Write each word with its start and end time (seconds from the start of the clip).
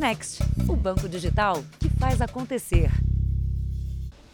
Next, 0.00 0.42
o 0.66 0.74
banco 0.74 1.06
digital 1.06 1.62
que 1.78 1.90
faz 1.90 2.22
acontecer. 2.22 2.90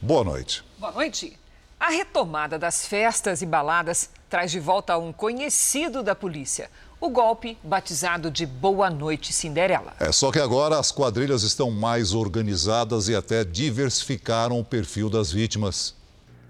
Boa 0.01 0.23
noite. 0.23 0.65
Boa 0.79 0.93
noite. 0.93 1.37
A 1.81 1.91
retomada 1.91 2.57
das 2.57 2.87
festas 2.87 3.43
e 3.43 3.47
baladas 3.47 4.11
traz 4.31 4.53
de 4.53 4.61
volta 4.61 4.97
um 4.97 5.13
conhecido 5.13 6.05
da 6.05 6.15
polícia. 6.15 6.71
O 7.01 7.11
golpe 7.11 7.59
batizado 7.65 8.31
de 8.31 8.47
Boa 8.47 8.89
Noite 8.89 9.33
Cinderela. 9.33 9.93
É 9.99 10.13
só 10.13 10.31
que 10.31 10.39
agora 10.39 10.79
as 10.79 10.93
quadrilhas 10.93 11.43
estão 11.43 11.69
mais 11.69 12.15
organizadas 12.15 13.09
e 13.09 13.17
até 13.17 13.43
diversificaram 13.43 14.61
o 14.61 14.65
perfil 14.65 15.11
das 15.11 15.33
vítimas. 15.33 15.97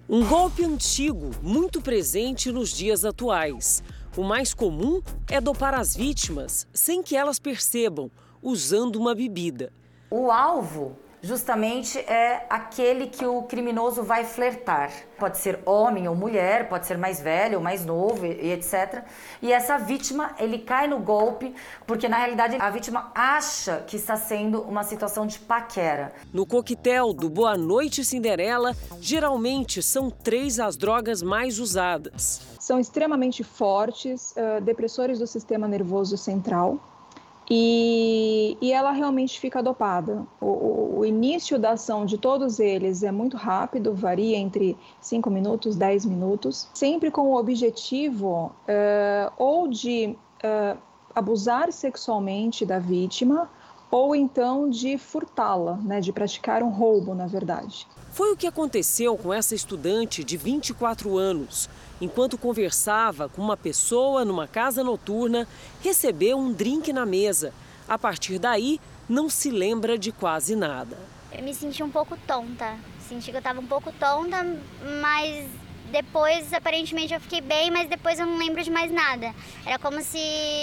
Um 0.07 0.27
golpe 0.27 0.63
antigo, 0.63 1.31
muito 1.41 1.81
presente 1.81 2.53
nos 2.53 2.69
dias 2.69 3.03
atuais. 3.03 3.83
O 4.15 4.23
mais 4.23 4.53
comum 4.53 5.01
é 5.27 5.41
dopar 5.41 5.73
as 5.73 5.97
vítimas 5.97 6.67
sem 6.75 7.03
que 7.03 7.17
elas 7.17 7.39
percebam, 7.39 8.11
usando 8.43 8.97
uma 8.97 9.15
bebida. 9.15 9.73
O 10.11 10.31
alvo 10.31 10.97
justamente 11.27 11.99
é 11.99 12.47
aquele 12.49 13.09
que 13.09 13.27
o 13.27 13.43
criminoso 13.43 14.03
vai 14.03 14.25
flertar. 14.25 14.93
Pode 15.19 15.39
ser 15.39 15.59
homem 15.67 16.07
ou 16.09 16.15
mulher, 16.15 16.69
pode 16.69 16.87
ser 16.87 16.97
mais 16.97 17.21
velho 17.21 17.59
ou 17.59 17.65
mais 17.65 17.85
novo 17.85 18.25
e 18.25 18.53
etc. 18.53 19.03
E 19.43 19.53
essa 19.53 19.77
vítima, 19.77 20.31
ele 20.39 20.59
cai 20.59 20.87
no 20.87 21.01
golpe 21.01 21.55
porque 21.87 22.09
na 22.09 22.19
realidade 22.19 22.57
a 22.61 22.71
vítima 22.71 23.11
acha 23.15 23.83
que 23.87 23.97
está 23.97 24.17
sendo 24.17 24.61
uma 24.63 24.85
situação 24.85 25.27
de 25.27 25.39
paquera. 25.39 26.13
No 26.33 26.47
coquetel 26.47 27.13
do 27.13 27.29
Boa 27.29 27.57
Noite 27.57 28.05
Cinderela, 28.05 28.75
geralmente 29.01 29.83
são 29.83 30.11
três 30.11 30.61
as 30.61 30.77
drogas 30.77 31.23
mais 31.23 31.59
usadas. 31.59 32.41
São 32.61 32.79
extremamente 32.79 33.43
fortes, 33.43 34.33
uh, 34.33 34.61
depressores 34.61 35.19
do 35.19 35.27
sistema 35.27 35.67
nervoso 35.67 36.17
central, 36.17 36.81
e, 37.49 38.57
e, 38.61 38.73
ela 38.73 38.91
realmente 38.91 39.39
fica 39.39 39.63
dopada. 39.63 40.27
O, 40.41 40.99
o, 40.99 41.05
início 41.05 41.59
da 41.59 41.73
ação 41.73 42.05
de 42.05 42.19
todos 42.19 42.59
eles 42.59 43.03
é 43.03 43.13
muito 43.13 43.37
rápido, 43.37 43.95
varia 43.95 44.37
entre 44.37 44.77
5 45.01 45.31
minutos, 45.31 45.77
10 45.77 46.07
minutos, 46.07 46.69
sempre 46.75 47.11
com 47.11 47.29
o 47.29 47.37
objetivo 47.37 48.53
uh, 48.69 49.33
ou 49.39 49.69
de 49.69 50.17
uh, 50.45 50.79
abusar 51.15 51.73
sexualmente 51.73 52.67
da 52.67 52.79
vítima 52.81 53.49
ou 53.91 54.15
então 54.15 54.69
de 54.69 54.99
furtá-la, 54.99 55.77
né, 55.77 56.01
de 56.01 56.13
praticar 56.13 56.63
um 56.63 56.71
roubo, 56.71 57.15
na 57.15 57.27
verdade. 57.27 57.87
Foi 58.17 58.33
o 58.33 58.37
que 58.37 58.47
aconteceu 58.47 59.15
com 59.15 59.31
essa 59.31 59.55
estudante 59.55 60.25
de 60.25 60.39
24 60.39 61.19
anos 61.19 61.69
enquanto 62.01 62.39
conversava 62.39 63.29
com 63.29 63.43
uma 63.43 63.59
pessoa 63.59 64.25
numa 64.25 64.49
casa 64.49 64.83
noturna, 64.83 65.47
recebeu 65.83 66.39
um 66.39 66.51
drink 66.51 66.95
na 66.95 67.05
mesa. 67.05 67.53
A 67.87 67.99
partir 67.99 68.39
daí, 68.39 68.81
não 69.07 69.29
se 69.29 69.51
lembra 69.51 69.99
de 69.99 70.13
quase 70.13 70.57
nada. 70.57 70.97
Eu 71.31 71.45
me 71.45 71.53
senti 71.53 71.83
um 71.83 71.91
pouco 71.91 72.17
tonta. 72.27 72.79
Senti 73.07 73.31
que 73.31 73.37
eu 73.37 73.41
estava 73.41 73.61
um 73.61 73.67
pouco 73.67 73.93
tonta, 73.93 74.43
mas 75.03 75.47
depois 75.91 76.53
aparentemente 76.53 77.15
eu 77.15 77.21
fiquei 77.21 77.41
bem, 77.41 77.71
mas 77.71 77.89
depois 77.89 78.19
eu 78.19 78.27
não 78.27 78.39
lembro 78.39 78.63
de 78.63 78.71
mais 78.71 78.91
nada. 78.91 79.35
Era 79.65 79.79
como 79.79 80.03
se 80.03 80.19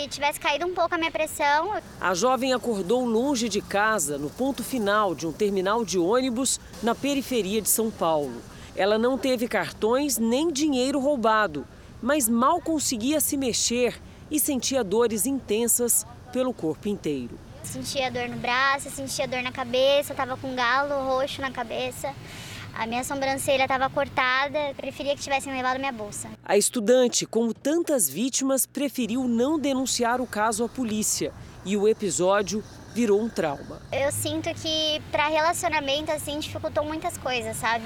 tivesse 0.09 0.39
caído 0.39 0.65
um 0.65 0.73
pouco 0.73 0.95
a 0.95 0.97
minha 0.97 1.11
pressão. 1.11 1.73
A 1.99 2.13
jovem 2.13 2.53
acordou 2.53 3.05
longe 3.05 3.49
de 3.49 3.61
casa, 3.61 4.17
no 4.17 4.29
ponto 4.29 4.63
final 4.63 5.15
de 5.15 5.25
um 5.27 5.31
terminal 5.31 5.85
de 5.85 5.97
ônibus 5.97 6.59
na 6.81 6.93
periferia 6.93 7.61
de 7.61 7.69
São 7.69 7.89
Paulo. 7.89 8.41
Ela 8.75 8.97
não 8.97 9.17
teve 9.17 9.47
cartões 9.47 10.17
nem 10.17 10.51
dinheiro 10.51 10.99
roubado, 10.99 11.65
mas 12.01 12.27
mal 12.27 12.59
conseguia 12.59 13.19
se 13.21 13.37
mexer 13.37 14.01
e 14.29 14.39
sentia 14.39 14.83
dores 14.83 15.25
intensas 15.25 16.05
pelo 16.31 16.53
corpo 16.53 16.87
inteiro. 16.87 17.37
Sentia 17.63 18.11
dor 18.11 18.27
no 18.27 18.35
braço, 18.37 18.89
sentia 18.89 19.27
dor 19.27 19.41
na 19.41 19.51
cabeça, 19.51 20.11
estava 20.11 20.35
com 20.35 20.49
um 20.49 20.55
galo 20.55 21.07
roxo 21.07 21.39
na 21.39 21.51
cabeça. 21.51 22.13
A 22.75 22.87
minha 22.87 23.03
sobrancelha 23.03 23.63
estava 23.63 23.87
cortada, 23.89 24.73
preferia 24.75 25.15
que 25.15 25.21
tivessem 25.21 25.53
levado 25.53 25.77
minha 25.77 25.91
bolsa. 25.91 26.29
A 26.43 26.57
estudante, 26.57 27.25
como 27.25 27.53
tantas 27.53 28.09
vítimas, 28.09 28.65
preferiu 28.65 29.25
não 29.27 29.59
denunciar 29.59 30.19
o 30.19 30.25
caso 30.25 30.63
à 30.63 30.69
polícia 30.69 31.31
e 31.63 31.77
o 31.77 31.87
episódio 31.87 32.63
virou 32.93 33.21
um 33.21 33.29
trauma. 33.29 33.79
Eu 33.91 34.11
sinto 34.11 34.53
que 34.55 35.01
para 35.11 35.27
relacionamento 35.27 36.11
assim 36.11 36.39
dificultou 36.39 36.83
muitas 36.83 37.15
coisas, 37.17 37.55
sabe? 37.57 37.85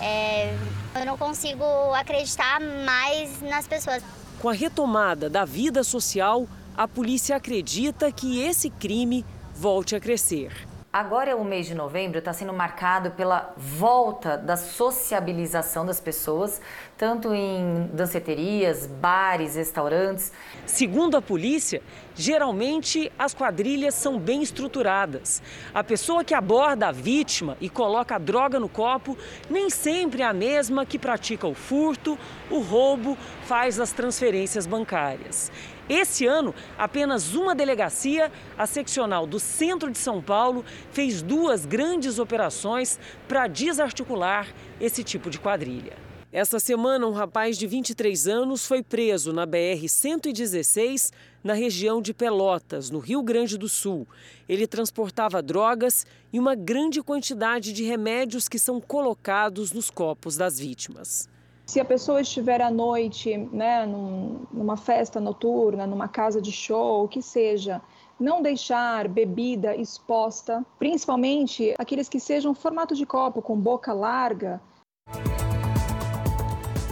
É, 0.00 0.54
eu 0.94 1.04
não 1.04 1.18
consigo 1.18 1.64
acreditar 1.94 2.60
mais 2.60 3.40
nas 3.42 3.66
pessoas. 3.66 4.02
Com 4.40 4.48
a 4.48 4.52
retomada 4.52 5.28
da 5.28 5.44
vida 5.44 5.82
social, 5.82 6.46
a 6.76 6.86
polícia 6.86 7.36
acredita 7.36 8.10
que 8.10 8.40
esse 8.40 8.70
crime 8.70 9.24
volte 9.54 9.94
a 9.94 10.00
crescer. 10.00 10.71
Agora 10.92 11.30
é 11.30 11.34
o 11.34 11.42
mês 11.42 11.66
de 11.66 11.74
novembro, 11.74 12.18
está 12.18 12.34
sendo 12.34 12.52
marcado 12.52 13.12
pela 13.12 13.54
volta 13.56 14.36
da 14.36 14.58
sociabilização 14.58 15.86
das 15.86 15.98
pessoas, 15.98 16.60
tanto 17.02 17.34
em 17.34 17.90
danceterias, 17.92 18.86
bares, 18.86 19.56
restaurantes. 19.56 20.30
Segundo 20.64 21.16
a 21.16 21.20
polícia, 21.20 21.82
geralmente 22.14 23.10
as 23.18 23.34
quadrilhas 23.34 23.96
são 23.96 24.20
bem 24.20 24.40
estruturadas. 24.40 25.42
A 25.74 25.82
pessoa 25.82 26.22
que 26.22 26.32
aborda 26.32 26.86
a 26.86 26.92
vítima 26.92 27.56
e 27.60 27.68
coloca 27.68 28.14
a 28.14 28.18
droga 28.18 28.60
no 28.60 28.68
copo 28.68 29.18
nem 29.50 29.68
sempre 29.68 30.22
é 30.22 30.26
a 30.26 30.32
mesma 30.32 30.86
que 30.86 30.96
pratica 30.96 31.44
o 31.44 31.54
furto, 31.54 32.16
o 32.48 32.60
roubo, 32.60 33.18
faz 33.46 33.80
as 33.80 33.90
transferências 33.90 34.64
bancárias. 34.64 35.50
Esse 35.88 36.24
ano, 36.24 36.54
apenas 36.78 37.34
uma 37.34 37.52
delegacia, 37.52 38.30
a 38.56 38.64
seccional 38.64 39.26
do 39.26 39.40
centro 39.40 39.90
de 39.90 39.98
São 39.98 40.22
Paulo, 40.22 40.64
fez 40.92 41.20
duas 41.20 41.66
grandes 41.66 42.20
operações 42.20 42.96
para 43.26 43.48
desarticular 43.48 44.46
esse 44.80 45.02
tipo 45.02 45.28
de 45.28 45.40
quadrilha. 45.40 46.11
Esta 46.32 46.58
semana, 46.58 47.06
um 47.06 47.12
rapaz 47.12 47.58
de 47.58 47.66
23 47.66 48.26
anos 48.26 48.64
foi 48.66 48.82
preso 48.82 49.34
na 49.34 49.46
BR-116, 49.46 51.12
na 51.44 51.52
região 51.52 52.00
de 52.00 52.14
Pelotas, 52.14 52.88
no 52.88 53.00
Rio 53.00 53.22
Grande 53.22 53.58
do 53.58 53.68
Sul. 53.68 54.08
Ele 54.48 54.66
transportava 54.66 55.42
drogas 55.42 56.06
e 56.32 56.40
uma 56.40 56.54
grande 56.54 57.02
quantidade 57.02 57.70
de 57.74 57.84
remédios 57.84 58.48
que 58.48 58.58
são 58.58 58.80
colocados 58.80 59.72
nos 59.72 59.90
copos 59.90 60.34
das 60.34 60.58
vítimas. 60.58 61.28
Se 61.66 61.78
a 61.78 61.84
pessoa 61.84 62.22
estiver 62.22 62.62
à 62.62 62.70
noite, 62.70 63.36
né, 63.52 63.84
num, 63.84 64.46
numa 64.50 64.78
festa 64.78 65.20
noturna, 65.20 65.86
numa 65.86 66.08
casa 66.08 66.40
de 66.40 66.50
show, 66.50 67.04
o 67.04 67.08
que 67.08 67.20
seja, 67.20 67.78
não 68.18 68.40
deixar 68.40 69.06
bebida 69.06 69.76
exposta, 69.76 70.64
principalmente 70.78 71.74
aqueles 71.78 72.08
que 72.08 72.18
sejam 72.18 72.54
formato 72.54 72.94
de 72.94 73.04
copo 73.04 73.42
com 73.42 73.54
boca 73.54 73.92
larga. 73.92 74.62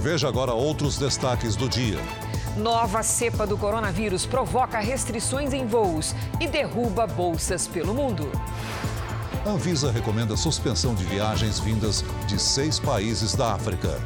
Veja 0.02 0.28
agora 0.28 0.54
outros 0.54 0.96
destaques 0.96 1.54
do 1.54 1.68
dia. 1.68 1.98
Nova 2.56 3.02
cepa 3.02 3.46
do 3.46 3.58
coronavírus 3.58 4.24
provoca 4.24 4.78
restrições 4.80 5.52
em 5.52 5.66
voos 5.66 6.14
e 6.40 6.48
derruba 6.48 7.06
bolsas 7.06 7.66
pelo 7.66 7.92
mundo. 7.92 8.30
A 9.44 9.50
Anvisa 9.50 9.92
recomenda 9.92 10.36
suspensão 10.38 10.94
de 10.94 11.04
viagens 11.04 11.60
vindas 11.60 12.02
de 12.26 12.40
seis 12.40 12.78
países 12.78 13.34
da 13.34 13.52
África. 13.52 14.00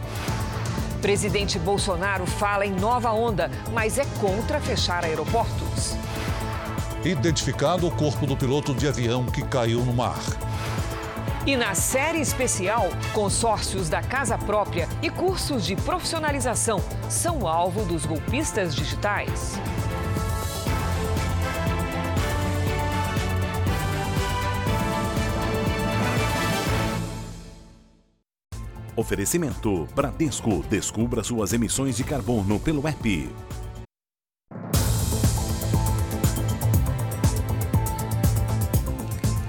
Presidente 1.01 1.61
Bolsonaro 1.61 2.27
fala 2.27 2.67
em 2.67 2.73
nova 2.73 3.13
onda, 3.13 3.49
mas 3.73 3.97
é 3.97 4.05
contra 4.21 4.61
fechar 4.61 5.05
aeroportos. 5.05 5.95
Identificado 7.05 7.87
o 7.87 7.91
corpo 7.91 8.27
do 8.27 8.37
piloto 8.37 8.75
de 8.75 8.89
avião 8.89 9.27
que 9.27 9.43
caiu 9.43 9.85
no 9.85 9.93
mar. 9.93 10.23
E 11.47 11.59
na 11.59 11.75
série 11.75 12.21
especial, 12.21 12.89
consórcios 13.13 13.91
da 13.91 14.01
casa 14.01 14.39
própria 14.39 14.89
e 15.03 15.11
cursos 15.11 15.67
de 15.67 15.77
profissionalização 15.77 16.81
são 17.11 17.47
alvo 17.47 17.85
dos 17.85 18.07
golpistas 18.07 18.75
digitais. 18.75 19.59
Oferecimento 28.97 29.87
Bradesco. 29.95 30.65
Descubra 30.71 31.23
suas 31.23 31.53
emissões 31.53 31.95
de 31.95 32.05
carbono 32.05 32.59
pelo 32.59 32.89
app. 32.89 33.29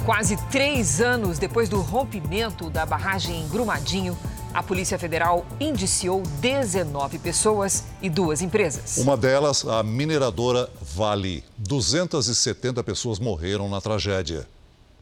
Quase 0.06 0.38
três 0.52 1.02
anos 1.02 1.40
depois 1.40 1.68
do 1.68 1.82
rompimento 1.82 2.70
da 2.70 2.86
barragem 2.86 3.42
em 3.42 3.48
Brumadinho, 3.48 4.16
a 4.54 4.62
Polícia 4.62 5.00
Federal 5.00 5.44
indiciou 5.60 6.22
19 6.40 7.18
pessoas 7.18 7.86
e 8.04 8.08
duas 8.08 8.40
empresas. 8.40 8.98
Uma 8.98 9.18
delas, 9.18 9.66
a 9.68 9.82
mineradora 9.82 10.70
Vale. 10.80 11.44
270 11.58 12.84
pessoas 12.84 13.18
morreram 13.18 13.68
na 13.68 13.82
tragédia. 13.82 14.48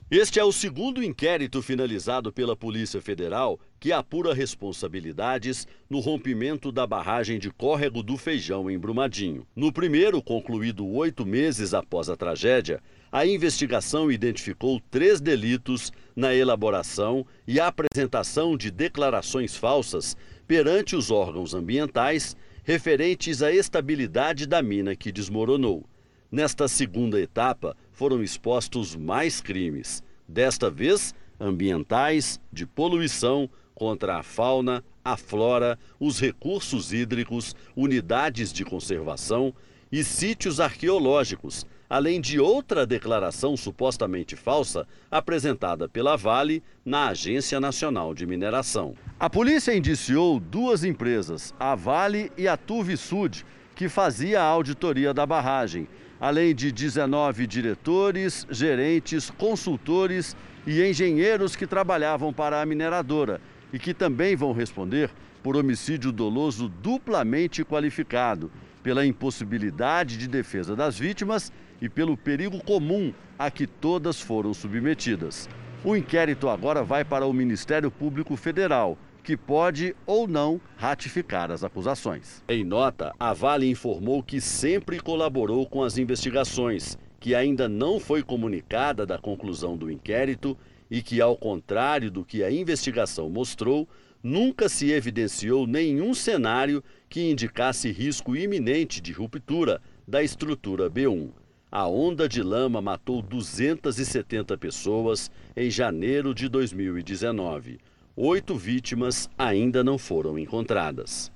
Este 0.10 0.40
é 0.40 0.44
o 0.46 0.54
segundo 0.54 1.04
inquérito 1.04 1.62
finalizado 1.62 2.32
pela 2.32 2.56
Polícia 2.56 3.02
Federal 3.02 3.60
que 3.84 3.92
apura 3.92 4.34
responsabilidades 4.34 5.68
no 5.90 6.00
rompimento 6.00 6.72
da 6.72 6.88
barragem 6.88 7.38
de 7.38 7.52
Córrego 7.52 8.02
do 8.02 8.16
Feijão, 8.16 8.72
em 8.72 8.80
Brumadinho. 8.80 9.46
No 9.54 9.74
primeiro, 9.74 10.24
concluído 10.24 10.88
oito 10.88 11.26
meses 11.26 11.74
após 11.74 12.08
a 12.08 12.16
tragédia, 12.16 12.82
a 13.12 13.26
investigação 13.26 14.10
identificou 14.10 14.82
três 14.90 15.20
delitos 15.20 15.92
na 16.16 16.34
elaboração 16.34 17.26
e 17.46 17.60
apresentação 17.60 18.56
de 18.56 18.72
declarações 18.72 19.58
falsas 19.58 20.16
perante 20.48 20.96
os 20.96 21.12
órgãos 21.12 21.54
ambientais 21.54 22.38
referentes 22.64 23.44
à 23.44 23.52
estabilidade 23.52 24.48
da 24.48 24.62
mina 24.62 24.96
que 24.96 25.12
desmoronou. 25.12 25.84
Nesta 26.32 26.70
segunda 26.70 27.20
etapa, 27.20 27.76
foram 27.92 28.24
expostos 28.24 28.96
mais 28.96 29.42
crimes, 29.42 30.02
desta 30.26 30.72
vez 30.72 31.14
ambientais, 31.38 32.40
de 32.50 32.66
poluição, 32.66 33.50
contra 33.84 34.16
a 34.16 34.24
fauna, 34.24 34.82
a 35.04 35.18
flora, 35.18 35.78
os 36.00 36.18
recursos 36.18 36.94
hídricos, 36.94 37.54
unidades 37.76 38.54
de 38.54 38.64
conservação 38.64 39.54
e 39.92 40.06
sítios 40.06 40.62
arqueológicos, 40.62 41.68
além 41.90 42.22
de 42.22 42.40
outra 42.40 42.88
declaração 42.88 43.58
supostamente 43.58 44.38
falsa 44.38 44.88
apresentada 45.12 45.90
pela 45.90 46.16
Vale 46.16 46.64
na 46.86 47.10
Agência 47.10 47.60
Nacional 47.60 48.14
de 48.16 48.26
Mineração. 48.26 48.96
A 49.20 49.30
polícia 49.30 49.76
indiciou 49.76 50.40
duas 50.40 50.86
empresas, 50.86 51.54
a 51.60 51.76
Vale 51.76 52.32
e 52.38 52.48
a 52.48 52.56
Turvisud, 52.56 53.46
que 53.76 53.90
fazia 53.90 54.40
a 54.42 54.46
auditoria 54.46 55.14
da 55.14 55.26
barragem, 55.26 55.90
além 56.22 56.56
de 56.56 56.72
19 56.72 57.46
diretores, 57.46 58.48
gerentes, 58.50 59.30
consultores 59.30 60.38
e 60.66 60.82
engenheiros 60.82 61.54
que 61.54 61.68
trabalhavam 61.68 62.32
para 62.32 62.62
a 62.62 62.66
mineradora 62.66 63.42
e 63.74 63.80
que 63.80 63.94
também 63.94 64.36
vão 64.36 64.54
responder 64.54 65.10
por 65.42 65.58
homicídio 65.58 66.12
doloso 66.12 66.70
duplamente 66.70 67.66
qualificado, 67.66 68.52
pela 68.84 69.06
impossibilidade 69.06 70.18
de 70.18 70.28
defesa 70.28 70.76
das 70.76 70.98
vítimas 70.98 71.52
e 71.82 71.90
pelo 71.90 72.16
perigo 72.16 72.64
comum 72.64 73.12
a 73.38 73.50
que 73.50 73.66
todas 73.66 74.22
foram 74.22 74.54
submetidas. 74.54 75.50
O 75.84 75.96
inquérito 75.96 76.48
agora 76.48 76.84
vai 76.84 77.04
para 77.04 77.26
o 77.26 77.34
Ministério 77.34 77.90
Público 77.90 78.38
Federal, 78.38 78.98
que 79.24 79.36
pode 79.36 79.96
ou 80.06 80.28
não 80.28 80.62
ratificar 80.78 81.50
as 81.50 81.64
acusações. 81.64 82.44
Em 82.48 82.64
nota, 82.64 83.14
a 83.20 83.34
Vale 83.34 83.70
informou 83.70 84.22
que 84.22 84.40
sempre 84.40 85.00
colaborou 85.00 85.66
com 85.66 85.82
as 85.82 85.98
investigações, 85.98 86.98
que 87.20 87.34
ainda 87.34 87.68
não 87.70 88.00
foi 88.00 88.22
comunicada 88.22 89.06
da 89.06 89.18
conclusão 89.18 89.78
do 89.78 89.90
inquérito 89.90 90.58
e 90.90 91.02
que, 91.02 91.22
ao 91.22 91.36
contrário 91.38 92.12
do 92.12 92.24
que 92.24 92.44
a 92.44 92.52
investigação 92.52 93.30
mostrou, 93.30 93.88
nunca 94.22 94.70
se 94.70 94.92
evidenciou 94.92 95.68
nenhum 95.68 96.14
cenário 96.14 96.84
que 97.10 97.30
indicasse 97.30 97.92
risco 97.92 98.36
iminente 98.36 99.02
de 99.02 99.12
ruptura 99.12 99.82
da 100.08 100.24
estrutura 100.24 100.90
B1. 100.90 101.30
A 101.72 101.88
onda 101.88 102.30
de 102.30 102.44
lama 102.44 102.82
matou 102.82 103.22
270 103.22 104.58
pessoas 104.58 105.32
em 105.56 105.70
janeiro 105.70 106.34
de 106.34 106.48
2019. 106.48 107.80
Oito 108.16 108.56
vítimas 108.56 109.28
ainda 109.38 109.84
não 109.84 109.98
foram 109.98 110.38
encontradas. 110.38 111.32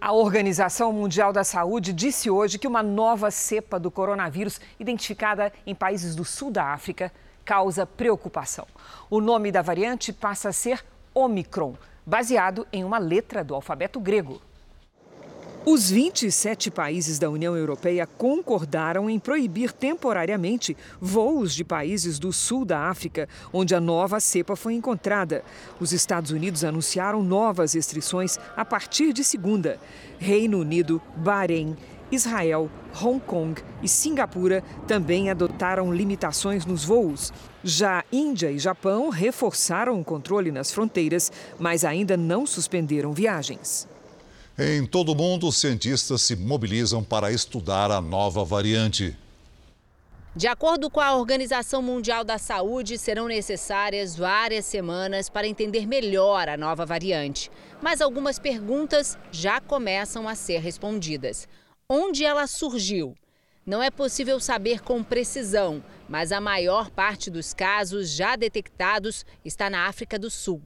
A 0.00 0.12
Organização 0.12 0.92
Mundial 0.92 1.32
da 1.32 1.44
Saúde 1.44 1.92
disse 1.92 2.28
hoje 2.28 2.58
que 2.58 2.66
uma 2.66 2.82
nova 2.82 3.30
cepa 3.30 3.78
do 3.78 3.90
coronavírus, 3.90 4.60
identificada 4.78 5.52
em 5.64 5.74
países 5.74 6.14
do 6.16 6.24
sul 6.24 6.50
da 6.50 6.72
África, 6.72 7.12
causa 7.44 7.86
preocupação. 7.86 8.66
O 9.10 9.20
nome 9.20 9.52
da 9.52 9.62
variante 9.62 10.12
passa 10.12 10.48
a 10.48 10.52
ser 10.52 10.84
Omicron, 11.14 11.74
baseado 12.04 12.66
em 12.72 12.84
uma 12.84 12.98
letra 12.98 13.44
do 13.44 13.54
alfabeto 13.54 14.00
grego. 14.00 14.40
Os 15.66 15.90
27 15.90 16.70
países 16.70 17.18
da 17.18 17.30
União 17.30 17.56
Europeia 17.56 18.06
concordaram 18.06 19.08
em 19.08 19.18
proibir 19.18 19.72
temporariamente 19.72 20.76
voos 21.00 21.54
de 21.54 21.64
países 21.64 22.18
do 22.18 22.34
sul 22.34 22.66
da 22.66 22.80
África, 22.90 23.26
onde 23.50 23.74
a 23.74 23.80
nova 23.80 24.20
cepa 24.20 24.56
foi 24.56 24.74
encontrada. 24.74 25.42
Os 25.80 25.90
Estados 25.94 26.32
Unidos 26.32 26.64
anunciaram 26.64 27.22
novas 27.22 27.72
restrições 27.72 28.38
a 28.54 28.62
partir 28.62 29.14
de 29.14 29.24
segunda. 29.24 29.80
Reino 30.18 30.58
Unido, 30.58 31.00
Bahrein, 31.16 31.74
Israel, 32.14 32.70
Hong 33.02 33.20
Kong 33.20 33.60
e 33.82 33.88
Singapura 33.88 34.62
também 34.86 35.30
adotaram 35.30 35.92
limitações 35.92 36.64
nos 36.64 36.84
voos. 36.84 37.32
Já 37.62 38.04
Índia 38.12 38.50
e 38.50 38.58
Japão 38.58 39.08
reforçaram 39.08 40.00
o 40.00 40.04
controle 40.04 40.50
nas 40.50 40.72
fronteiras, 40.72 41.30
mas 41.58 41.84
ainda 41.84 42.16
não 42.16 42.46
suspenderam 42.46 43.12
viagens. 43.12 43.88
Em 44.56 44.86
todo 44.86 45.12
o 45.12 45.14
mundo, 45.16 45.48
os 45.48 45.56
cientistas 45.56 46.22
se 46.22 46.36
mobilizam 46.36 47.02
para 47.02 47.32
estudar 47.32 47.90
a 47.90 48.00
nova 48.00 48.44
variante. 48.44 49.16
De 50.36 50.46
acordo 50.48 50.90
com 50.90 51.00
a 51.00 51.16
Organização 51.16 51.80
Mundial 51.80 52.24
da 52.24 52.38
Saúde, 52.38 52.98
serão 52.98 53.28
necessárias 53.28 54.16
várias 54.16 54.64
semanas 54.64 55.28
para 55.28 55.46
entender 55.46 55.86
melhor 55.86 56.48
a 56.48 56.56
nova 56.56 56.84
variante. 56.84 57.50
Mas 57.80 58.00
algumas 58.00 58.38
perguntas 58.38 59.16
já 59.30 59.60
começam 59.60 60.28
a 60.28 60.34
ser 60.34 60.58
respondidas 60.58 61.48
onde 61.88 62.24
ela 62.24 62.46
surgiu. 62.46 63.14
Não 63.66 63.82
é 63.82 63.90
possível 63.90 64.38
saber 64.40 64.80
com 64.82 65.02
precisão, 65.02 65.82
mas 66.08 66.32
a 66.32 66.40
maior 66.40 66.90
parte 66.90 67.30
dos 67.30 67.54
casos 67.54 68.10
já 68.10 68.36
detectados 68.36 69.24
está 69.44 69.70
na 69.70 69.86
África 69.86 70.18
do 70.18 70.30
Sul. 70.30 70.62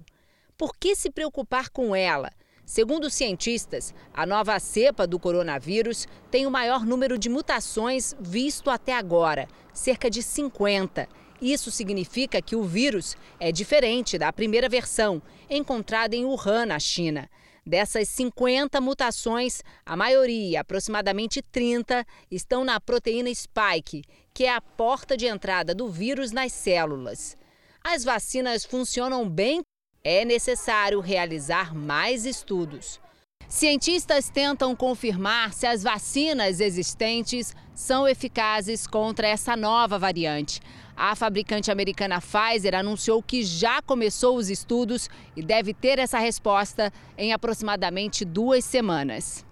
Por 0.56 0.76
que 0.76 0.96
se 0.96 1.10
preocupar 1.10 1.68
com 1.68 1.94
ela? 1.94 2.30
Segundo 2.64 3.08
cientistas, 3.08 3.94
a 4.12 4.26
nova 4.26 4.58
cepa 4.58 5.06
do 5.06 5.18
coronavírus 5.18 6.06
tem 6.30 6.46
o 6.46 6.50
maior 6.50 6.84
número 6.84 7.16
de 7.16 7.28
mutações 7.28 8.14
visto 8.20 8.68
até 8.68 8.94
agora, 8.94 9.48
cerca 9.72 10.10
de 10.10 10.22
50. 10.22 11.08
Isso 11.40 11.70
significa 11.70 12.42
que 12.42 12.56
o 12.56 12.64
vírus 12.64 13.16
é 13.38 13.50
diferente 13.52 14.18
da 14.18 14.32
primeira 14.32 14.68
versão, 14.68 15.22
encontrada 15.48 16.14
em 16.14 16.24
Wuhan, 16.24 16.66
na 16.66 16.78
China. 16.78 17.30
Dessas 17.68 18.08
50 18.08 18.80
mutações, 18.80 19.62
a 19.84 19.94
maioria, 19.94 20.62
aproximadamente 20.62 21.42
30, 21.42 22.02
estão 22.30 22.64
na 22.64 22.80
proteína 22.80 23.28
spike, 23.34 24.04
que 24.32 24.44
é 24.44 24.54
a 24.54 24.58
porta 24.58 25.18
de 25.18 25.26
entrada 25.26 25.74
do 25.74 25.86
vírus 25.86 26.32
nas 26.32 26.50
células. 26.50 27.36
As 27.84 28.02
vacinas 28.02 28.64
funcionam 28.64 29.28
bem, 29.28 29.60
é 30.02 30.24
necessário 30.24 30.98
realizar 31.00 31.74
mais 31.74 32.24
estudos. 32.24 32.98
Cientistas 33.46 34.30
tentam 34.30 34.74
confirmar 34.74 35.52
se 35.52 35.66
as 35.66 35.82
vacinas 35.82 36.60
existentes 36.60 37.54
são 37.74 38.08
eficazes 38.08 38.86
contra 38.86 39.28
essa 39.28 39.54
nova 39.54 39.98
variante. 39.98 40.62
A 41.00 41.14
fabricante 41.14 41.70
americana 41.70 42.20
Pfizer 42.20 42.74
anunciou 42.74 43.22
que 43.22 43.44
já 43.44 43.80
começou 43.80 44.36
os 44.36 44.50
estudos 44.50 45.08
e 45.36 45.44
deve 45.44 45.72
ter 45.72 45.96
essa 45.96 46.18
resposta 46.18 46.92
em 47.16 47.32
aproximadamente 47.32 48.24
duas 48.24 48.64
semanas. 48.64 49.46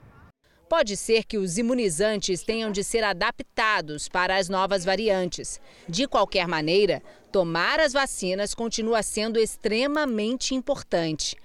Pode 0.68 0.96
ser 0.96 1.22
que 1.22 1.38
os 1.38 1.56
imunizantes 1.56 2.42
tenham 2.42 2.72
de 2.72 2.82
ser 2.82 3.04
adaptados 3.04 4.08
para 4.08 4.36
as 4.36 4.48
novas 4.48 4.84
variantes. 4.84 5.60
De 5.88 6.08
qualquer 6.08 6.48
maneira, 6.48 7.00
tomar 7.30 7.78
as 7.78 7.92
vacinas 7.92 8.52
continua 8.52 9.00
sendo 9.00 9.38
extremamente 9.38 10.52
importante. 10.52 11.36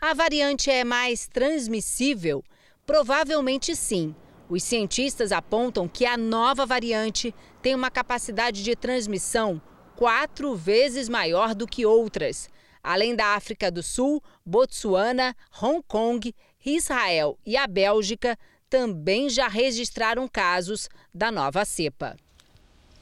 A 0.00 0.14
variante 0.14 0.70
é 0.70 0.84
mais 0.84 1.28
transmissível? 1.28 2.42
Provavelmente 2.86 3.76
sim. 3.76 4.14
Os 4.50 4.64
cientistas 4.64 5.30
apontam 5.30 5.86
que 5.86 6.04
a 6.04 6.16
nova 6.16 6.66
variante 6.66 7.32
tem 7.62 7.72
uma 7.72 7.88
capacidade 7.88 8.64
de 8.64 8.74
transmissão 8.74 9.62
quatro 9.94 10.56
vezes 10.56 11.08
maior 11.08 11.54
do 11.54 11.68
que 11.68 11.86
outras. 11.86 12.50
Além 12.82 13.14
da 13.14 13.36
África 13.36 13.70
do 13.70 13.80
Sul, 13.80 14.20
Botsuana, 14.44 15.36
Hong 15.62 15.80
Kong, 15.86 16.34
Israel 16.66 17.38
e 17.46 17.56
a 17.56 17.68
Bélgica 17.68 18.36
também 18.68 19.30
já 19.30 19.46
registraram 19.46 20.26
casos 20.26 20.88
da 21.14 21.30
nova 21.30 21.64
cepa. 21.64 22.16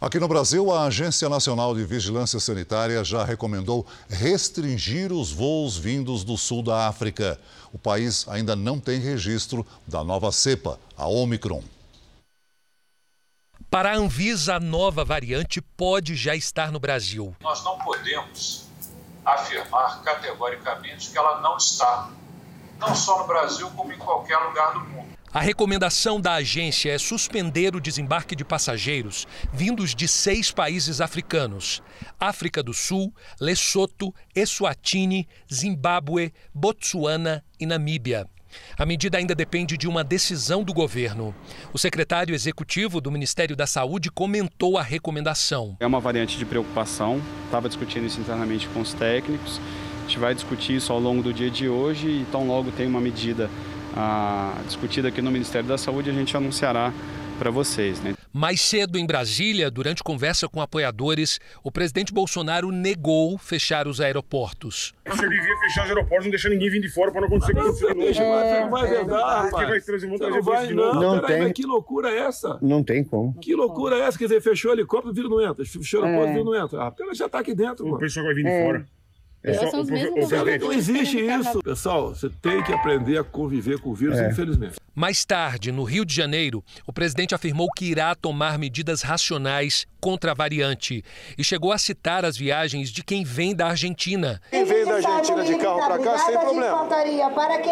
Aqui 0.00 0.21
no 0.21 0.28
Brasil, 0.28 0.73
a 0.73 0.85
Agência 0.85 1.28
Nacional 1.28 1.75
de 1.75 1.85
Vigilância 1.85 2.38
Sanitária 2.38 3.02
já 3.02 3.25
recomendou 3.25 3.85
restringir 4.09 5.12
os 5.12 5.33
voos 5.33 5.76
vindos 5.76 6.23
do 6.23 6.37
sul 6.38 6.62
da 6.62 6.87
África. 6.87 7.37
O 7.73 7.78
país 7.78 8.25
ainda 8.28 8.55
não 8.55 8.78
tem 8.78 9.00
registro 9.00 9.67
da 9.88 10.05
nova 10.05 10.31
cepa, 10.31 10.78
a 10.97 11.09
Omicron. 11.09 11.64
Para 13.69 13.90
a 13.90 13.97
Anvisa, 13.97 14.55
a 14.55 14.61
nova 14.61 15.05
variante 15.05 15.61
pode 15.61 16.14
já 16.14 16.37
estar 16.37 16.71
no 16.71 16.78
Brasil. 16.78 17.35
Nós 17.40 17.64
não 17.64 17.76
podemos 17.78 18.67
afirmar 19.25 20.00
categoricamente 20.05 21.11
que 21.11 21.19
ela 21.19 21.40
não 21.40 21.57
está, 21.57 22.09
não 22.78 22.95
só 22.95 23.19
no 23.19 23.26
Brasil, 23.26 23.69
como 23.75 23.93
em 23.93 23.99
qualquer 23.99 24.38
lugar 24.38 24.75
do 24.75 24.81
mundo. 24.81 25.17
A 25.32 25.40
recomendação 25.40 26.18
da 26.18 26.35
agência 26.35 26.90
é 26.90 26.97
suspender 26.97 27.76
o 27.76 27.80
desembarque 27.80 28.35
de 28.35 28.44
passageiros 28.44 29.26
vindos 29.52 29.94
de 29.94 30.08
seis 30.08 30.50
países 30.50 31.02
africanos: 31.02 31.82
África 32.18 32.62
do 32.62 32.73
Sul, 32.73 33.12
Lesoto, 33.38 34.14
Eswatini, 34.35 35.28
Zimbábue, 35.52 36.32
Botsuana 36.54 37.44
e 37.61 37.66
Namíbia. 37.66 38.26
A 38.78 38.87
medida 38.87 39.18
ainda 39.18 39.35
depende 39.35 39.76
de 39.76 39.87
uma 39.87 40.02
decisão 40.02 40.64
do 40.64 40.73
governo. 40.73 41.35
O 41.75 41.78
secretário 41.78 42.35
executivo 42.35 42.99
do 42.99 43.11
Ministério 43.11 43.54
da 43.54 43.66
Saúde 43.66 44.11
comentou 44.11 44.78
a 44.78 44.82
recomendação. 44.82 45.76
É 45.78 45.87
uma 45.87 46.00
variante 46.00 46.38
de 46.38 46.47
preocupação, 46.47 47.20
estava 47.44 47.68
discutindo 47.68 48.06
isso 48.06 48.18
internamente 48.18 48.66
com 48.68 48.80
os 48.80 48.94
técnicos. 48.94 49.61
A 49.99 50.08
gente 50.08 50.18
vai 50.18 50.35
discutir 50.35 50.76
isso 50.76 50.90
ao 50.90 50.99
longo 50.99 51.23
do 51.23 51.35
dia 51.35 51.50
de 51.50 51.68
hoje 51.68 52.08
e 52.08 52.26
tão 52.32 52.47
logo 52.47 52.73
tem 52.73 52.87
uma 52.87 53.02
medida 53.02 53.50
ah, 54.00 54.55
discutida 54.64 55.09
aqui 55.09 55.21
no 55.21 55.28
Ministério 55.28 55.69
da 55.69 55.76
Saúde, 55.76 56.09
a 56.09 56.12
gente 56.12 56.37
anunciará 56.37 56.93
para 57.37 57.50
vocês. 57.50 58.00
Né? 58.00 58.14
Mais 58.33 58.61
cedo 58.61 58.97
em 58.97 59.05
Brasília, 59.05 59.69
durante 59.73 60.05
conversa 60.05 60.49
com 60.49 60.61
apoiadores, 60.61 61.40
o 61.64 61.73
presidente 61.73 62.12
Bolsonaro 62.12 62.71
negou 62.71 63.37
fechar 63.38 63.88
os 63.88 64.00
aeroportos. 64.00 64.95
Você 65.05 65.28
devia 65.28 65.59
fechar 65.59 65.83
os 65.83 65.88
aeroportos, 65.88 66.26
não 66.26 66.31
deixar 66.31 66.50
ninguém 66.50 66.71
vir 66.71 66.81
de 66.81 66.88
fora 66.88 67.11
para 67.11 67.23
não 67.23 67.26
acontecer 67.26 67.55
com 67.55 67.62
você 67.62 67.93
Deixa, 67.95 68.23
Você 68.23 68.61
não 68.61 68.71
vai 68.71 68.88
vedar, 68.88 69.50
Porque 69.50 69.67
vai 69.67 69.81
trazer, 69.81 70.07
vão 70.07 70.17
trazer 70.17 70.43
vai, 70.43 70.67
de 70.69 70.75
não, 70.75 70.95
não 70.95 71.21
tem. 71.21 71.43
Mas 71.43 71.52
que 71.52 71.67
loucura 71.67 72.11
é 72.11 72.19
essa? 72.19 72.57
Não 72.62 72.85
tem 72.85 73.02
como. 73.02 73.35
Que 73.40 73.52
loucura 73.57 73.97
é 73.97 74.00
essa? 74.02 74.17
Quer 74.17 74.26
dizer, 74.26 74.40
fechou 74.40 74.71
o 74.71 74.75
helicóptero, 74.75 75.12
vírus 75.12 75.31
não 75.31 75.40
entra. 75.40 75.64
Fechou 75.64 76.02
o 76.02 76.05
aeroporto, 76.05 76.31
o 76.31 76.35
vírus 76.35 76.47
não 76.47 76.64
entra. 76.64 76.83
Ah, 76.83 76.95
ela 77.00 77.14
já 77.14 77.26
está 77.26 77.40
aqui 77.40 77.52
dentro. 77.52 77.85
O 77.85 77.88
mano. 77.88 78.00
pessoal 78.00 78.26
vai 78.26 78.35
vir 78.35 78.45
de 78.45 78.64
fora. 78.64 78.87
É. 79.49 79.59
Pessoal, 79.59 79.83
o 79.83 79.87
profe- 79.87 80.09
o 80.09 80.12
presidente- 80.14 80.64
Não 80.64 80.73
existe 80.73 81.19
isso. 81.21 81.62
Pessoal, 81.62 82.09
você 82.14 82.28
tem 82.43 82.62
que 82.62 82.73
aprender 82.73 83.19
a 83.19 83.25
conviver 83.25 83.78
com 83.81 83.90
o 83.90 83.95
vírus, 83.95 84.19
infelizmente. 84.21 84.75
Mais 84.95 85.25
tarde, 85.25 85.71
no 85.71 85.85
Rio 85.85 86.05
de 86.05 86.12
Janeiro, 86.14 86.62
o 86.87 86.93
presidente 86.93 87.35
afirmou 87.35 87.69
que 87.76 87.85
irá 87.85 88.14
tomar 88.17 88.59
medidas 88.59 89.02
racionais 89.02 89.87
contra 90.00 90.33
a 90.33 90.35
variante 90.35 91.05
e 91.37 91.45
chegou 91.45 91.73
a 91.73 91.78
citar 91.78 92.25
as 92.25 92.37
viagens 92.37 92.90
de 92.90 93.02
quem 93.05 93.23
vem 93.25 93.55
da 93.55 93.69
Argentina. 93.69 94.40
Quem 94.50 94.64
vem 94.64 94.85
da 94.85 94.95
Argentina 94.97 95.45
de 95.45 95.55
carro 95.57 95.78
para 95.87 95.99
cá, 95.99 96.19
sem 96.19 96.38
problema. 96.38 96.88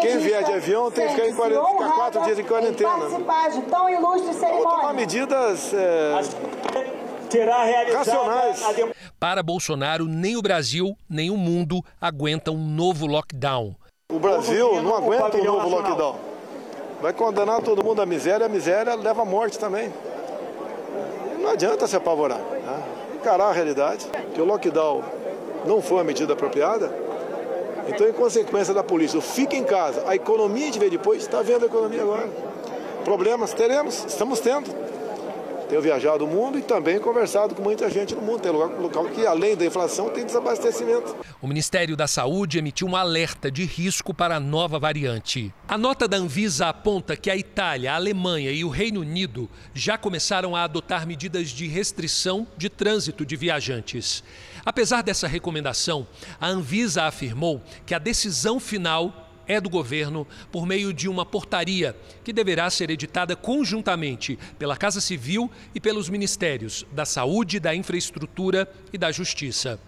Quem 0.01 0.17
vier 0.19 0.43
de 0.43 0.53
avião 0.53 0.89
tem 0.91 1.05
que 1.07 1.13
ficar, 1.15 1.27
em 1.27 1.35
quarenta- 1.35 1.65
ficar 1.67 1.91
quatro 1.95 2.23
dias 2.23 2.39
em 2.39 2.43
quarentena. 2.43 2.89
Vou 3.09 4.63
tomar 4.63 4.93
medidas 4.93 5.73
é, 5.73 6.13
racionais. 7.93 8.61
Para 9.19 9.43
Bolsonaro, 9.43 10.05
nem 10.05 10.37
o 10.37 10.41
Brasil, 10.41 10.95
nem 11.09 11.29
o 11.29 11.37
mundo 11.37 11.83
aguentam 11.99 12.55
um 12.55 12.67
novo 12.67 13.05
lockdown. 13.05 13.75
O 14.11 14.19
Brasil 14.19 14.81
não 14.81 14.95
aguenta 14.95 15.37
um 15.37 15.43
novo 15.43 15.69
lockdown. 15.69 16.15
Vai 17.01 17.13
condenar 17.13 17.61
todo 17.61 17.83
mundo 17.83 18.01
à 18.01 18.05
miséria, 18.05 18.45
a 18.45 18.49
miséria 18.49 18.95
leva 18.95 19.21
à 19.21 19.25
morte 19.25 19.59
também. 19.59 19.93
Não 21.39 21.51
adianta 21.51 21.85
se 21.87 21.95
apavorar. 21.95 22.39
Né? 22.39 22.83
Encarar 23.15 23.49
a 23.49 23.51
realidade, 23.51 24.07
que 24.33 24.41
o 24.41 24.45
lockdown 24.45 25.03
não 25.65 25.81
foi 25.81 25.97
uma 25.97 26.03
medida 26.03 26.33
apropriada. 26.33 26.91
Então, 27.87 28.07
em 28.07 28.13
consequência 28.13 28.73
da 28.73 28.83
polícia, 28.83 29.21
fica 29.21 29.55
em 29.55 29.63
casa, 29.63 30.03
a 30.07 30.15
economia 30.15 30.63
a 30.63 30.65
gente 30.65 30.79
vê 30.79 30.89
depois, 30.89 31.23
está 31.23 31.41
vendo 31.41 31.63
a 31.63 31.67
economia 31.67 32.01
agora. 32.01 32.29
Problemas 33.03 33.53
teremos, 33.53 34.03
estamos 34.05 34.39
tendo. 34.39 34.69
Tenho 35.69 35.81
viajado 35.81 36.23
o 36.23 36.27
mundo 36.27 36.57
e 36.57 36.61
também 36.61 36.97
conversado 36.97 37.53
com 37.53 37.61
muita 37.61 37.89
gente 37.89 38.15
no 38.15 38.21
mundo. 38.21 38.39
Tem 38.39 38.51
lugar, 38.51 38.69
local 38.79 39.05
que, 39.09 39.25
além 39.25 39.55
da 39.55 39.65
inflação, 39.65 40.09
tem 40.09 40.25
desabastecimento. 40.25 41.15
O 41.41 41.47
Ministério 41.47 41.97
da 41.97 42.07
Saúde 42.07 42.57
emitiu 42.57 42.87
um 42.87 42.95
alerta 42.95 43.51
de 43.51 43.65
risco 43.65 44.13
para 44.13 44.37
a 44.37 44.39
nova 44.39 44.79
variante. 44.79 45.53
A 45.67 45.77
nota 45.77 46.07
da 46.07 46.15
Anvisa 46.15 46.67
aponta 46.67 47.17
que 47.17 47.29
a 47.29 47.35
Itália, 47.35 47.91
a 47.91 47.95
Alemanha 47.95 48.49
e 48.51 48.63
o 48.63 48.69
Reino 48.69 49.01
Unido 49.01 49.49
já 49.73 49.97
começaram 49.97 50.55
a 50.55 50.63
adotar 50.63 51.05
medidas 51.05 51.49
de 51.49 51.67
restrição 51.67 52.47
de 52.55 52.69
trânsito 52.69 53.25
de 53.25 53.35
viajantes. 53.35 54.23
Apesar 54.65 55.01
dessa 55.01 55.27
recomendação, 55.27 56.07
a 56.39 56.47
Anvisa 56.47 57.03
afirmou 57.03 57.61
que 57.85 57.93
a 57.93 57.99
decisão 57.99 58.59
final 58.59 59.26
é 59.47 59.59
do 59.61 59.69
governo 59.69 60.27
por 60.51 60.65
meio 60.65 60.93
de 60.93 61.07
uma 61.07 61.25
portaria 61.25 61.95
que 62.23 62.33
deverá 62.33 62.69
ser 62.69 62.89
editada 62.89 63.35
conjuntamente 63.35 64.37
pela 64.59 64.77
Casa 64.77 65.01
Civil 65.01 65.49
e 65.73 65.79
pelos 65.79 66.09
Ministérios 66.09 66.85
da 66.91 67.05
Saúde, 67.05 67.59
da 67.59 67.73
Infraestrutura 67.73 68.71
e 68.91 68.97
da 68.97 69.11
Justiça. 69.11 69.79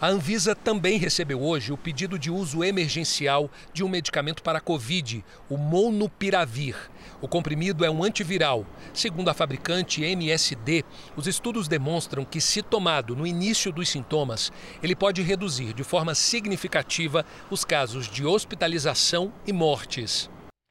A 0.00 0.08
Anvisa 0.08 0.54
também 0.54 0.96
recebeu 0.96 1.42
hoje 1.42 1.74
o 1.74 1.76
pedido 1.76 2.18
de 2.18 2.30
uso 2.30 2.64
emergencial 2.64 3.50
de 3.70 3.84
um 3.84 3.88
medicamento 3.88 4.42
para 4.42 4.56
a 4.56 4.60
Covid, 4.60 5.22
o 5.46 5.58
Molnupiravir. 5.58 6.74
O 7.20 7.28
comprimido 7.28 7.84
é 7.84 7.90
um 7.90 8.02
antiviral. 8.02 8.64
Segundo 8.94 9.28
a 9.28 9.34
fabricante 9.34 10.02
MSD, 10.02 10.86
os 11.14 11.26
estudos 11.26 11.68
demonstram 11.68 12.24
que, 12.24 12.40
se 12.40 12.62
tomado 12.62 13.14
no 13.14 13.26
início 13.26 13.70
dos 13.70 13.90
sintomas, 13.90 14.50
ele 14.82 14.96
pode 14.96 15.20
reduzir 15.20 15.74
de 15.74 15.84
forma 15.84 16.14
significativa 16.14 17.22
os 17.50 17.62
casos 17.62 18.08
de 18.08 18.24
hospitalização 18.24 19.30
e 19.46 19.52
mortes. 19.52 20.30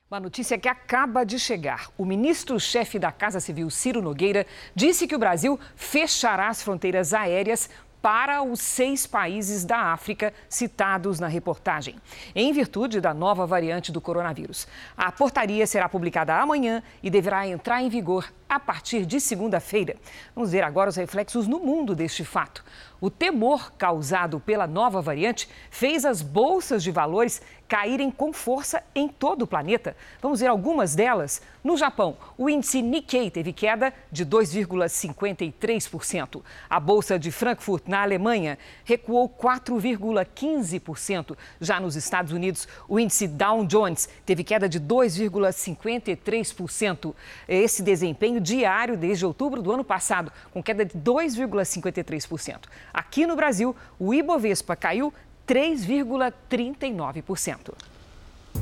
Uma 0.09 0.19
notícia 0.19 0.57
que 0.57 0.67
acaba 0.67 1.23
de 1.23 1.37
chegar. 1.37 1.91
O 1.95 2.03
ministro-chefe 2.03 2.97
da 2.97 3.11
Casa 3.11 3.39
Civil, 3.39 3.69
Ciro 3.69 4.01
Nogueira, 4.01 4.47
disse 4.73 5.05
que 5.05 5.15
o 5.15 5.19
Brasil 5.19 5.59
fechará 5.75 6.47
as 6.47 6.63
fronteiras 6.63 7.13
aéreas 7.13 7.69
para 8.01 8.41
os 8.41 8.61
seis 8.61 9.05
países 9.05 9.65
da 9.65 9.77
África 9.93 10.33
citados 10.47 11.19
na 11.19 11.27
reportagem, 11.27 11.95
em 12.33 12.51
virtude 12.53 13.01
da 13.01 13.13
nova 13.13 13.45
variante 13.45 13.91
do 13.91 13.99
coronavírus. 13.99 14.67
A 14.95 15.11
portaria 15.11 15.67
será 15.67 15.89
publicada 15.89 16.35
amanhã 16.35 16.81
e 17.03 17.09
deverá 17.09 17.47
entrar 17.47 17.81
em 17.81 17.89
vigor 17.89 18.31
a 18.47 18.59
partir 18.59 19.05
de 19.05 19.19
segunda-feira. 19.19 19.95
Vamos 20.33 20.51
ver 20.51 20.63
agora 20.63 20.89
os 20.89 20.95
reflexos 20.95 21.47
no 21.47 21.59
mundo 21.59 21.93
deste 21.93 22.23
fato. 22.23 22.63
O 22.99 23.09
temor 23.09 23.71
causado 23.73 24.39
pela 24.39 24.65
nova 24.65 25.01
variante 25.01 25.47
fez 25.69 26.03
as 26.03 26.21
bolsas 26.21 26.81
de 26.81 26.91
valores 26.91 27.41
caírem 27.69 28.09
com 28.09 28.33
força 28.33 28.81
em 28.95 29.07
todo 29.07 29.43
o 29.43 29.47
planeta. 29.47 29.95
Vamos 30.19 30.39
ver 30.39 30.47
algumas 30.47 30.95
delas. 30.95 31.39
No 31.63 31.77
Japão, 31.77 32.17
o 32.35 32.49
índice 32.49 32.81
Nikkei 32.81 33.29
teve 33.29 33.53
queda 33.53 33.93
de 34.11 34.25
2,53%. 34.25 36.41
A 36.67 36.79
bolsa 36.79 37.19
de 37.19 37.31
Frankfurt, 37.31 37.83
na 37.87 38.01
Alemanha, 38.01 38.57
recuou 38.83 39.29
4,15%. 39.29 41.37
Já 41.61 41.79
nos 41.79 41.95
Estados 41.95 42.31
Unidos, 42.31 42.67
o 42.87 42.99
índice 42.99 43.27
Dow 43.27 43.63
Jones 43.63 44.09
teve 44.25 44.43
queda 44.43 44.67
de 44.67 44.79
2,53%. 44.79 47.13
Esse 47.47 47.83
desempenho 47.83 48.41
diário 48.41 48.97
desde 48.97 49.27
outubro 49.27 49.61
do 49.61 49.71
ano 49.71 49.83
passado, 49.83 50.31
com 50.51 50.63
queda 50.63 50.83
de 50.83 50.97
2,53%. 50.97 52.61
Aqui 52.91 53.27
no 53.27 53.35
Brasil, 53.35 53.75
o 53.99 54.11
Ibovespa 54.11 54.75
caiu 54.75 55.13
3,39%. 55.49 57.73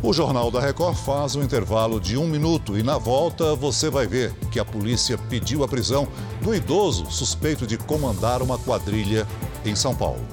O 0.01 0.13
Jornal 0.13 0.49
da 0.49 0.61
Record 0.61 0.95
faz 0.95 1.35
um 1.35 1.43
intervalo 1.43 1.99
de 1.99 2.15
um 2.17 2.25
minuto 2.25 2.77
e 2.77 2.83
na 2.83 2.97
volta 2.97 3.53
você 3.55 3.89
vai 3.89 4.07
ver 4.07 4.33
que 4.51 4.57
a 4.57 4.63
polícia 4.63 5.17
pediu 5.17 5.65
a 5.65 5.67
prisão 5.67 6.07
do 6.41 6.55
idoso 6.55 7.11
suspeito 7.11 7.67
de 7.67 7.77
comandar 7.77 8.41
uma 8.41 8.57
quadrilha 8.57 9.27
em 9.65 9.75
São 9.75 9.93
Paulo. 9.93 10.25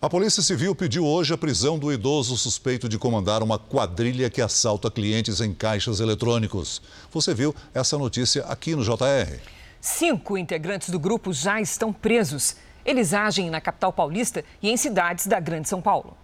A 0.00 0.08
Polícia 0.08 0.42
Civil 0.42 0.76
pediu 0.76 1.04
hoje 1.06 1.32
a 1.32 1.38
prisão 1.38 1.78
do 1.78 1.92
idoso 1.92 2.36
suspeito 2.36 2.88
de 2.88 2.98
comandar 2.98 3.40
uma 3.42 3.58
quadrilha 3.58 4.30
que 4.30 4.42
assalta 4.42 4.90
clientes 4.90 5.40
em 5.40 5.54
caixas 5.54 6.00
eletrônicos. 6.00 6.82
Você 7.10 7.34
viu 7.34 7.54
essa 7.72 7.96
notícia 7.98 8.44
aqui 8.44 8.76
no 8.76 8.84
JR. 8.84 9.61
Cinco 9.84 10.38
integrantes 10.38 10.90
do 10.90 10.98
grupo 11.00 11.32
já 11.32 11.60
estão 11.60 11.92
presos. 11.92 12.54
Eles 12.84 13.12
agem 13.12 13.50
na 13.50 13.60
capital 13.60 13.92
paulista 13.92 14.44
e 14.62 14.70
em 14.70 14.76
cidades 14.76 15.26
da 15.26 15.40
Grande 15.40 15.68
São 15.68 15.82
Paulo. 15.82 16.16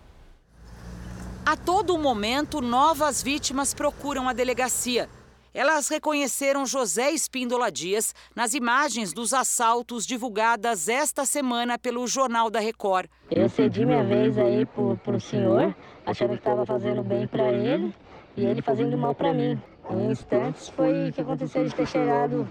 A 1.44 1.56
todo 1.56 1.98
momento, 1.98 2.60
novas 2.60 3.20
vítimas 3.20 3.74
procuram 3.74 4.28
a 4.28 4.32
delegacia. 4.32 5.08
Elas 5.52 5.88
reconheceram 5.88 6.64
José 6.64 7.10
Espíndola 7.10 7.68
Dias 7.68 8.14
nas 8.32 8.54
imagens 8.54 9.12
dos 9.12 9.34
assaltos 9.34 10.06
divulgadas 10.06 10.88
esta 10.88 11.24
semana 11.24 11.76
pelo 11.76 12.06
Jornal 12.06 12.50
da 12.50 12.60
Record. 12.60 13.10
Eu 13.28 13.48
cedi 13.48 13.84
minha 13.84 14.04
vez 14.04 14.38
aí 14.38 14.64
pro, 14.66 14.96
pro 14.98 15.20
senhor, 15.20 15.74
achando 16.06 16.34
que 16.34 16.38
estava 16.38 16.64
fazendo 16.64 17.02
bem 17.02 17.26
para 17.26 17.50
ele 17.50 17.92
e 18.36 18.46
ele 18.46 18.62
fazendo 18.62 18.96
mal 18.96 19.16
para 19.16 19.34
mim. 19.34 19.60
Em 19.90 20.12
instantes 20.12 20.68
foi 20.68 21.10
que 21.12 21.20
aconteceu 21.20 21.64
de 21.64 21.74
ter 21.74 21.88
chegado 21.88 22.46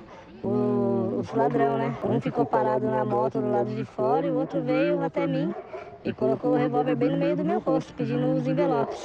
o, 0.48 1.20
os 1.20 1.32
ladrão, 1.34 1.77
né? 1.77 1.98
Um 2.04 2.20
ficou 2.22 2.46
parado 2.46 2.86
na 2.86 3.04
moto 3.04 3.39
do 3.39 3.50
lado 3.50 3.75
de 3.75 3.84
fora 3.86 4.25
e 4.25 4.32
o 4.32 4.36
outro 4.36 4.62
veio 4.63 5.01
até 5.04 5.27
mim 5.27 5.54
e 6.04 6.13
colocou 6.13 6.51
o 6.51 6.56
revólver 6.56 6.96
bem 6.96 7.12
no 7.12 7.18
meio 7.18 7.36
do 7.36 7.44
meu 7.44 7.60
rosto, 7.60 7.94
pedindo 7.94 8.34
os 8.34 8.48
envelopes. 8.48 8.98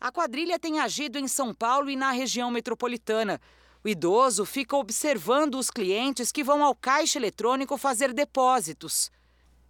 A 0.00 0.12
quadrilha 0.12 0.58
tem 0.58 0.80
agido 0.80 1.18
em 1.18 1.26
São 1.26 1.54
Paulo 1.54 1.90
e 1.90 1.96
na 1.96 2.10
região 2.10 2.50
metropolitana. 2.50 3.40
O 3.82 3.88
idoso 3.88 4.44
fica 4.44 4.76
observando 4.76 5.56
os 5.56 5.70
clientes 5.70 6.30
que 6.30 6.44
vão 6.44 6.62
ao 6.64 6.74
caixa 6.74 7.18
eletrônico 7.18 7.76
fazer 7.76 8.12
depósitos. 8.12 9.10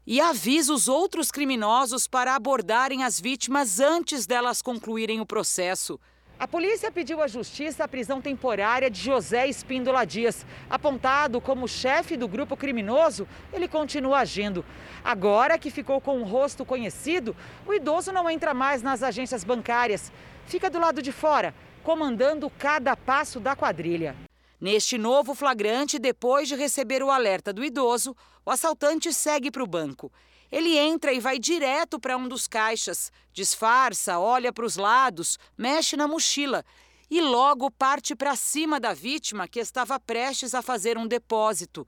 e 0.06 0.20
avisa 0.20 0.72
os 0.72 0.86
outros 0.86 1.30
criminosos 1.30 2.06
para 2.06 2.34
abordarem 2.34 3.02
as 3.04 3.18
vítimas 3.18 3.80
antes 3.80 4.26
delas 4.26 4.60
concluírem 4.60 5.20
o 5.20 5.26
processo. 5.26 5.98
A 6.38 6.48
polícia 6.48 6.90
pediu 6.90 7.22
à 7.22 7.28
justiça 7.28 7.84
a 7.84 7.88
prisão 7.88 8.20
temporária 8.20 8.90
de 8.90 9.00
José 9.00 9.46
Espíndola 9.46 10.04
Dias. 10.04 10.44
Apontado 10.68 11.40
como 11.40 11.68
chefe 11.68 12.16
do 12.16 12.26
grupo 12.26 12.56
criminoso, 12.56 13.26
ele 13.52 13.68
continua 13.68 14.18
agindo. 14.18 14.64
Agora 15.04 15.58
que 15.58 15.70
ficou 15.70 16.00
com 16.00 16.20
o 16.20 16.24
rosto 16.24 16.64
conhecido, 16.64 17.36
o 17.64 17.72
idoso 17.72 18.10
não 18.10 18.28
entra 18.28 18.52
mais 18.52 18.82
nas 18.82 19.02
agências 19.02 19.44
bancárias. 19.44 20.10
Fica 20.46 20.68
do 20.68 20.80
lado 20.80 21.00
de 21.00 21.12
fora, 21.12 21.54
comandando 21.84 22.50
cada 22.50 22.96
passo 22.96 23.38
da 23.38 23.54
quadrilha. 23.54 24.16
Neste 24.60 24.98
novo 24.98 25.34
flagrante, 25.34 26.00
depois 26.00 26.48
de 26.48 26.56
receber 26.56 27.02
o 27.02 27.10
alerta 27.10 27.52
do 27.52 27.64
idoso, 27.64 28.16
o 28.44 28.50
assaltante 28.50 29.12
segue 29.12 29.52
para 29.52 29.62
o 29.62 29.68
banco. 29.68 30.10
Ele 30.54 30.78
entra 30.78 31.12
e 31.12 31.18
vai 31.18 31.36
direto 31.36 31.98
para 31.98 32.16
um 32.16 32.28
dos 32.28 32.46
caixas, 32.46 33.10
disfarça, 33.32 34.20
olha 34.20 34.52
para 34.52 34.64
os 34.64 34.76
lados, 34.76 35.36
mexe 35.58 35.96
na 35.96 36.06
mochila 36.06 36.64
e 37.10 37.20
logo 37.20 37.72
parte 37.72 38.14
para 38.14 38.36
cima 38.36 38.78
da 38.78 38.94
vítima 38.94 39.48
que 39.48 39.58
estava 39.58 39.98
prestes 39.98 40.54
a 40.54 40.62
fazer 40.62 40.96
um 40.96 41.08
depósito. 41.08 41.84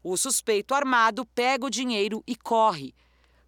O 0.00 0.16
suspeito 0.16 0.76
armado 0.76 1.26
pega 1.26 1.66
o 1.66 1.70
dinheiro 1.70 2.22
e 2.24 2.36
corre. 2.36 2.94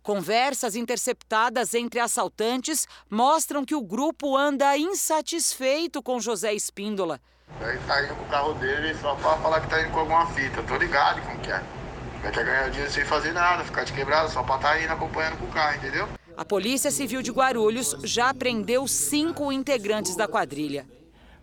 Conversas 0.03 0.75
interceptadas 0.75 1.73
entre 1.73 2.01
assaltantes 2.01 2.89
mostram 3.09 3.65
que 3.65 3.77
o 3.77 3.81
grupo 3.81 4.37
anda 4.37 4.77
insatisfeito 4.77 6.03
com 6.03 6.19
José 6.19 6.53
Espíndola. 6.53 7.21
Ele 7.61 7.79
tá 7.87 8.03
indo 8.03 8.17
com 8.17 8.25
o 8.25 8.29
carro 8.29 8.55
dele 8.55 8.97
só 8.97 9.15
pra 9.15 9.37
falar 9.37 9.61
que 9.61 9.71
tá 9.71 9.81
indo 9.81 9.93
com 9.93 10.01
alguma 10.01 10.27
fita. 10.35 10.61
Tô 10.65 10.77
ligado 10.77 11.23
como 11.23 11.39
que 11.39 11.53
é. 11.53 11.80
Vai 12.23 12.31
quer 12.31 12.45
ganhar 12.45 12.69
dinheiro 12.69 12.93
sem 12.93 13.05
fazer 13.05 13.33
nada, 13.33 13.65
ficar 13.65 13.85
de 13.85 13.93
quebrado, 13.93 14.31
só 14.31 14.43
pra 14.43 14.59
tá 14.59 14.81
indo 14.81 14.93
acompanhando 14.93 15.39
com 15.39 15.47
o 15.47 15.49
carro, 15.49 15.77
entendeu? 15.77 16.07
A 16.37 16.45
Polícia 16.45 16.91
Civil 16.91 17.23
de 17.23 17.31
Guarulhos 17.31 17.97
já 18.05 18.33
prendeu 18.35 18.87
cinco 18.87 19.51
integrantes 19.51 20.17
da 20.17 20.29
quadrilha. 20.29 20.87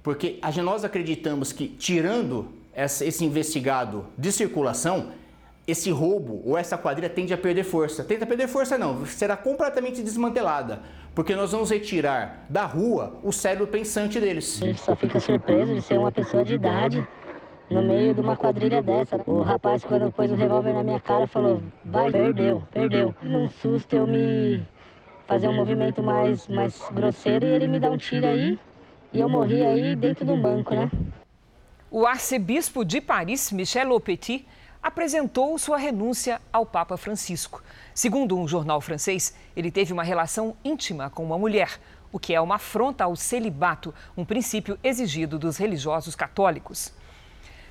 Porque 0.03 0.39
nós 0.63 0.83
acreditamos 0.83 1.51
que, 1.51 1.67
tirando 1.67 2.53
esse 2.75 3.25
investigado 3.25 4.05
de 4.17 4.31
circulação, 4.31 5.11
esse 5.67 5.89
roubo 5.91 6.41
ou 6.45 6.57
essa 6.57 6.77
quadrilha 6.77 7.09
tende 7.09 7.33
a 7.33 7.37
perder 7.37 7.63
força. 7.63 8.03
Tenta 8.03 8.25
perder 8.25 8.47
força 8.47 8.77
não, 8.77 9.05
será 9.05 9.35
completamente 9.35 10.01
desmantelada, 10.01 10.81
porque 11.13 11.35
nós 11.35 11.51
vamos 11.51 11.71
retirar 11.71 12.45
da 12.49 12.65
rua 12.65 13.19
o 13.23 13.33
cérebro 13.33 13.67
pensante 13.67 14.19
deles. 14.19 14.61
A 14.61 14.65
gente 14.67 14.79
só 14.79 14.95
fica 14.95 15.19
surpreso 15.19 15.73
de 15.73 15.81
ser 15.81 15.97
uma 15.97 16.11
pessoa 16.11 16.45
de 16.45 16.53
idade 16.53 17.05
no 17.69 17.81
meio 17.81 18.13
de 18.13 18.21
uma 18.21 18.35
quadrilha 18.35 18.81
dessa. 18.81 19.21
O 19.25 19.41
rapaz, 19.41 19.83
quando 19.83 20.11
pôs 20.11 20.31
o 20.31 20.35
revólver 20.35 20.73
na 20.73 20.83
minha 20.83 20.99
cara, 20.99 21.27
falou: 21.27 21.61
vai, 21.83 22.11
perdeu, 22.11 22.63
perdeu. 22.71 23.15
Num 23.21 23.49
susto 23.49 23.95
eu 23.95 24.07
me 24.07 24.65
fazer 25.27 25.47
um 25.47 25.53
movimento 25.53 26.01
mais, 26.01 26.47
mais 26.47 26.81
grosseiro 26.91 27.45
e 27.45 27.49
ele 27.49 27.67
me 27.67 27.79
dá 27.79 27.89
um 27.89 27.97
tiro 27.97 28.25
aí 28.25 28.57
e 29.11 29.19
eu 29.19 29.27
morri 29.27 29.65
aí 29.65 29.95
dentro 29.95 30.25
de 30.25 30.31
um 30.31 30.41
banco, 30.41 30.73
né? 30.73 30.89
O 31.91 32.05
arcebispo 32.05 32.83
de 32.83 33.01
Paris, 33.01 33.51
Michel 33.51 33.91
Aupetit, 33.91 34.45
apresentou 34.81 35.57
sua 35.57 35.77
renúncia 35.77 36.41
ao 36.51 36.65
Papa 36.65 36.95
Francisco. 36.97 37.61
Segundo 37.93 38.37
um 38.37 38.47
jornal 38.47 38.79
francês, 38.79 39.35
ele 39.55 39.71
teve 39.71 39.91
uma 39.91 40.03
relação 40.03 40.55
íntima 40.63 41.09
com 41.09 41.23
uma 41.23 41.37
mulher, 41.37 41.79
o 42.11 42.19
que 42.19 42.33
é 42.33 42.39
uma 42.39 42.55
afronta 42.55 43.03
ao 43.03 43.15
celibato, 43.15 43.93
um 44.15 44.23
princípio 44.23 44.77
exigido 44.83 45.37
dos 45.37 45.57
religiosos 45.57 46.15
católicos. 46.15 46.93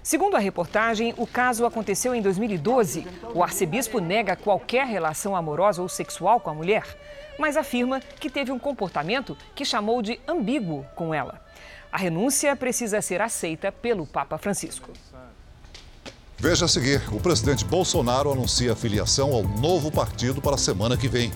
Segundo 0.06 0.36
a 0.36 0.38
reportagem, 0.38 1.12
o 1.16 1.26
caso 1.26 1.66
aconteceu 1.66 2.14
em 2.14 2.22
2012. 2.22 3.04
O 3.34 3.42
arcebispo 3.42 3.98
nega 3.98 4.36
qualquer 4.36 4.86
relação 4.86 5.34
amorosa 5.34 5.82
ou 5.82 5.88
sexual 5.88 6.38
com 6.38 6.48
a 6.48 6.54
mulher, 6.54 6.96
mas 7.36 7.56
afirma 7.56 7.98
que 8.20 8.30
teve 8.30 8.52
um 8.52 8.58
comportamento 8.58 9.36
que 9.52 9.64
chamou 9.64 10.00
de 10.00 10.20
ambíguo 10.28 10.86
com 10.94 11.12
ela. 11.12 11.42
A 11.90 11.98
renúncia 11.98 12.54
precisa 12.54 13.02
ser 13.02 13.20
aceita 13.20 13.72
pelo 13.72 14.06
Papa 14.06 14.38
Francisco. 14.38 14.92
Veja 16.38 16.66
a 16.66 16.68
seguir: 16.68 17.02
o 17.12 17.18
presidente 17.18 17.64
Bolsonaro 17.64 18.30
anuncia 18.30 18.74
a 18.74 18.76
filiação 18.76 19.32
ao 19.32 19.42
novo 19.42 19.90
partido 19.90 20.40
para 20.40 20.54
a 20.54 20.58
semana 20.58 20.96
que 20.96 21.08
vem. 21.08 21.32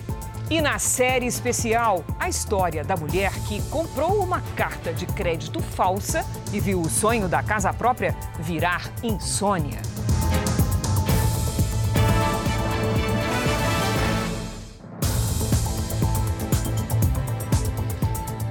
E 0.51 0.59
na 0.59 0.77
série 0.79 1.27
especial, 1.27 2.03
a 2.19 2.27
história 2.27 2.83
da 2.83 2.97
mulher 2.97 3.31
que 3.47 3.61
comprou 3.69 4.21
uma 4.21 4.41
carta 4.53 4.91
de 4.91 5.05
crédito 5.05 5.61
falsa 5.61 6.25
e 6.51 6.59
viu 6.59 6.81
o 6.81 6.89
sonho 6.89 7.29
da 7.29 7.41
casa 7.41 7.71
própria 7.71 8.13
virar 8.37 8.91
insônia. 9.01 9.79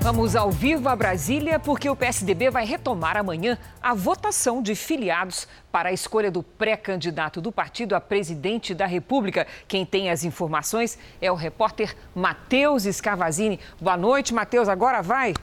Vamos 0.03 0.35
ao 0.35 0.51
vivo 0.51 0.89
a 0.89 0.97
Brasília 0.97 1.59
porque 1.59 1.89
o 1.89 1.95
PSDB 1.95 2.49
vai 2.49 2.65
retomar 2.65 3.19
amanhã 3.19 3.59
a 3.83 3.93
votação 3.93 4.63
de 4.63 4.75
filiados 4.75 5.47
para 5.71 5.91
a 5.91 5.93
escolha 5.93 6.31
do 6.31 6.43
pré-candidato 6.43 7.39
do 7.39 7.53
partido 7.53 7.95
a 7.95 8.01
presidente 8.01 8.75
da 8.75 8.87
República. 8.87 9.47
Quem 9.69 9.85
tem 9.85 10.09
as 10.09 10.25
informações 10.25 10.99
é 11.21 11.31
o 11.31 11.35
repórter 11.35 11.95
Matheus 12.15 12.87
Escavazini. 12.87 13.61
Boa 13.79 13.99
noite, 13.99 14.33
Matheus. 14.33 14.71
Agora 14.71 15.03
vai. 15.03 15.35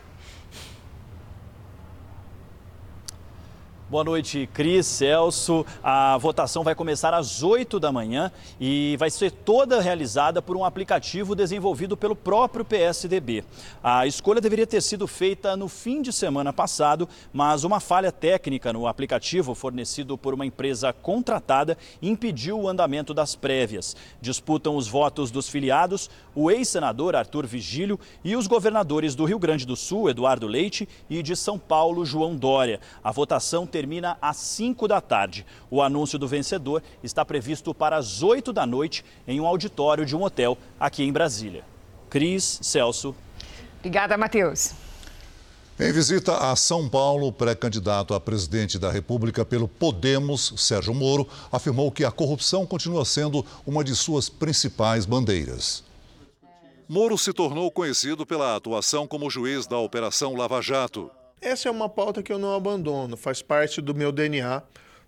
Boa 3.90 4.04
noite, 4.04 4.50
Cris, 4.54 4.86
Celso. 4.86 5.66
A 5.82 6.18
votação 6.18 6.62
vai 6.62 6.76
começar 6.76 7.14
às 7.14 7.42
8 7.42 7.80
da 7.80 7.90
manhã 7.90 8.30
e 8.60 8.98
vai 9.00 9.10
ser 9.10 9.32
toda 9.32 9.80
realizada 9.80 10.42
por 10.42 10.58
um 10.58 10.66
aplicativo 10.66 11.34
desenvolvido 11.34 11.96
pelo 11.96 12.14
próprio 12.14 12.66
PSDB. 12.66 13.46
A 13.82 14.06
escolha 14.06 14.42
deveria 14.42 14.68
ter 14.68 14.82
sido 14.82 15.08
feita 15.08 15.56
no 15.56 15.70
fim 15.70 16.02
de 16.02 16.12
semana 16.12 16.52
passado, 16.52 17.08
mas 17.32 17.64
uma 17.64 17.80
falha 17.80 18.12
técnica 18.12 18.74
no 18.74 18.88
aplicativo 18.88 19.56
fornecido 19.56 20.18
por 20.18 20.34
uma 20.34 20.46
empresa 20.46 20.92
contratada 20.92 21.78
impediu 22.02 22.60
o 22.60 22.68
andamento 22.68 23.14
das 23.14 23.38
prévias. 23.38 23.96
Disputam 24.20 24.76
os 24.76 24.90
votos 24.90 25.32
dos 25.32 25.48
filiados 25.48 26.10
o 26.38 26.52
ex-senador 26.52 27.16
Arthur 27.16 27.48
Vigílio 27.48 28.00
e 28.24 28.36
os 28.36 28.46
governadores 28.46 29.16
do 29.16 29.26
Rio 29.26 29.40
Grande 29.40 29.66
do 29.66 29.76
Sul, 29.76 30.08
Eduardo 30.08 30.46
Leite, 30.46 30.88
e 31.10 31.24
de 31.24 31.36
São 31.36 31.58
Paulo, 31.58 32.06
João 32.06 32.36
Dória. 32.36 32.80
A 33.04 33.12
votação 33.12 33.66
termina 33.78 34.18
às 34.20 34.38
5 34.38 34.88
da 34.88 35.00
tarde. 35.00 35.46
O 35.70 35.84
anúncio 35.84 36.18
do 36.18 36.28
vencedor 36.28 36.82
está 37.04 37.24
previsto 37.24 37.76
para 37.76 37.96
as 37.96 38.24
8 38.24 38.52
da 38.52 38.66
noite 38.66 39.06
em 39.28 39.40
um 39.40 39.46
auditório 39.46 40.04
de 40.04 40.16
um 40.16 40.24
hotel 40.24 40.58
aqui 40.80 41.04
em 41.04 41.14
Brasília. 41.14 41.64
Cris, 42.10 42.58
Celso. 42.64 43.16
Obrigada, 43.78 44.18
Matheus. 44.18 44.72
Em 45.80 45.92
visita 45.92 46.52
a 46.52 46.56
São 46.56 46.90
Paulo, 46.90 47.28
o 47.28 47.32
pré-candidato 47.32 48.16
a 48.16 48.20
presidente 48.20 48.80
da 48.80 48.92
República 48.92 49.46
pelo 49.46 49.68
Podemos, 49.68 50.54
Sérgio 50.58 50.96
Moro, 50.96 51.28
afirmou 51.52 51.92
que 51.92 52.04
a 52.04 52.10
corrupção 52.10 52.66
continua 52.66 53.06
sendo 53.06 53.46
uma 53.64 53.84
de 53.84 53.96
suas 53.96 54.28
principais 54.28 55.06
bandeiras. 55.06 55.84
Moro 56.90 57.16
se 57.16 57.32
tornou 57.32 57.70
conhecido 57.70 58.26
pela 58.26 58.56
atuação 58.56 59.06
como 59.06 59.30
juiz 59.30 59.68
da 59.68 59.78
Operação 59.78 60.36
Lava 60.36 60.64
Jato. 60.64 61.12
Essa 61.40 61.70
é 61.70 61.72
uma 61.72 61.88
pauta 61.88 62.24
que 62.24 62.34
eu 62.34 62.40
não 62.40 62.56
abandono, 62.56 63.16
faz 63.16 63.42
parte 63.42 63.80
do 63.80 63.94
meu 63.94 64.12
DNA, 64.12 64.64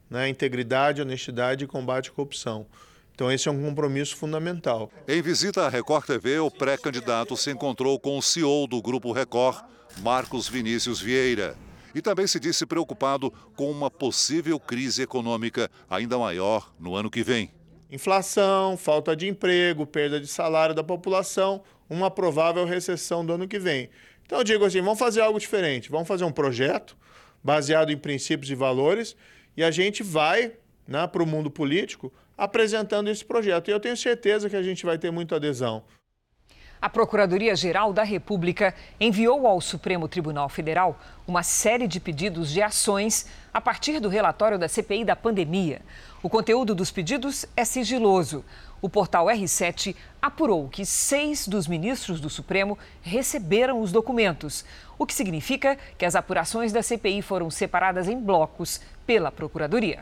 né? 0.10 0.30
integridade, 0.30 1.02
honestidade 1.02 1.64
e 1.64 1.68
combate 1.68 2.10
à 2.10 2.14
corrupção. 2.14 2.68
Então, 3.14 3.32
esse 3.32 3.50
é 3.50 3.52
um 3.52 3.62
compromisso 3.62 4.16
fundamental. 4.16 4.90
Em 5.08 5.22
visita 5.22 5.66
à 5.66 5.70
Record 5.70 6.06
TV, 6.06 6.40
o 6.40 6.50
pré-candidato 6.50 7.36
se 7.36 7.52
encontrou 7.52 8.00
com 8.00 8.18
o 8.18 8.22
CEO 8.22 8.66
do 8.68 8.82
Grupo 8.82 9.12
Record, 9.12 9.66
Marcos 9.98 10.48
Vinícius 10.48 11.02
Vieira. 11.02 11.58
E 11.94 12.02
também 12.02 12.28
se 12.28 12.40
disse 12.40 12.66
preocupado 12.66 13.34
com 13.58 13.70
uma 13.70 13.90
possível 13.90 14.60
crise 14.60 15.02
econômica 15.02 15.70
ainda 15.90 16.18
maior 16.18 16.72
no 16.80 16.96
ano 16.96 17.10
que 17.10 17.24
vem. 17.24 17.52
Inflação, 17.92 18.78
falta 18.78 19.16
de 19.16 19.28
emprego, 19.28 19.86
perda 19.86 20.20
de 20.22 20.28
salário 20.28 20.76
da 20.76 20.84
população, 20.84 21.64
uma 21.90 22.12
provável 22.12 22.64
recessão 22.64 23.26
do 23.26 23.34
ano 23.34 23.48
que 23.48 23.58
vem. 23.58 23.90
Então 24.30 24.38
eu 24.38 24.44
digo 24.44 24.64
assim, 24.64 24.80
vamos 24.80 25.00
fazer 25.00 25.22
algo 25.22 25.40
diferente, 25.40 25.90
vamos 25.90 26.08
fazer 26.08 26.24
um 26.24 26.32
projeto 26.32 26.96
baseado 27.44 27.92
em 27.92 27.98
princípios 27.98 28.52
e 28.52 28.54
valores 28.54 29.16
e 29.58 29.64
a 29.64 29.72
gente 29.72 30.04
vai 30.04 30.52
né, 30.88 31.08
para 31.08 31.24
o 31.24 31.26
mundo 31.26 31.50
político 31.50 32.14
apresentando 32.38 33.10
esse 33.10 33.26
projeto. 33.26 33.70
E 33.70 33.72
eu 33.72 33.80
tenho 33.80 33.98
certeza 33.98 34.48
que 34.48 34.56
a 34.56 34.62
gente 34.62 34.86
vai 34.86 35.00
ter 35.00 35.10
muita 35.10 35.38
adesão. 35.38 35.84
A 36.80 36.88
Procuradoria-Geral 36.88 37.92
da 37.92 38.04
República 38.04 38.76
enviou 39.00 39.48
ao 39.48 39.60
Supremo 39.60 40.08
Tribunal 40.08 40.48
Federal 40.48 40.98
uma 41.28 41.42
série 41.42 41.88
de 41.88 42.00
pedidos 42.00 42.52
de 42.52 42.62
ações 42.62 43.26
a 43.52 43.60
partir 43.60 44.00
do 44.00 44.08
relatório 44.10 44.60
da 44.60 44.68
CPI 44.68 45.04
da 45.04 45.16
pandemia. 45.16 45.82
O 46.22 46.30
conteúdo 46.30 46.76
dos 46.76 46.92
pedidos 46.92 47.46
é 47.58 47.66
sigiloso. 47.66 48.46
O 48.82 48.88
portal 48.90 49.26
R7 49.26 49.96
apurou 50.22 50.70
que 50.70 50.86
seis 50.86 51.48
dos 51.48 51.68
ministros 51.68 52.20
do 52.20 52.30
Supremo 52.30 52.78
receberam 53.02 53.82
os 53.82 53.92
documentos, 53.92 54.64
o 54.98 55.06
que 55.06 55.14
significa 55.14 55.78
que 55.98 56.06
as 56.06 56.16
apurações 56.16 56.72
da 56.72 56.82
CPI 56.82 57.22
foram 57.22 57.50
separadas 57.50 58.08
em 58.08 58.20
blocos 58.20 58.80
pela 59.06 59.32
Procuradoria. 59.32 60.00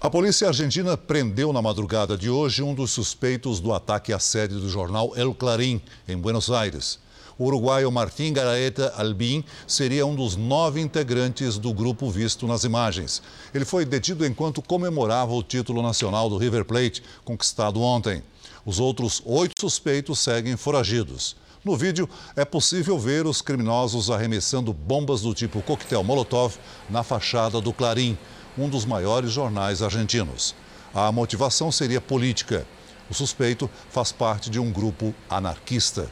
A 0.00 0.08
polícia 0.08 0.46
argentina 0.46 0.96
prendeu 0.96 1.52
na 1.52 1.60
madrugada 1.60 2.16
de 2.16 2.30
hoje 2.30 2.62
um 2.62 2.72
dos 2.72 2.92
suspeitos 2.92 3.58
do 3.58 3.74
ataque 3.74 4.12
à 4.12 4.18
sede 4.18 4.54
do 4.54 4.68
jornal 4.68 5.12
El 5.16 5.34
Clarín, 5.34 5.82
em 6.06 6.16
Buenos 6.16 6.50
Aires. 6.50 7.00
O 7.38 7.44
uruguaio 7.44 7.92
Martim 7.92 8.32
Garaeta 8.32 8.92
Albin 8.96 9.44
seria 9.64 10.04
um 10.04 10.16
dos 10.16 10.34
nove 10.34 10.80
integrantes 10.80 11.56
do 11.56 11.72
grupo 11.72 12.10
visto 12.10 12.48
nas 12.48 12.64
imagens. 12.64 13.22
Ele 13.54 13.64
foi 13.64 13.84
detido 13.84 14.26
enquanto 14.26 14.60
comemorava 14.60 15.32
o 15.32 15.42
título 15.42 15.80
nacional 15.80 16.28
do 16.28 16.36
River 16.36 16.64
Plate, 16.64 17.00
conquistado 17.24 17.80
ontem. 17.80 18.24
Os 18.66 18.80
outros 18.80 19.22
oito 19.24 19.52
suspeitos 19.60 20.18
seguem 20.18 20.56
foragidos. 20.56 21.36
No 21.64 21.76
vídeo, 21.76 22.08
é 22.34 22.44
possível 22.44 22.98
ver 22.98 23.24
os 23.24 23.40
criminosos 23.40 24.10
arremessando 24.10 24.72
bombas 24.72 25.20
do 25.20 25.32
tipo 25.32 25.62
coquetel 25.62 26.02
Molotov 26.02 26.56
na 26.90 27.04
fachada 27.04 27.60
do 27.60 27.72
Clarim 27.72 28.18
um 28.58 28.68
dos 28.68 28.84
maiores 28.84 29.30
jornais 29.30 29.80
argentinos. 29.80 30.56
A 30.92 31.12
motivação 31.12 31.70
seria 31.70 32.00
política. 32.00 32.66
O 33.08 33.14
suspeito 33.14 33.70
faz 33.90 34.10
parte 34.10 34.50
de 34.50 34.58
um 34.58 34.72
grupo 34.72 35.14
anarquista. 35.30 36.10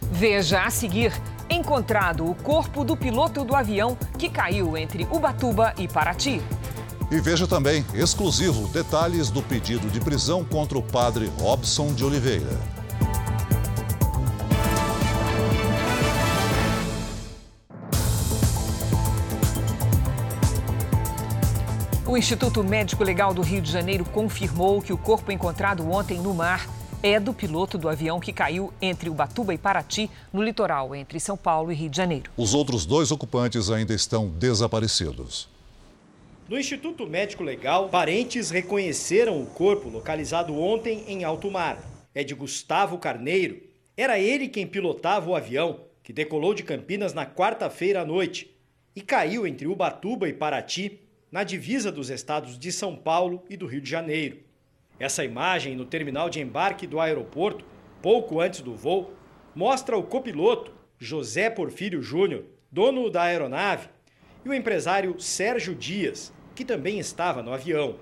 Veja 0.00 0.62
a 0.62 0.70
seguir: 0.70 1.12
encontrado 1.48 2.28
o 2.28 2.34
corpo 2.34 2.84
do 2.84 2.96
piloto 2.96 3.44
do 3.44 3.54
avião 3.54 3.96
que 4.18 4.28
caiu 4.28 4.76
entre 4.76 5.06
Ubatuba 5.10 5.74
e 5.78 5.88
Paraty. 5.88 6.42
E 7.10 7.20
veja 7.20 7.46
também, 7.46 7.84
exclusivo, 7.92 8.68
detalhes 8.68 9.30
do 9.30 9.42
pedido 9.42 9.90
de 9.90 10.00
prisão 10.00 10.44
contra 10.44 10.78
o 10.78 10.82
padre 10.82 11.30
Robson 11.40 11.92
de 11.92 12.04
Oliveira. 12.04 12.56
O 22.06 22.16
Instituto 22.16 22.64
Médico 22.64 23.04
Legal 23.04 23.32
do 23.32 23.40
Rio 23.40 23.62
de 23.62 23.70
Janeiro 23.70 24.04
confirmou 24.04 24.82
que 24.82 24.92
o 24.92 24.98
corpo 24.98 25.30
encontrado 25.30 25.88
ontem 25.88 26.20
no 26.20 26.34
mar 26.34 26.66
é 27.02 27.18
do 27.18 27.32
piloto 27.32 27.78
do 27.78 27.88
avião 27.88 28.20
que 28.20 28.32
caiu 28.32 28.72
entre 28.80 29.08
Ubatuba 29.08 29.54
e 29.54 29.58
Paraty, 29.58 30.10
no 30.32 30.42
litoral 30.42 30.94
entre 30.94 31.18
São 31.18 31.36
Paulo 31.36 31.72
e 31.72 31.74
Rio 31.74 31.88
de 31.88 31.96
Janeiro. 31.96 32.30
Os 32.36 32.52
outros 32.52 32.84
dois 32.84 33.10
ocupantes 33.10 33.70
ainda 33.70 33.94
estão 33.94 34.28
desaparecidos. 34.28 35.48
No 36.48 36.58
Instituto 36.58 37.06
Médico 37.06 37.42
Legal, 37.42 37.88
parentes 37.88 38.50
reconheceram 38.50 39.40
o 39.40 39.46
corpo 39.46 39.88
localizado 39.88 40.54
ontem 40.58 41.04
em 41.06 41.24
alto 41.24 41.50
mar. 41.50 41.78
É 42.14 42.24
de 42.24 42.34
Gustavo 42.34 42.98
Carneiro. 42.98 43.62
Era 43.96 44.18
ele 44.18 44.48
quem 44.48 44.66
pilotava 44.66 45.30
o 45.30 45.36
avião, 45.36 45.80
que 46.02 46.12
decolou 46.12 46.52
de 46.52 46.64
Campinas 46.64 47.14
na 47.14 47.24
quarta-feira 47.24 48.02
à 48.02 48.04
noite 48.04 48.50
e 48.96 49.00
caiu 49.00 49.46
entre 49.46 49.68
Ubatuba 49.68 50.28
e 50.28 50.32
Paraty 50.32 50.98
na 51.30 51.44
divisa 51.44 51.92
dos 51.92 52.10
estados 52.10 52.58
de 52.58 52.72
São 52.72 52.96
Paulo 52.96 53.44
e 53.48 53.56
do 53.56 53.66
Rio 53.66 53.80
de 53.80 53.88
Janeiro. 53.88 54.49
Essa 55.00 55.24
imagem 55.24 55.74
no 55.74 55.86
terminal 55.86 56.28
de 56.28 56.40
embarque 56.40 56.86
do 56.86 57.00
aeroporto, 57.00 57.64
pouco 58.02 58.38
antes 58.38 58.60
do 58.60 58.74
voo, 58.74 59.10
mostra 59.54 59.96
o 59.96 60.02
copiloto 60.02 60.70
José 60.98 61.48
Porfírio 61.48 62.02
Júnior, 62.02 62.44
dono 62.70 63.08
da 63.08 63.22
aeronave, 63.22 63.88
e 64.44 64.48
o 64.50 64.52
empresário 64.52 65.18
Sérgio 65.18 65.74
Dias, 65.74 66.30
que 66.54 66.66
também 66.66 66.98
estava 66.98 67.42
no 67.42 67.50
avião. 67.50 67.96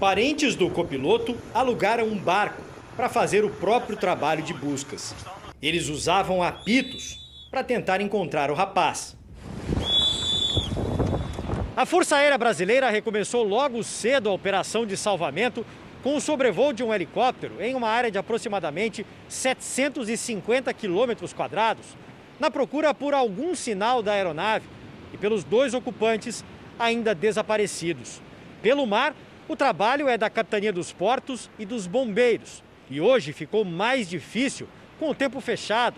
Parentes 0.00 0.56
do 0.56 0.68
copiloto 0.68 1.36
alugaram 1.54 2.06
um 2.06 2.18
barco 2.18 2.62
para 2.96 3.08
fazer 3.08 3.44
o 3.44 3.50
próprio 3.50 3.96
trabalho 3.96 4.42
de 4.42 4.52
buscas. 4.52 5.14
Eles 5.62 5.88
usavam 5.88 6.42
apitos 6.42 7.16
para 7.48 7.62
tentar 7.62 8.00
encontrar 8.00 8.50
o 8.50 8.54
rapaz. 8.54 9.16
A 11.76 11.86
Força 11.86 12.16
Aérea 12.16 12.36
Brasileira 12.36 12.90
recomeçou 12.90 13.44
logo 13.44 13.84
cedo 13.84 14.28
a 14.28 14.32
operação 14.32 14.84
de 14.84 14.96
salvamento 14.96 15.64
com 16.02 16.16
o 16.16 16.20
sobrevoo 16.20 16.72
de 16.72 16.82
um 16.82 16.94
helicóptero 16.94 17.60
em 17.60 17.74
uma 17.74 17.88
área 17.88 18.10
de 18.10 18.18
aproximadamente 18.18 19.04
750 19.28 20.72
quilômetros 20.72 21.32
quadrados, 21.32 21.96
na 22.38 22.50
procura 22.50 22.94
por 22.94 23.14
algum 23.14 23.54
sinal 23.54 24.02
da 24.02 24.12
aeronave 24.12 24.66
e 25.12 25.16
pelos 25.16 25.42
dois 25.42 25.74
ocupantes 25.74 26.44
ainda 26.78 27.14
desaparecidos. 27.14 28.22
Pelo 28.62 28.86
mar, 28.86 29.14
o 29.48 29.56
trabalho 29.56 30.08
é 30.08 30.16
da 30.16 30.30
Capitania 30.30 30.72
dos 30.72 30.92
Portos 30.92 31.50
e 31.58 31.66
dos 31.66 31.86
Bombeiros. 31.86 32.62
E 32.88 33.00
hoje 33.00 33.32
ficou 33.32 33.64
mais 33.64 34.08
difícil 34.08 34.68
com 34.98 35.10
o 35.10 35.14
tempo 35.14 35.40
fechado, 35.40 35.96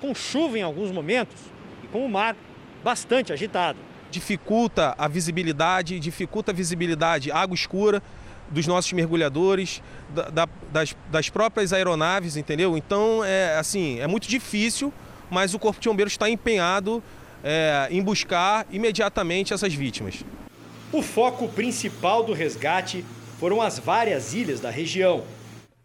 com 0.00 0.14
chuva 0.14 0.58
em 0.58 0.62
alguns 0.62 0.90
momentos 0.90 1.40
e 1.84 1.86
com 1.88 2.04
o 2.04 2.08
mar 2.08 2.36
bastante 2.82 3.32
agitado 3.32 3.78
dificulta 4.12 4.94
a 4.98 5.08
visibilidade, 5.08 5.98
dificulta 5.98 6.52
a 6.52 6.54
visibilidade 6.54 7.32
água 7.32 7.54
escura 7.54 8.02
dos 8.52 8.66
nossos 8.66 8.92
mergulhadores, 8.92 9.82
da, 10.10 10.28
da, 10.28 10.48
das, 10.70 10.94
das 11.10 11.28
próprias 11.30 11.72
aeronaves, 11.72 12.36
entendeu? 12.36 12.76
Então, 12.76 13.24
é 13.24 13.56
assim, 13.58 13.98
é 13.98 14.06
muito 14.06 14.28
difícil, 14.28 14.92
mas 15.30 15.54
o 15.54 15.58
Corpo 15.58 15.80
de 15.80 15.88
Bombeiros 15.88 16.12
está 16.12 16.28
empenhado 16.28 17.02
é, 17.42 17.88
em 17.90 18.02
buscar 18.02 18.66
imediatamente 18.70 19.52
essas 19.52 19.74
vítimas. 19.74 20.24
O 20.92 21.02
foco 21.02 21.48
principal 21.48 22.22
do 22.22 22.32
resgate 22.32 23.04
foram 23.38 23.60
as 23.60 23.78
várias 23.78 24.34
ilhas 24.34 24.60
da 24.60 24.70
região. 24.70 25.24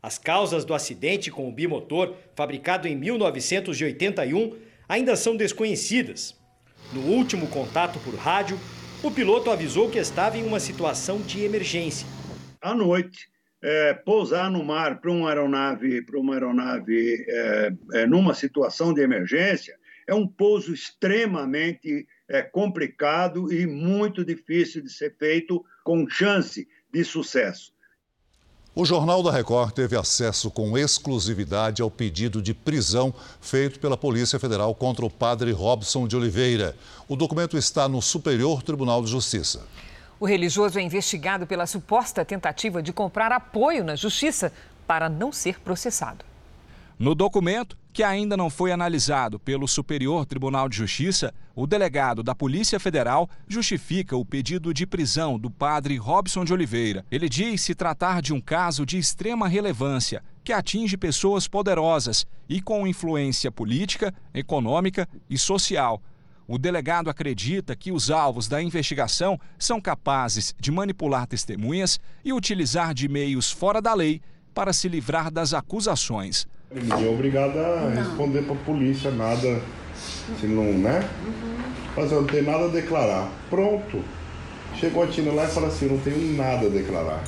As 0.04 0.18
causas 0.18 0.64
do 0.64 0.74
acidente 0.74 1.32
com 1.32 1.48
o 1.48 1.52
bimotor, 1.52 2.14
fabricado 2.36 2.88
em 2.88 2.96
1981, 2.96 4.56
ainda 4.88 5.16
são 5.16 5.36
desconhecidas. 5.36 6.36
No 6.94 7.02
último 7.02 7.48
contato 7.48 8.00
por 8.00 8.16
rádio, 8.16 8.60
o 9.04 9.12
piloto 9.12 9.50
avisou 9.50 9.90
que 9.90 9.98
estava 9.98 10.38
em 10.38 10.46
uma 10.46 10.60
situação 10.60 11.20
de 11.22 11.44
emergência. 11.44 12.08
À 12.62 12.74
noite, 12.74 13.30
é, 13.62 13.94
pousar 13.94 14.52
no 14.52 14.64
mar 14.64 15.02
para 15.02 15.12
uma 15.12 15.30
aeronave, 15.30 16.02
para 16.02 16.20
uma 16.20 16.34
aeronave 16.34 17.26
é, 17.28 17.74
é, 17.94 18.08
numa 18.08 18.34
situação 18.34 18.94
de 18.94 19.02
emergência 19.02 19.78
é 20.08 20.14
um 20.14 20.28
pouso 20.28 20.74
extremamente 20.74 22.08
é, 22.30 22.42
complicado 22.42 23.52
e 23.52 23.68
muito 23.68 24.24
difícil 24.24 24.82
de 24.82 24.90
ser 24.90 25.16
feito 25.18 25.64
com 25.84 26.08
chance 26.08 26.68
de 26.94 27.04
sucesso. 27.04 27.76
O 28.74 28.86
Jornal 28.86 29.24
da 29.24 29.32
Record 29.32 29.74
teve 29.74 29.98
acesso 29.98 30.52
com 30.52 30.78
exclusividade 30.78 31.82
ao 31.82 31.90
pedido 31.90 32.44
de 32.44 32.54
prisão 32.54 33.14
feito 33.42 33.80
pela 33.80 33.98
Polícia 33.98 34.40
Federal 34.40 34.74
contra 34.76 35.04
o 35.04 35.10
padre 35.10 35.52
Robson 35.52 36.08
de 36.08 36.16
Oliveira. 36.16 36.76
O 37.08 37.16
documento 37.16 37.58
está 37.58 37.90
no 37.90 38.04
Superior 38.04 38.62
Tribunal 38.62 39.02
de 39.04 39.10
Justiça. 39.10 39.66
O 40.20 40.26
religioso 40.26 40.80
é 40.80 40.82
investigado 40.82 41.46
pela 41.46 41.68
suposta 41.68 42.26
tentativa 42.26 42.82
de 42.82 42.92
comprar 42.92 43.32
apoio 43.32 43.84
na 43.84 43.96
justiça 43.96 44.52
para 44.88 45.08
não 45.10 45.32
ser 45.32 45.60
processado. 45.60 46.26
No 46.98 47.14
documento, 47.14 47.78
que 47.94 48.02
ainda 48.02 48.36
não 48.36 48.50
foi 48.50 48.72
analisado 48.72 49.40
pelo 49.40 49.68
Superior 49.68 50.26
Tribunal 50.26 50.68
de 50.68 50.78
Justiça, 50.78 51.32
o 51.56 51.68
delegado 51.68 52.24
da 52.24 52.34
Polícia 52.34 52.80
Federal 52.80 53.30
justifica 53.48 54.18
o 54.18 54.26
pedido 54.26 54.74
de 54.74 54.88
prisão 54.88 55.38
do 55.38 55.52
padre 55.52 55.98
Robson 55.98 56.44
de 56.44 56.54
Oliveira. 56.54 57.06
Ele 57.12 57.30
diz 57.30 57.62
se 57.62 57.76
tratar 57.76 58.20
de 58.20 58.34
um 58.34 58.42
caso 58.42 58.84
de 58.84 58.98
extrema 58.98 59.48
relevância 59.48 60.24
que 60.44 60.52
atinge 60.52 60.98
pessoas 60.98 61.48
poderosas 61.48 62.26
e 62.50 62.62
com 62.62 62.88
influência 62.88 63.52
política, 63.52 64.12
econômica 64.34 65.08
e 65.30 65.38
social. 65.38 66.02
O 66.48 66.58
delegado 66.58 67.10
acredita 67.10 67.76
que 67.76 67.92
os 67.92 68.10
alvos 68.10 68.48
da 68.48 68.62
investigação 68.62 69.38
são 69.60 69.82
capazes 69.82 70.56
de 70.58 70.72
manipular 70.72 71.28
testemunhas 71.28 72.00
e 72.24 72.32
utilizar 72.32 72.94
de 72.94 73.10
meios 73.10 73.52
fora 73.52 73.82
da 73.82 73.94
lei 73.94 74.22
para 74.54 74.72
se 74.72 74.88
livrar 74.88 75.30
das 75.30 75.54
acusações. 75.54 76.48
Ninguém 76.72 77.06
é 77.06 77.10
obrigado 77.10 77.58
a 77.58 77.90
responder 77.90 78.44
para 78.44 78.56
a 78.56 78.60
polícia 78.60 79.12
nada, 79.12 79.62
se 80.40 80.48
não, 80.48 80.72
né? 80.72 81.00
Uhum. 81.26 81.58
Mas 81.98 82.12
eu 82.14 82.22
não 82.22 82.28
tenho 82.28 82.46
nada 82.46 82.66
a 82.66 82.70
declarar. 82.70 83.30
Pronto. 83.50 84.02
Chegou 84.76 85.04
a 85.04 85.08
Tina 85.08 85.34
lá 85.34 85.46
e 85.46 85.48
falou 85.48 85.70
assim: 85.70 85.88
não 85.88 86.00
tenho 86.00 86.38
nada 86.38 86.68
a 86.68 86.70
declarar. 86.70 87.24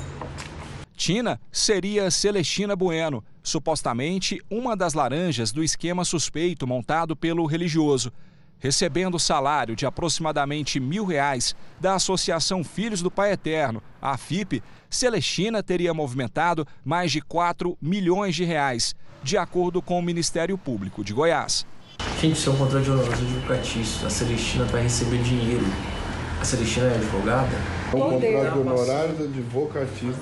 Tina 0.96 1.40
seria 1.52 2.12
Celestina 2.12 2.76
Bueno, 2.76 3.24
supostamente 3.42 4.40
uma 4.50 4.76
das 4.76 4.94
laranjas 4.94 5.52
do 5.52 5.64
esquema 5.64 6.06
suspeito 6.06 6.68
montado 6.68 7.16
pelo 7.16 7.46
religioso 7.46 8.12
recebendo 8.60 9.18
salário 9.18 9.76
de 9.76 9.86
aproximadamente 9.86 10.80
mil 10.80 11.06
reais 11.06 11.56
da 11.80 11.96
Associação 11.96 12.64
Filhos 12.64 13.02
do 13.02 13.10
Pai 13.10 13.32
Eterno, 13.32 13.82
a 14.02 14.18
FIP, 14.18 14.62
Celestina 14.90 15.64
teria 15.64 15.94
movimentado 15.94 16.68
mais 16.84 17.12
de 17.12 17.22
4 17.22 17.78
milhões 17.82 18.36
de 18.36 18.44
reais, 18.44 18.96
de 19.24 19.38
acordo 19.38 19.82
com 19.82 19.98
o 19.98 20.02
Ministério 20.02 20.58
Público 20.58 21.04
de 21.04 21.14
Goiás. 21.14 21.66
Gente, 22.20 22.38
isso 22.38 22.50
é 22.50 22.54
um 22.54 22.58
contrato 22.58 22.84
de 22.84 22.92
honorários 22.92 23.20
advocatícios. 23.20 24.06
A 24.06 24.10
Celestina 24.10 24.66
vai 24.66 24.84
receber 24.84 25.22
dinheiro. 25.22 25.66
A 26.42 26.46
Celestina 26.46 26.88
é 26.88 26.96
advogada? 26.96 27.50
É 27.92 27.96
um 27.96 28.00
contrato 28.00 28.54
de 28.54 28.60
honorários 28.60 29.20
advocatícios. 29.22 30.18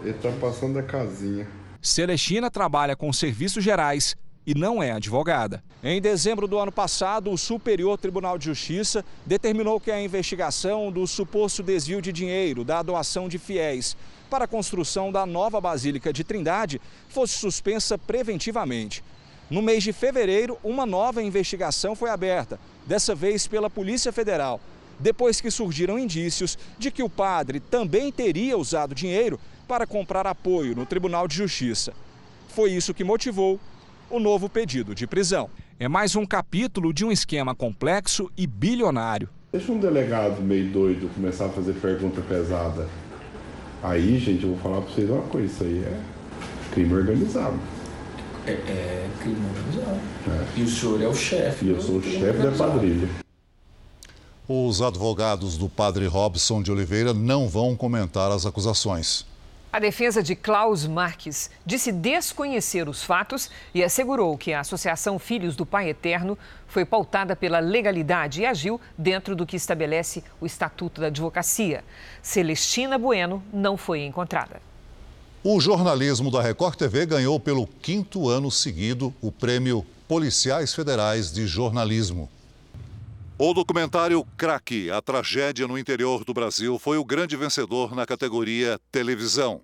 Ele 0.00 0.10
está 0.10 0.30
passando 0.32 0.78
a 0.78 0.82
casinha. 0.82 1.46
Celestina 1.80 2.50
trabalha 2.50 2.96
com 2.96 3.12
serviços 3.12 3.62
gerais 3.62 4.16
e 4.48 4.54
não 4.54 4.82
é 4.82 4.92
advogada. 4.92 5.62
Em 5.84 6.00
dezembro 6.00 6.48
do 6.48 6.58
ano 6.58 6.72
passado, 6.72 7.30
o 7.30 7.36
Superior 7.36 7.98
Tribunal 7.98 8.38
de 8.38 8.46
Justiça 8.46 9.04
determinou 9.26 9.78
que 9.78 9.90
a 9.90 10.00
investigação 10.00 10.90
do 10.90 11.06
suposto 11.06 11.62
desvio 11.62 12.00
de 12.00 12.10
dinheiro 12.10 12.64
da 12.64 12.80
doação 12.80 13.28
de 13.28 13.38
fiéis 13.38 13.94
para 14.30 14.46
a 14.46 14.48
construção 14.48 15.12
da 15.12 15.26
nova 15.26 15.60
Basílica 15.60 16.14
de 16.14 16.24
Trindade 16.24 16.80
fosse 17.10 17.34
suspensa 17.34 17.98
preventivamente. 17.98 19.04
No 19.50 19.60
mês 19.60 19.82
de 19.82 19.92
fevereiro, 19.92 20.56
uma 20.64 20.86
nova 20.86 21.22
investigação 21.22 21.94
foi 21.94 22.08
aberta, 22.08 22.58
dessa 22.86 23.14
vez 23.14 23.46
pela 23.46 23.68
Polícia 23.68 24.12
Federal, 24.12 24.62
depois 24.98 25.42
que 25.42 25.50
surgiram 25.50 25.98
indícios 25.98 26.56
de 26.78 26.90
que 26.90 27.02
o 27.02 27.10
padre 27.10 27.60
também 27.60 28.10
teria 28.10 28.56
usado 28.56 28.94
dinheiro 28.94 29.38
para 29.68 29.86
comprar 29.86 30.26
apoio 30.26 30.74
no 30.74 30.86
Tribunal 30.86 31.28
de 31.28 31.34
Justiça. 31.34 31.92
Foi 32.48 32.72
isso 32.72 32.94
que 32.94 33.04
motivou 33.04 33.60
o 34.10 34.18
novo 34.18 34.48
pedido 34.48 34.94
de 34.94 35.06
prisão. 35.06 35.50
É 35.78 35.88
mais 35.88 36.16
um 36.16 36.26
capítulo 36.26 36.92
de 36.92 37.04
um 37.04 37.12
esquema 37.12 37.54
complexo 37.54 38.30
e 38.36 38.46
bilionário. 38.46 39.28
Deixa 39.52 39.72
um 39.72 39.78
delegado 39.78 40.42
meio 40.42 40.70
doido 40.70 41.12
começar 41.14 41.46
a 41.46 41.48
fazer 41.50 41.74
pergunta 41.74 42.20
pesada. 42.20 42.88
Aí, 43.82 44.18
gente, 44.18 44.42
eu 44.42 44.50
vou 44.50 44.58
falar 44.58 44.80
para 44.80 44.92
vocês 44.92 45.08
uma 45.08 45.22
coisa: 45.22 45.46
isso 45.46 45.64
aí 45.64 45.78
é 45.84 46.00
crime 46.72 46.94
organizado. 46.94 47.58
É, 48.46 48.52
é 48.52 49.08
crime 49.20 49.40
organizado. 49.56 50.00
É. 50.28 50.60
E 50.60 50.62
o 50.62 50.68
senhor 50.68 51.02
é 51.02 51.06
o 51.06 51.14
chefe. 51.14 51.66
E 51.66 51.68
eu 51.70 51.80
sou 51.80 51.96
o 51.96 52.02
chefe 52.02 52.42
da 52.42 52.52
quadrilha. 52.52 53.08
Os 54.48 54.80
advogados 54.80 55.58
do 55.58 55.68
padre 55.68 56.06
Robson 56.06 56.62
de 56.62 56.72
Oliveira 56.72 57.12
não 57.12 57.48
vão 57.48 57.76
comentar 57.76 58.32
as 58.32 58.46
acusações. 58.46 59.27
A 59.70 59.78
defesa 59.78 60.22
de 60.22 60.34
Klaus 60.34 60.86
Marques 60.86 61.50
disse 61.64 61.92
desconhecer 61.92 62.88
os 62.88 63.02
fatos 63.02 63.50
e 63.74 63.84
assegurou 63.84 64.36
que 64.38 64.54
a 64.54 64.60
Associação 64.60 65.18
Filhos 65.18 65.54
do 65.54 65.66
Pai 65.66 65.90
Eterno 65.90 66.38
foi 66.66 66.86
pautada 66.86 67.36
pela 67.36 67.58
legalidade 67.58 68.40
e 68.40 68.46
agiu 68.46 68.80
dentro 68.96 69.36
do 69.36 69.44
que 69.44 69.56
estabelece 69.56 70.24
o 70.40 70.46
Estatuto 70.46 71.02
da 71.02 71.08
Advocacia. 71.08 71.84
Celestina 72.22 72.96
Bueno 72.96 73.42
não 73.52 73.76
foi 73.76 74.06
encontrada. 74.06 74.62
O 75.44 75.60
jornalismo 75.60 76.30
da 76.30 76.40
Record 76.40 76.76
TV 76.76 77.04
ganhou 77.04 77.38
pelo 77.38 77.66
quinto 77.66 78.26
ano 78.26 78.50
seguido 78.50 79.12
o 79.20 79.30
prêmio 79.30 79.84
Policiais 80.08 80.72
Federais 80.72 81.30
de 81.30 81.46
Jornalismo. 81.46 82.30
O 83.40 83.54
documentário 83.54 84.24
Craque, 84.36 84.90
a 84.90 85.00
tragédia 85.00 85.68
no 85.68 85.78
interior 85.78 86.24
do 86.24 86.34
Brasil, 86.34 86.76
foi 86.76 86.98
o 86.98 87.04
grande 87.04 87.36
vencedor 87.36 87.94
na 87.94 88.04
categoria 88.04 88.80
televisão. 88.90 89.60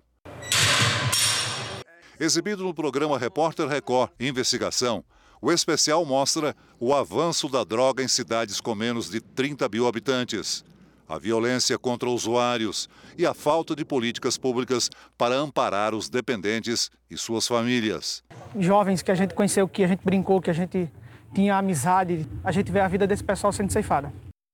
Exibido 2.17 2.63
no 2.63 2.73
programa 2.73 3.19
Repórter 3.19 3.67
Record 3.67 4.11
Investigação, 4.17 5.03
o 5.41 5.51
especial 5.51 6.05
mostra 6.05 6.55
o 6.79 6.93
avanço 6.93 7.49
da 7.49 7.65
droga 7.65 8.01
em 8.01 8.07
cidades 8.07 8.61
com 8.61 8.73
menos 8.73 9.09
de 9.09 9.19
30 9.19 9.67
mil 9.67 9.89
habitantes, 9.89 10.63
a 11.05 11.19
violência 11.19 11.77
contra 11.77 12.09
usuários 12.09 12.87
e 13.17 13.25
a 13.25 13.33
falta 13.33 13.75
de 13.75 13.83
políticas 13.83 14.37
públicas 14.37 14.89
para 15.17 15.35
amparar 15.35 15.93
os 15.93 16.07
dependentes 16.07 16.89
e 17.11 17.17
suas 17.17 17.45
famílias. 17.45 18.23
Jovens 18.57 19.01
que 19.01 19.11
a 19.11 19.15
gente 19.15 19.33
conheceu, 19.33 19.67
que 19.67 19.83
a 19.83 19.87
gente 19.87 19.99
brincou, 20.01 20.39
que 20.39 20.49
a 20.49 20.53
gente 20.53 20.89
tinha 21.35 21.57
amizade, 21.57 22.25
a 22.43 22.51
gente 22.51 22.71
vê 22.71 22.79
a 22.79 22.87
vida 22.87 23.05
desse 23.05 23.23
pessoal 23.23 23.51
sendo 23.51 23.71
ceifada. 23.71 24.11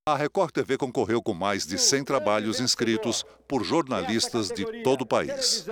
A 0.09 0.17
Record 0.17 0.51
TV 0.51 0.77
concorreu 0.77 1.21
com 1.21 1.33
mais 1.33 1.65
de 1.65 1.77
100 1.77 2.03
trabalhos 2.03 2.59
inscritos 2.59 3.23
por 3.47 3.63
jornalistas 3.63 4.49
de 4.49 4.65
todo 4.81 5.03
o 5.03 5.05
país. 5.05 5.67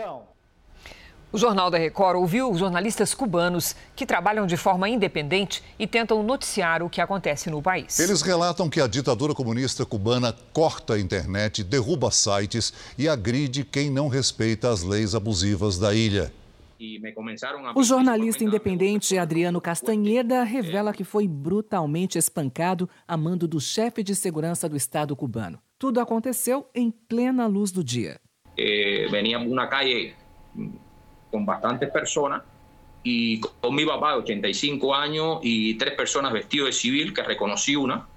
O 1.31 1.37
Jornal 1.37 1.69
da 1.69 1.77
Record 1.77 2.17
ouviu 2.17 2.55
jornalistas 2.55 3.13
cubanos 3.13 3.75
que 3.95 4.05
trabalham 4.05 4.45
de 4.45 4.55
forma 4.55 4.87
independente 4.87 5.63
e 5.77 5.85
tentam 5.85 6.23
noticiar 6.23 6.81
o 6.81 6.89
que 6.89 7.01
acontece 7.01 7.49
no 7.49 7.61
país. 7.61 7.99
Eles 7.99 8.21
relatam 8.21 8.69
que 8.69 8.81
a 8.81 8.87
ditadura 8.87 9.33
comunista 9.33 9.85
cubana 9.85 10.35
corta 10.53 10.93
a 10.93 10.99
internet, 10.99 11.63
derruba 11.63 12.09
sites 12.11 12.71
e 12.97 13.09
agride 13.09 13.63
quem 13.63 13.91
não 13.91 14.07
respeita 14.07 14.71
as 14.71 14.83
leis 14.83 15.13
abusivas 15.13 15.77
da 15.77 15.93
ilha. 15.93 16.31
O 17.75 17.83
jornalista 17.83 18.41
independente 18.41 19.17
Adriano 19.17 19.59
Castanheda 19.59 20.43
revela 20.43 20.93
que 20.93 21.03
foi 21.03 21.27
brutalmente 21.27 22.17
espancado 22.17 22.89
a 23.05 23.17
mando 23.17 23.49
do 23.49 23.59
chefe 23.59 24.01
de 24.01 24.15
segurança 24.15 24.69
do 24.69 24.77
Estado 24.77 25.13
cubano. 25.13 25.59
Tudo 25.77 25.99
aconteceu 25.99 26.69
em 26.73 26.89
plena 26.89 27.47
luz 27.47 27.71
do 27.71 27.83
dia. 27.83 28.21
Eh, 28.57 29.07
veníamos 29.11 29.51
uma 29.51 29.67
calle 29.67 30.13
com 31.29 31.43
bastantes 31.43 31.89
pessoas 31.91 32.41
e 33.03 33.41
com 33.59 33.71
meu 33.71 33.87
papá 33.87 34.11
de 34.11 34.17
85 34.19 34.93
anos 34.93 35.39
e 35.43 35.73
três 35.73 35.97
pessoas 35.97 36.31
vestidas 36.31 36.75
de 36.75 36.81
civil 36.81 37.13
que 37.13 37.21
reconheci 37.21 37.75
uma 37.75 38.07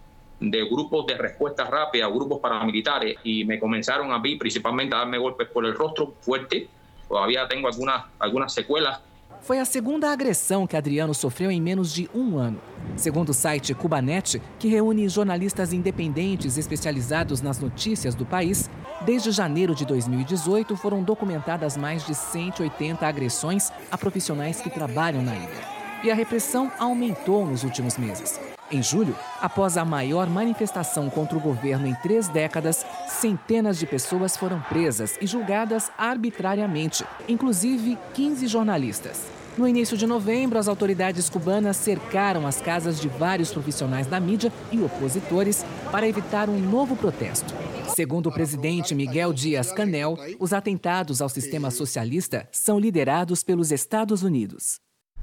de 0.41 0.65
grupos 0.69 1.07
de 1.07 1.15
respuesta 1.15 1.65
rápida, 1.65 2.09
grupos 2.09 2.41
paramilitares, 2.41 3.17
y 3.25 3.45
me 3.45 3.59
comenzaron 3.59 4.13
a 4.13 4.19
mí 4.19 4.37
principalmente 4.37 4.95
a 4.95 4.99
darme 4.99 5.19
golpes 5.19 5.49
por 5.49 5.65
el 5.65 5.75
rostro 5.75 6.15
fuerte 6.21 6.69
todavía 7.13 7.47
tengo 7.47 7.69
algunas, 7.69 8.05
algunas 8.19 8.53
secuelas. 8.55 8.99
Foi 9.43 9.59
a 9.59 9.65
segunda 9.65 10.11
agressão 10.11 10.67
que 10.67 10.77
Adriano 10.77 11.13
sofreu 11.13 11.51
em 11.51 11.61
menos 11.61 11.93
de 11.93 12.09
um 12.15 12.39
ano. 12.39 12.59
Segundo 12.97 13.31
o 13.31 13.35
site 13.35 13.75
Cubanet, 13.75 14.41
que 14.59 14.69
reúne 14.69 15.09
jornalistas 15.09 15.73
independentes 15.73 16.57
especializados 16.57 17.43
nas 17.43 17.59
notícias 17.59 18.15
do 18.15 18.25
país, 18.25 18.71
desde 19.05 19.31
janeiro 19.31 19.75
de 19.75 19.85
2018 19.85 20.75
foram 20.77 21.03
documentadas 21.03 21.77
mais 21.77 22.07
de 22.07 22.15
180 22.15 23.07
agressões 23.07 23.71
a 23.91 23.99
profissionais 23.99 24.63
que 24.63 24.71
trabalham 24.71 25.23
na 25.23 25.35
ilha. 25.37 25.73
E 26.05 26.11
a 26.11 26.15
repressão 26.15 26.73
aumentou 26.79 27.45
nos 27.45 27.63
últimos 27.63 27.99
meses. 27.99 28.52
Em 28.73 28.83
julho, 28.83 29.15
após 29.39 29.77
a 29.77 29.85
maior 29.85 30.31
manifestação 30.31 31.11
contra 31.11 31.37
o 31.37 31.41
governo 31.41 31.87
em 31.87 31.95
três 31.97 32.27
décadas, 32.27 32.87
centenas 33.07 33.79
de 33.79 33.87
pessoas 33.87 34.35
foram 34.35 34.63
presas 34.63 35.19
e 35.21 35.27
julgadas 35.27 35.93
arbitrariamente, 35.99 37.05
inclusive 37.29 37.99
15 38.15 38.47
jornalistas. 38.47 39.27
No 39.59 39.69
início 39.69 39.95
de 39.95 40.07
novembro, 40.07 40.59
as 40.59 40.69
autoridades 40.69 41.29
cubanas 41.29 41.77
cercaram 41.77 42.47
as 42.47 42.63
casas 42.63 42.99
de 42.99 43.09
vários 43.09 43.53
profissionais 43.53 44.07
da 44.07 44.19
mídia 44.19 44.51
e 44.73 44.81
opositores 44.81 45.67
para 45.91 46.09
evitar 46.09 46.49
um 46.49 46.59
novo 46.59 46.97
protesto. 46.97 47.53
Segundo 47.95 48.31
o 48.31 48.33
presidente 48.33 48.95
Miguel 48.95 49.35
Dias 49.35 49.71
Canel, 49.71 50.17
os 50.41 50.55
atentados 50.55 51.21
ao 51.21 51.29
sistema 51.29 51.71
socialista 51.71 52.49
são 52.51 52.81
liderados 52.81 53.43
pelos 53.43 53.71
Estados 53.71 54.23
Unidos. 54.23 54.81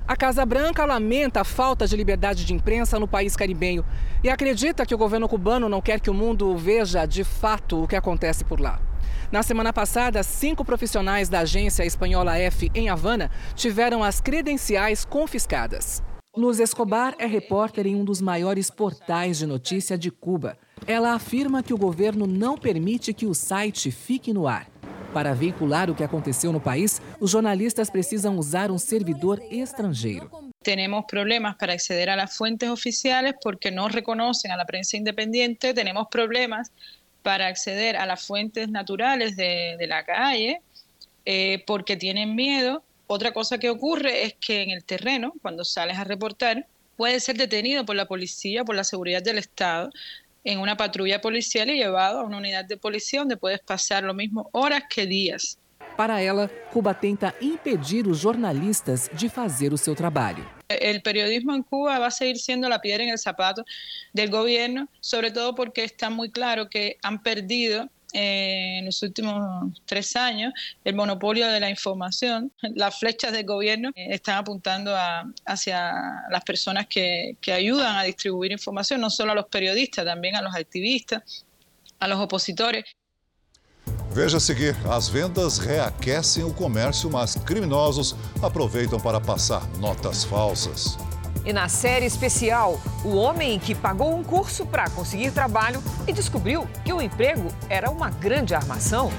A 0.09 0.15
Casa 0.15 0.43
Branca 0.43 0.85
lamenta 0.85 1.41
a 1.41 1.43
falta 1.43 1.85
de 1.85 1.95
liberdade 1.95 2.43
de 2.43 2.51
imprensa 2.51 2.97
no 2.97 3.07
país 3.07 3.35
caribenho 3.35 3.85
e 4.23 4.29
acredita 4.31 4.83
que 4.83 4.95
o 4.95 4.97
governo 4.97 5.29
cubano 5.29 5.69
não 5.69 5.83
quer 5.83 5.99
que 5.99 6.09
o 6.09 6.15
mundo 6.15 6.57
veja 6.57 7.05
de 7.05 7.23
fato 7.23 7.83
o 7.83 7.87
que 7.87 7.95
acontece 7.95 8.43
por 8.43 8.59
lá. 8.59 8.81
Na 9.31 9.43
semana 9.43 9.71
passada, 9.71 10.23
cinco 10.23 10.65
profissionais 10.65 11.29
da 11.29 11.41
agência 11.41 11.85
espanhola 11.85 12.35
F 12.39 12.71
em 12.73 12.89
Havana 12.89 13.29
tiveram 13.53 14.03
as 14.03 14.19
credenciais 14.19 15.05
confiscadas. 15.05 16.01
Luz 16.35 16.59
Escobar 16.59 17.13
é 17.19 17.27
repórter 17.27 17.85
em 17.85 17.95
um 17.95 18.03
dos 18.03 18.19
maiores 18.19 18.71
portais 18.71 19.37
de 19.37 19.45
notícia 19.45 19.95
de 19.95 20.09
Cuba. 20.09 20.57
Ela 20.87 21.13
afirma 21.13 21.61
que 21.61 21.73
o 21.73 21.77
governo 21.77 22.25
não 22.25 22.57
permite 22.57 23.13
que 23.13 23.27
o 23.27 23.35
site 23.35 23.91
fique 23.91 24.33
no 24.33 24.47
ar. 24.47 24.65
Para 25.13 25.33
veicular 25.33 25.89
o 25.89 25.95
que 25.95 26.03
aconteceu 26.03 26.51
no 26.51 26.59
país, 26.59 27.01
os 27.19 27.31
jornalistas 27.31 27.89
precisam 27.89 28.37
usar 28.37 28.69
um 28.69 28.77
servidor 28.77 29.41
estrangeiro. 29.49 30.29
Temos 30.61 31.05
problemas 31.05 31.55
para 31.55 31.73
acceder 31.73 32.09
a 32.09 32.15
las 32.15 32.35
fuentes 32.35 32.69
oficiales 32.69 33.33
porque 33.41 33.71
no 33.71 33.87
reconocen 33.87 34.51
a 34.51 34.57
la 34.57 34.65
prensa 34.65 34.97
independiente. 34.97 35.73
Tenemos 35.73 36.07
problemas 36.09 36.71
para 37.23 37.47
acceder 37.47 37.95
a 37.97 38.05
las 38.05 38.25
fuentes 38.25 38.69
naturales 38.69 39.35
de, 39.35 39.77
la 39.87 40.03
calle 40.03 40.61
eh, 41.25 41.63
porque 41.65 41.95
tienen 41.95 42.35
miedo. 42.35 42.83
Otra 43.07 43.31
cosa 43.31 43.57
que 43.57 43.69
ocurre 43.69 44.25
es 44.25 44.35
que 44.35 44.61
en 44.61 44.69
el 44.69 44.83
terreno, 44.83 45.33
cuando 45.41 45.65
sales 45.65 45.97
a 45.97 46.03
reportar, 46.03 46.67
puedes 46.97 47.23
ser 47.23 47.37
detenido 47.37 47.85
por 47.85 47.95
la 47.95 48.05
policía, 48.05 48.63
por 48.63 48.75
la 48.75 48.83
seguridad 48.83 49.23
del 49.23 49.39
Estado, 49.39 49.89
en 50.43 50.59
una 50.59 50.75
patrulla 50.77 51.21
policial 51.21 51.69
y 51.69 51.75
llevado 51.75 52.19
a 52.19 52.23
una 52.23 52.37
unidad 52.37 52.65
de 52.65 52.77
policía 52.77 53.19
donde 53.19 53.37
puedes 53.37 53.59
pasar 53.59 54.03
lo 54.03 54.13
mismo 54.13 54.49
horas 54.53 54.83
que 54.89 55.05
días. 55.05 55.57
Para 55.97 56.21
ela, 56.21 56.49
Cuba 56.71 56.93
tenta 56.97 57.35
impedir 57.41 58.07
os 58.07 58.21
jornalistas 58.23 59.09
de 59.11 59.27
fazer 59.29 59.73
o 59.73 59.77
seu 59.77 59.93
trabalho. 59.95 60.45
El 60.69 61.01
periodismo 61.01 61.53
en 61.53 61.63
Cuba 61.63 61.99
va 61.99 62.07
a 62.07 62.11
seguir 62.11 62.37
siendo 62.37 62.69
la 62.69 62.79
piedra 62.79 63.03
en 63.03 63.09
el 63.09 63.17
zapato 63.17 63.65
del 64.13 64.29
gobierno, 64.29 64.87
sobre 65.01 65.31
todo 65.31 65.55
porque 65.55 65.83
está 65.83 66.09
muy 66.09 66.31
claro 66.31 66.69
que 66.69 66.97
han 67.01 67.21
perdido 67.21 67.89
eh, 68.13 68.77
en 68.79 68.85
los 68.85 69.01
últimos 69.03 69.79
tres 69.85 70.15
años 70.15 70.53
el 70.83 70.95
monopolio 70.95 71.47
de 71.47 71.59
la 71.59 71.69
información. 71.69 72.51
Las 72.75 72.99
flechas 72.99 73.31
del 73.31 73.45
gobierno 73.45 73.89
eh, 73.95 74.07
están 74.11 74.37
apuntando 74.37 74.95
hacia 75.45 75.93
las 76.29 76.43
personas 76.43 76.87
que, 76.87 77.35
que 77.41 77.53
ayudan 77.53 77.95
a 77.97 78.03
distribuir 78.03 78.51
información, 78.51 79.01
no 79.01 79.09
solo 79.09 79.31
a 79.31 79.35
los 79.35 79.45
periodistas, 79.47 80.05
también 80.05 80.35
a 80.35 80.41
los 80.41 80.55
activistas, 80.55 81.45
a 81.99 82.07
los 82.07 82.19
opositores. 82.19 82.85
Veja 84.13 84.37
a 84.37 84.39
seguir: 84.39 84.75
as 84.89 85.07
vendas 85.07 85.59
reaquecem 85.59 86.43
o 86.43 86.53
comércio, 86.53 87.09
mas 87.09 87.35
criminosos 87.35 88.15
aproveitam 88.41 88.99
para 88.99 89.21
passar 89.21 89.67
notas 89.77 90.23
falsas. 90.23 90.97
E 91.49 91.53
na 91.53 91.67
série 91.67 92.05
especial, 92.05 92.79
o 93.03 93.15
homem 93.15 93.57
que 93.57 93.73
pagou 93.73 94.15
um 94.15 94.23
curso 94.23 94.67
para 94.67 94.87
conseguir 94.87 95.31
trabalho 95.31 95.81
e 96.07 96.13
descobriu 96.13 96.67
que 96.85 96.93
o 96.93 97.01
emprego 97.01 97.47
era 97.67 97.89
uma 97.89 98.11
grande 98.11 98.53
armação. 98.53 99.11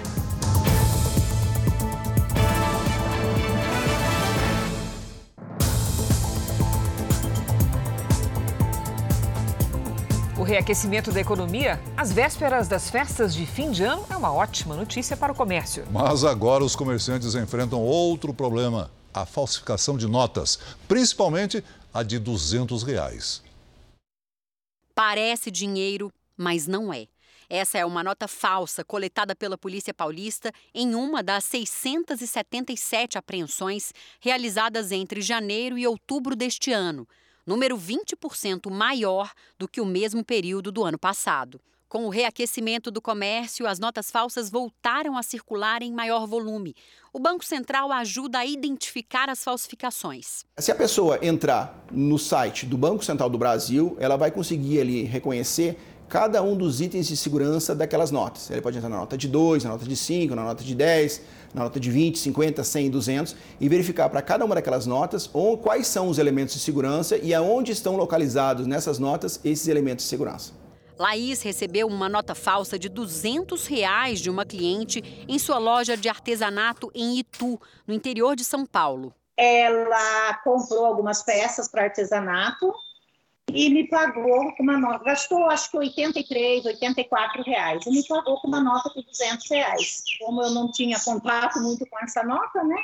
O 10.39 10.45
reaquecimento 10.45 11.11
da 11.11 11.21
economia, 11.21 11.81
às 11.97 12.13
vésperas 12.13 12.69
das 12.69 12.89
festas 12.89 13.35
de 13.35 13.45
fim 13.45 13.73
de 13.73 13.83
ano, 13.83 14.07
é 14.09 14.17
uma 14.17 14.33
ótima 14.33 14.77
notícia 14.77 15.17
para 15.17 15.33
o 15.33 15.35
comércio. 15.35 15.85
Mas 15.91 16.23
agora 16.23 16.63
os 16.63 16.77
comerciantes 16.77 17.35
enfrentam 17.35 17.81
outro 17.81 18.33
problema: 18.33 18.89
a 19.13 19.27
falsificação 19.27 19.97
de 19.97 20.07
notas, 20.07 20.61
principalmente 20.87 21.65
a 21.93 22.03
de 22.03 22.19
200 22.19 22.83
reais. 22.83 23.43
Parece 24.95 25.51
dinheiro, 25.51 26.13
mas 26.37 26.67
não 26.67 26.93
é. 26.93 27.07
Essa 27.49 27.79
é 27.79 27.85
uma 27.85 28.05
nota 28.05 28.29
falsa 28.29 28.85
coletada 28.85 29.35
pela 29.35 29.59
Polícia 29.59 29.93
Paulista 29.93 30.53
em 30.73 30.95
uma 30.95 31.23
das 31.23 31.45
677 31.45 33.19
apreensões 33.19 33.93
realizadas 34.21 34.93
entre 34.93 35.21
janeiro 35.21 35.77
e 35.77 35.87
outubro 35.87 36.37
deste 36.37 36.73
ano 36.73 37.09
número 37.47 37.77
20% 37.77 38.71
maior 38.71 39.33
do 39.59 39.67
que 39.67 39.81
o 39.81 39.87
mesmo 39.87 40.25
período 40.25 40.71
do 40.71 40.85
ano 40.85 40.99
passado. 40.99 41.61
Com 41.91 42.07
o 42.07 42.09
reaquecimento 42.09 42.89
do 42.89 43.03
comércio, 43.03 43.67
as 43.67 43.81
notas 43.81 44.13
falsas 44.13 44.49
voltaram 44.49 45.19
a 45.19 45.25
circular 45.25 45.83
em 45.83 45.93
maior 45.93 46.25
volume. 46.25 46.73
O 47.13 47.19
Banco 47.19 47.45
Central 47.45 47.91
ajuda 47.91 48.39
a 48.39 48.47
identificar 48.47 49.29
as 49.29 49.43
falsificações. 49.43 50.45
Se 50.57 50.71
a 50.71 50.75
pessoa 50.77 51.19
entrar 51.21 51.85
no 51.91 52.17
site 52.17 52.65
do 52.65 52.79
Banco 52.79 53.05
Central 53.05 53.29
do 53.29 53.37
Brasil, 53.37 53.97
ela 53.99 54.17
vai 54.17 54.31
conseguir 54.31 54.81
ali 54.81 55.03
reconhecer 55.03 55.77
cada 56.09 56.41
um 56.45 56.57
dos 56.57 56.81
itens 56.81 57.09
de 57.09 57.17
segurança 57.17 57.75
daquelas 57.75 58.13
notas. 58.13 58.49
Ele 58.53 58.61
pode 58.61 58.77
entrar 58.79 58.89
na 58.89 58.99
nota 58.99 59.19
de 59.19 59.27
2, 59.27 59.65
na 59.65 59.71
nota 59.71 59.85
de 59.85 59.97
5, 59.97 60.33
na 60.33 60.45
nota 60.45 60.63
de 60.63 60.77
10, 60.77 61.23
na 61.53 61.65
nota 61.65 61.81
de 61.81 61.91
20, 61.91 62.21
50, 62.21 62.63
100, 62.63 62.89
200 62.89 63.37
e 63.61 63.69
verificar 63.69 64.09
para 64.09 64.23
cada 64.23 64.45
uma 64.45 64.55
daquelas 64.55 64.87
notas 64.87 65.29
ou 65.33 65.59
quais 65.59 65.89
são 65.89 66.09
os 66.09 66.19
elementos 66.19 66.55
de 66.55 66.61
segurança 66.61 67.17
e 67.17 67.35
aonde 67.35 67.73
estão 67.73 67.97
localizados 67.97 68.65
nessas 68.65 69.01
notas 69.01 69.41
esses 69.43 69.67
elementos 69.67 70.05
de 70.05 70.09
segurança. 70.09 70.70
Laís 71.01 71.41
recebeu 71.41 71.87
uma 71.87 72.11
nota 72.11 72.35
falsa 72.35 72.79
de 72.79 72.87
200 72.87 73.67
reais 73.67 74.21
de 74.21 74.29
uma 74.29 74.45
cliente 74.45 75.03
em 75.27 75.39
sua 75.39 75.57
loja 75.57 75.97
de 75.97 76.11
artesanato 76.11 76.91
em 76.95 77.19
Itu, 77.19 77.59
no 77.87 77.95
interior 77.95 78.37
de 78.37 78.45
São 78.45 78.67
Paulo. 78.67 79.15
Ela 79.35 80.35
comprou 80.45 80.85
algumas 80.85 81.23
peças 81.23 81.69
para 81.69 81.85
artesanato 81.85 82.71
e 83.51 83.71
me 83.71 83.89
pagou 83.89 84.55
com 84.55 84.63
uma 84.63 84.77
nota, 84.77 85.03
gastou 85.03 85.47
acho 85.47 85.71
que 85.71 85.79
83, 85.79 86.67
84 86.67 87.45
reais, 87.45 87.87
e 87.87 87.91
me 87.91 88.07
pagou 88.07 88.39
com 88.39 88.49
uma 88.49 88.61
nota 88.61 88.91
de 88.91 89.03
200 89.03 89.51
reais. 89.51 90.05
Como 90.19 90.43
eu 90.43 90.51
não 90.51 90.71
tinha 90.71 91.01
contato 91.01 91.61
muito 91.61 91.87
com 91.87 91.99
essa 92.01 92.23
nota, 92.23 92.63
né? 92.63 92.77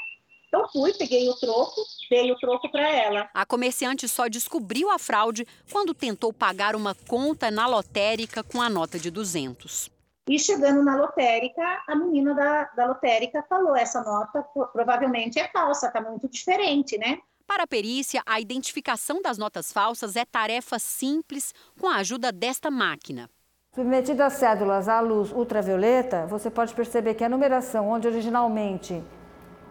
Então 0.48 0.68
fui, 0.68 0.92
peguei 0.94 1.28
o 1.28 1.34
troco, 1.34 1.82
dei 2.10 2.30
o 2.30 2.36
troco 2.36 2.70
para 2.70 2.88
ela. 2.88 3.28
A 3.34 3.44
comerciante 3.44 4.08
só 4.08 4.28
descobriu 4.28 4.90
a 4.90 4.98
fraude 4.98 5.46
quando 5.70 5.94
tentou 5.94 6.32
pagar 6.32 6.76
uma 6.76 6.94
conta 6.94 7.50
na 7.50 7.66
lotérica 7.66 8.42
com 8.42 8.62
a 8.62 8.70
nota 8.70 8.98
de 8.98 9.10
200. 9.10 9.90
E 10.28 10.38
chegando 10.38 10.82
na 10.82 10.96
lotérica, 10.96 11.62
a 11.86 11.94
menina 11.94 12.34
da, 12.34 12.64
da 12.76 12.86
lotérica 12.86 13.44
falou: 13.48 13.76
essa 13.76 14.02
nota 14.02 14.42
provavelmente 14.72 15.38
é 15.38 15.48
falsa, 15.48 15.90
tá 15.90 16.00
muito 16.00 16.28
diferente, 16.28 16.98
né? 16.98 17.18
Para 17.46 17.62
a 17.62 17.66
perícia, 17.66 18.22
a 18.26 18.40
identificação 18.40 19.22
das 19.22 19.38
notas 19.38 19.70
falsas 19.72 20.16
é 20.16 20.24
tarefa 20.24 20.80
simples 20.80 21.54
com 21.78 21.86
a 21.86 21.96
ajuda 21.96 22.32
desta 22.32 22.72
máquina. 22.72 23.30
Submetidas 23.72 24.32
as 24.32 24.38
cédulas 24.40 24.88
à 24.88 25.00
luz 25.00 25.30
ultravioleta, 25.30 26.26
você 26.26 26.50
pode 26.50 26.74
perceber 26.74 27.14
que 27.14 27.22
a 27.22 27.28
numeração, 27.28 27.88
onde 27.88 28.08
originalmente 28.08 29.00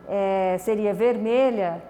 é, 0.08 0.58
seria 0.60 0.94
vermelha, 0.94 1.82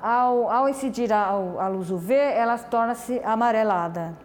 ao, 0.00 0.50
ao 0.50 0.68
incidir 0.68 1.12
a, 1.12 1.26
a 1.28 1.68
luz 1.68 1.90
UV, 1.90 2.14
ela 2.14 2.58
torna-se 2.58 3.20
amarelada. 3.24 4.16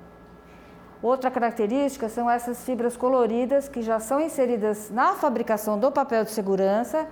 Outra 1.01 1.31
característica 1.31 2.07
são 2.07 2.29
essas 2.29 2.63
fibras 2.63 2.95
coloridas 2.95 3.67
que 3.67 3.81
já 3.81 3.99
são 3.99 4.19
inseridas 4.19 4.91
na 4.91 5.15
fabricação 5.15 5.79
do 5.79 5.91
papel 5.91 6.23
de 6.23 6.31
segurança, 6.31 7.07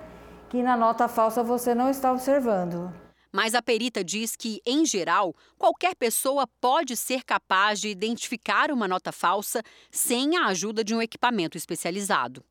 que 0.48 0.62
na 0.62 0.78
nota 0.78 1.08
falsa 1.08 1.42
você 1.42 1.74
não 1.74 1.90
está 1.90 2.12
observando. 2.12 2.94
Mas 3.32 3.54
a 3.54 3.62
perita 3.62 4.04
diz 4.04 4.36
que, 4.36 4.60
em 4.66 4.86
geral, 4.86 5.36
qualquer 5.58 5.96
pessoa 5.96 6.48
pode 6.60 6.96
ser 6.96 7.24
capaz 7.24 7.80
de 7.80 7.90
identificar 7.90 8.72
uma 8.72 8.88
nota 8.88 9.12
falsa 9.12 9.62
sem 9.92 10.36
a 10.38 10.48
ajuda 10.48 10.84
de 10.84 10.96
um 10.96 11.02
equipamento 11.02 11.58
especializado. 11.58 12.44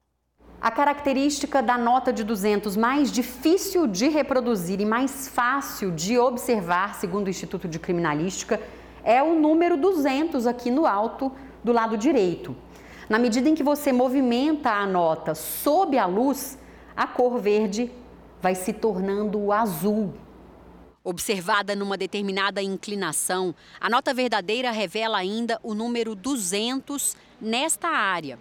A 0.60 0.72
característica 0.72 1.62
da 1.62 1.78
nota 1.78 2.12
de 2.12 2.24
200 2.24 2.76
mais 2.76 3.12
difícil 3.12 3.86
de 3.86 4.08
reproduzir 4.08 4.80
e 4.80 4.84
mais 4.84 5.28
fácil 5.28 5.92
de 5.92 6.18
observar, 6.18 6.96
segundo 6.96 7.28
o 7.28 7.30
Instituto 7.30 7.68
de 7.68 7.78
Criminalística, 7.78 8.60
é 9.04 9.22
o 9.22 9.38
número 9.38 9.76
200 9.76 10.48
aqui 10.48 10.70
no 10.70 10.84
alto 10.84 11.30
do 11.62 11.72
lado 11.72 11.96
direito. 11.96 12.56
Na 13.08 13.20
medida 13.20 13.48
em 13.48 13.54
que 13.54 13.62
você 13.62 13.92
movimenta 13.92 14.70
a 14.70 14.84
nota 14.84 15.32
sob 15.34 15.96
a 15.96 16.06
luz, 16.06 16.58
a 16.96 17.06
cor 17.06 17.38
verde 17.38 17.92
vai 18.42 18.56
se 18.56 18.72
tornando 18.72 19.52
azul, 19.52 20.12
Observada 21.04 21.74
numa 21.74 21.96
determinada 21.96 22.60
inclinação, 22.60 23.54
a 23.80 23.88
nota 23.88 24.12
verdadeira 24.12 24.70
revela 24.70 25.16
ainda 25.16 25.58
o 25.62 25.72
número 25.72 26.14
200 26.14 27.16
nesta 27.40 27.88
área. 27.88 28.38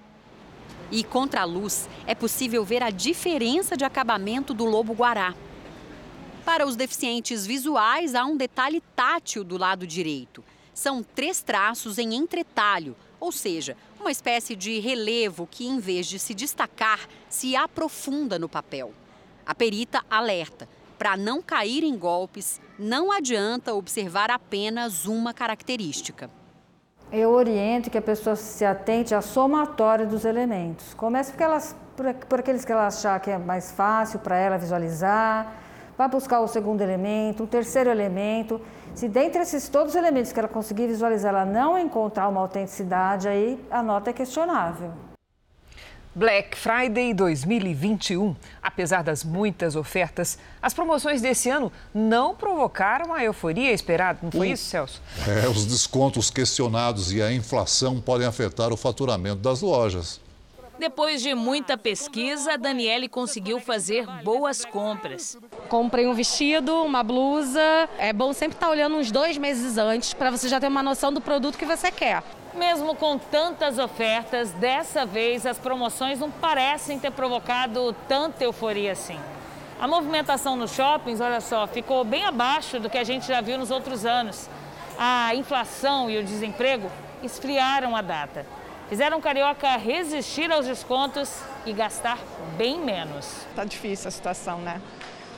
E 0.91 1.04
contra 1.04 1.41
a 1.41 1.45
luz, 1.45 1.89
é 2.06 2.15
possível 2.15 2.63
ver 2.63 2.82
a 2.82 2.89
diferença 2.89 3.76
de 3.76 3.84
acabamento 3.84 4.54
do 4.54 4.65
lobo-guará. 4.65 5.36
Para 6.45 6.65
os 6.65 6.78
deficientes 6.78 7.45
visuais, 7.45 8.15
há 8.15 8.26
um 8.26 8.38
detalhe 8.38 8.82
tátil 8.95 9.43
do 9.43 9.58
lado 9.58 9.86
direito. 9.86 10.43
São 10.73 11.04
três 11.04 11.41
traços 11.41 11.97
em 11.97 12.15
entretalho, 12.15 12.95
ou 13.19 13.32
seja, 13.32 13.76
uma 14.00 14.12
espécie 14.12 14.56
de 14.56 14.80
relevo 14.80 15.47
que, 15.50 15.65
em 15.65 15.80
vez 15.80 16.08
de 16.08 16.19
se 16.19 16.34
destacar, 16.34 17.08
se 17.28 17.56
aprofunda 17.56 18.39
no 18.39 18.47
papel. 18.47 18.93
A 19.45 19.54
perita 19.54 20.06
alerta: 20.10 20.69
para 20.97 21.17
não 21.17 21.41
cair 21.41 21.84
em 21.84 21.97
golpes, 21.97 22.62
não 22.80 23.12
adianta 23.12 23.73
observar 23.73 24.32
apenas 24.32 25.06
uma 25.06 25.34
característica. 25.34 26.30
Eu 27.12 27.32
oriento 27.32 27.89
que 27.89 27.98
a 27.98 28.02
pessoa 28.02 28.36
se 28.36 28.65
atente 28.65 29.15
à 29.15 29.22
somatória 29.22 30.06
dos 30.06 30.26
elementos. 30.26 30.93
Comece 30.93 31.32
por, 31.32 31.48
por, 31.96 32.13
por 32.26 32.39
aqueles 32.39 32.65
que 32.65 32.72
ela 32.72 32.88
achar 32.88 33.17
que 33.22 33.32
é 33.32 33.38
mais 33.38 33.72
fácil 33.72 34.20
para 34.20 34.36
ela 34.36 34.58
visualizar. 34.58 35.54
Vá 35.98 36.08
buscar 36.08 36.41
o 36.41 36.48
segundo 36.48 36.82
elemento, 36.82 37.43
o 37.43 37.48
terceiro 37.48 37.89
elemento. 37.89 38.60
Se 38.93 39.08
dentre 39.08 39.41
esses 39.41 39.70
todos 39.70 39.93
os 39.93 39.96
elementos 39.96 40.34
que 40.34 40.39
ela 40.39 40.50
conseguir 40.50 40.88
visualizar, 40.88 41.34
ela 41.34 41.46
não 41.46 41.78
encontrar 41.78 42.28
uma 42.28 42.41
autenticidade, 42.41 43.28
aí 43.28 43.58
a 43.72 43.82
nota 43.82 44.10
é 44.10 44.13
questionável. 44.13 45.07
Black 46.17 46.58
Friday 46.58 47.13
2021. 47.13 48.36
Apesar 48.60 49.03
das 49.03 49.23
muitas 49.23 49.75
ofertas, 49.75 50.39
as 50.60 50.73
promoções 50.73 51.21
desse 51.21 51.47
ano 51.47 51.71
não 51.93 52.34
provocaram 52.34 53.13
a 53.13 53.23
euforia 53.23 53.71
esperada, 53.71 54.17
não 54.23 54.32
foi 54.32 54.49
isso, 54.49 54.65
Celso? 54.65 54.99
É, 55.27 55.47
os 55.47 55.67
descontos 55.67 56.32
questionados 56.32 57.13
e 57.13 57.21
a 57.21 57.32
inflação 57.32 58.01
podem 58.01 58.25
afetar 58.25 58.73
o 58.73 58.77
faturamento 58.77 59.41
das 59.41 59.62
lojas. 59.62 60.19
Depois 60.80 61.21
de 61.21 61.36
muita 61.36 61.77
pesquisa, 61.77 62.53
a 62.53 62.58
Daniele 62.58 63.08
conseguiu 63.08 63.60
fazer 63.60 64.08
boas 64.23 64.65
compras. 64.65 65.38
Comprei 65.69 66.08
um 66.08 66.15
vestido, 66.15 66.84
uma 66.84 67.03
blusa. 67.03 67.62
É 67.99 68.12
bom 68.12 68.34
sempre 68.34 68.58
estar 68.58 68.69
olhando 68.69 68.95
uns 68.95 69.12
dois 69.12 69.38
meses 69.38 69.77
antes 69.77 70.15
para 70.15 70.32
você 70.32 70.49
já 70.49 70.60
ter 70.60 70.67
uma 70.67 70.82
noção 70.82 71.13
do 71.13 71.21
produto 71.21 71.60
que 71.60 71.65
você 71.65 71.91
quer. 71.91 72.23
Mesmo 72.58 72.96
com 72.96 73.20
tantas 73.20 73.78
ofertas, 73.78 74.52
dessa 74.52 75.06
vez 75.06 75.46
as 75.46 75.60
promoções 75.60 76.20
não 76.20 76.32
parecem 76.32 76.98
ter 76.98 77.12
provocado 77.12 77.96
tanta 78.08 78.43
euforia 78.43 78.93
assim. 78.93 79.20
A 79.80 79.88
movimentação 79.88 80.56
nos 80.56 80.72
shoppings, 80.72 81.22
olha 81.22 81.39
só, 81.39 81.67
ficou 81.67 82.04
bem 82.04 82.26
abaixo 82.26 82.80
do 82.80 82.89
que 82.89 82.98
a 82.98 83.04
gente 83.04 83.28
já 83.28 83.41
viu 83.41 83.60
nos 83.60 83.70
outros 83.70 84.06
anos. 84.08 84.50
A 84.98 85.36
inflação 85.36 86.10
e 86.10 86.17
o 86.17 86.24
desemprego 86.24 86.91
esfriaram 87.22 87.96
a 87.96 88.02
data. 88.02 88.43
Fizeram 88.89 89.20
o 89.20 89.22
Carioca 89.22 89.78
resistir 89.78 90.52
aos 90.52 90.65
descontos 90.65 91.41
e 91.63 91.74
gastar 91.74 92.17
bem 92.58 92.80
menos. 92.80 93.46
Tá 93.56 93.63
difícil 93.63 94.08
a 94.08 94.12
situação, 94.12 94.60
né? 94.60 94.82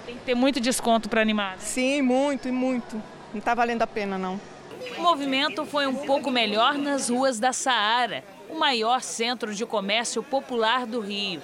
Tem 0.05 0.15
que 0.15 0.23
ter 0.23 0.35
muito 0.35 0.61
desconto 0.61 1.09
para 1.09 1.19
animar. 1.19 1.57
Sim, 1.59 2.01
muito 2.01 2.47
e 2.47 2.51
muito. 2.51 3.01
Não 3.33 3.41
tá 3.41 3.53
valendo 3.53 3.81
a 3.81 3.87
pena, 3.87 4.17
não. 4.17 4.39
O 4.97 5.01
movimento 5.01 5.65
foi 5.65 5.87
um 5.87 5.95
pouco 5.95 6.31
melhor 6.31 6.77
nas 6.77 7.09
ruas 7.09 7.37
da 7.37 7.51
Saara, 7.51 8.23
o 8.49 8.57
maior 8.57 9.01
centro 9.01 9.53
de 9.53 9.65
comércio 9.65 10.23
popular 10.23 10.85
do 10.85 11.01
Rio. 11.01 11.41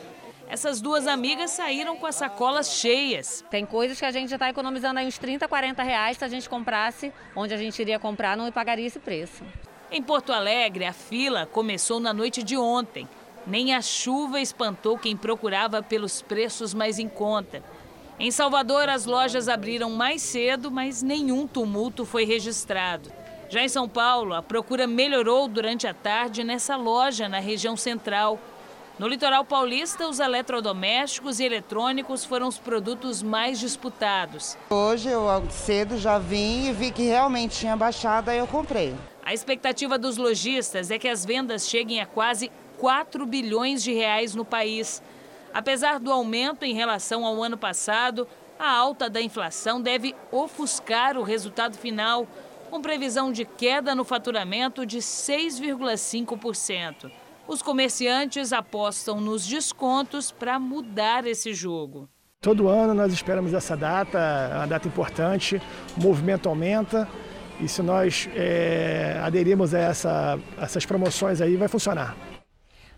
Essas 0.47 0.79
duas 0.79 1.05
amigas 1.05 1.51
saíram 1.51 1.97
com 1.97 2.05
as 2.05 2.15
sacolas 2.15 2.71
cheias. 2.71 3.43
Tem 3.49 3.65
coisas 3.65 3.99
que 3.99 4.05
a 4.05 4.11
gente 4.11 4.29
já 4.29 4.38
está 4.38 4.49
economizando 4.49 4.99
aí 4.99 5.07
uns 5.07 5.17
30, 5.17 5.47
40 5.49 5.83
reais 5.83 6.17
se 6.17 6.23
a 6.23 6.29
gente 6.29 6.47
comprasse 6.47 7.11
onde 7.36 7.53
a 7.53 7.57
gente 7.57 7.77
iria 7.81 7.99
comprar, 7.99 8.38
não 8.38 8.49
pagaria 8.51 8.88
esse 8.88 8.99
preço. 8.99 9.43
Em 9.91 10.01
Porto 10.01 10.31
Alegre, 10.31 10.86
a 10.86 10.93
fila 10.93 11.45
começou 11.45 11.99
na 11.99 12.13
noite 12.13 12.41
de 12.41 12.55
ontem. 12.55 13.07
Nem 13.45 13.75
a 13.75 13.81
chuva 13.81 14.39
espantou 14.39 14.97
quem 14.97 15.17
procurava 15.17 15.83
pelos 15.83 16.21
preços 16.21 16.73
mais 16.73 16.99
em 16.99 17.09
conta. 17.09 17.61
Em 18.17 18.31
Salvador, 18.31 18.88
as 18.88 19.05
lojas 19.05 19.49
abriram 19.49 19.89
mais 19.89 20.21
cedo, 20.21 20.71
mas 20.71 21.03
nenhum 21.03 21.45
tumulto 21.45 22.05
foi 22.05 22.23
registrado. 22.23 23.11
Já 23.55 23.63
em 23.63 23.69
São 23.69 23.87
Paulo, 23.87 24.33
a 24.33 24.41
procura 24.41 24.85
melhorou 24.85 25.47
durante 25.47 25.87
a 25.87 25.93
tarde 25.93 26.43
nessa 26.43 26.75
loja 26.75 27.29
na 27.29 27.39
região 27.39 27.77
central. 27.77 28.37
No 28.99 29.07
litoral 29.07 29.45
paulista, 29.45 30.09
os 30.09 30.19
eletrodomésticos 30.19 31.39
e 31.39 31.45
eletrônicos 31.45 32.25
foram 32.25 32.49
os 32.49 32.57
produtos 32.57 33.23
mais 33.23 33.57
disputados. 33.57 34.57
Hoje 34.69 35.07
eu 35.07 35.25
cedo 35.49 35.97
já 35.97 36.19
vim 36.19 36.67
e 36.67 36.73
vi 36.73 36.91
que 36.91 37.03
realmente 37.03 37.59
tinha 37.59 37.77
baixado, 37.77 38.27
aí 38.27 38.39
eu 38.39 38.45
comprei. 38.45 38.93
A 39.23 39.33
expectativa 39.33 39.97
dos 39.97 40.17
lojistas 40.17 40.91
é 40.91 40.99
que 40.99 41.07
as 41.07 41.23
vendas 41.23 41.65
cheguem 41.69 42.01
a 42.01 42.05
quase 42.05 42.51
4 42.77 43.25
bilhões 43.25 43.81
de 43.81 43.93
reais 43.93 44.35
no 44.35 44.43
país. 44.43 45.01
Apesar 45.53 45.97
do 45.97 46.11
aumento 46.11 46.65
em 46.65 46.73
relação 46.73 47.25
ao 47.25 47.41
ano 47.41 47.57
passado, 47.57 48.27
a 48.59 48.69
alta 48.69 49.09
da 49.09 49.21
inflação 49.21 49.79
deve 49.79 50.13
ofuscar 50.29 51.17
o 51.17 51.23
resultado 51.23 51.77
final, 51.77 52.27
com 52.76 52.82
previsão 52.82 53.32
de 53.32 53.45
queda 53.45 53.95
no 53.95 54.03
faturamento 54.03 54.86
de 54.86 54.97
6,5%. 54.97 57.09
Os 57.47 57.61
comerciantes 57.61 58.51
apostam 58.51 59.21
nos 59.21 59.47
descontos 59.47 60.30
para 60.30 60.59
mudar 60.59 61.26
esse 61.26 61.53
jogo. 61.53 62.09
Todo 62.41 62.67
ano 62.67 62.93
nós 62.93 63.13
esperamos 63.13 63.53
essa 63.53 63.78
data, 63.78 64.19
uma 64.55 64.67
data 64.67 64.89
importante, 64.89 65.61
o 65.95 66.01
movimento 66.01 66.49
aumenta 66.49 67.07
e 67.61 67.67
se 67.69 67.82
nós 67.82 68.28
é, 68.36 69.21
aderirmos 69.23 69.73
a, 69.73 69.80
essa, 69.80 70.38
essas 70.57 70.86
promoções 70.86 71.39
aí, 71.39 71.55
vai 71.55 71.69
funcionar. 71.69 72.34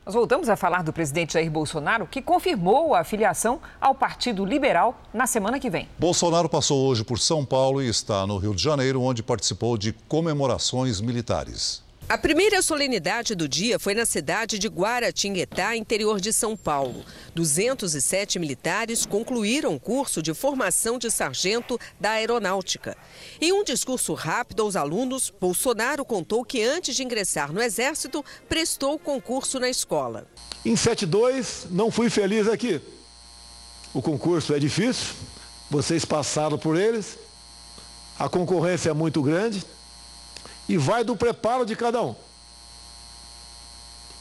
Nós 0.07 0.13
voltamos 0.13 0.47
a 0.47 0.55
falar 0.55 0.83
do 0.83 0.93
presidente 0.93 1.33
Jair 1.33 1.51
Bolsonaro, 1.51 2.07
que 2.07 2.21
confirmou 2.21 2.95
a 2.95 3.03
filiação 3.03 3.59
ao 3.81 3.93
Partido 3.93 4.45
Liberal 4.45 4.97
na 5.13 5.27
semana 5.27 5.59
que 5.59 5.69
vem. 5.69 5.89
Bolsonaro 5.99 6.47
passou 6.47 6.87
hoje 6.87 7.03
por 7.03 7.19
São 7.19 7.43
Paulo 7.43 7.81
e 7.81 7.89
está 7.89 8.25
no 8.25 8.37
Rio 8.37 8.55
de 8.55 8.63
Janeiro, 8.63 9.01
onde 9.01 9.21
participou 9.21 9.77
de 9.77 9.91
comemorações 10.07 11.01
militares. 11.01 11.83
A 12.09 12.17
primeira 12.17 12.61
solenidade 12.61 13.35
do 13.35 13.49
dia 13.49 13.77
foi 13.77 13.93
na 13.93 14.05
cidade 14.05 14.57
de 14.57 14.69
Guaratinguetá, 14.69 15.75
interior 15.75 16.21
de 16.21 16.31
São 16.31 16.55
Paulo. 16.55 17.03
207 17.35 18.39
militares 18.39 19.05
concluíram 19.05 19.75
o 19.75 19.79
curso 19.79 20.21
de 20.21 20.33
formação 20.33 20.97
de 20.97 21.11
sargento 21.11 21.77
da 21.99 22.11
Aeronáutica. 22.11 22.95
Em 23.41 23.51
um 23.51 23.61
discurso 23.61 24.13
rápido 24.13 24.61
aos 24.63 24.77
alunos, 24.77 25.33
Bolsonaro 25.37 26.05
contou 26.05 26.45
que 26.45 26.63
antes 26.63 26.95
de 26.95 27.03
ingressar 27.03 27.51
no 27.51 27.61
Exército, 27.61 28.23
prestou 28.47 28.97
concurso 28.97 29.59
na 29.59 29.69
escola. 29.69 30.25
Em 30.65 30.77
72, 30.77 31.67
não 31.71 31.91
fui 31.91 32.09
feliz 32.09 32.47
aqui. 32.47 32.79
O 33.93 34.01
concurso 34.01 34.53
é 34.53 34.59
difícil, 34.59 35.13
vocês 35.69 36.05
passaram 36.05 36.57
por 36.57 36.77
eles, 36.77 37.17
a 38.17 38.29
concorrência 38.29 38.91
é 38.91 38.93
muito 38.93 39.21
grande 39.21 39.61
e 40.67 40.77
vai 40.77 41.03
do 41.03 41.15
preparo 41.15 41.65
de 41.65 41.75
cada 41.75 42.01
um. 42.01 42.15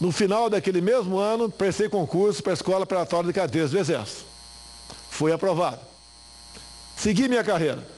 No 0.01 0.13
final 0.13 0.51
daquele 0.51 0.81
mesmo 0.81 1.19
ano, 1.19 1.51
prestei 1.51 1.89
concurso 1.89 2.43
para 2.43 2.53
a 2.53 2.55
Escola 2.55 2.87
Preparatória 2.87 3.27
de 3.27 3.33
Cadeias 3.33 3.71
do 3.71 3.79
Exército. 3.79 4.25
Fui 5.11 5.33
aprovado. 5.33 5.81
Segui 6.97 7.29
minha 7.29 7.43
carreira. 7.43 7.96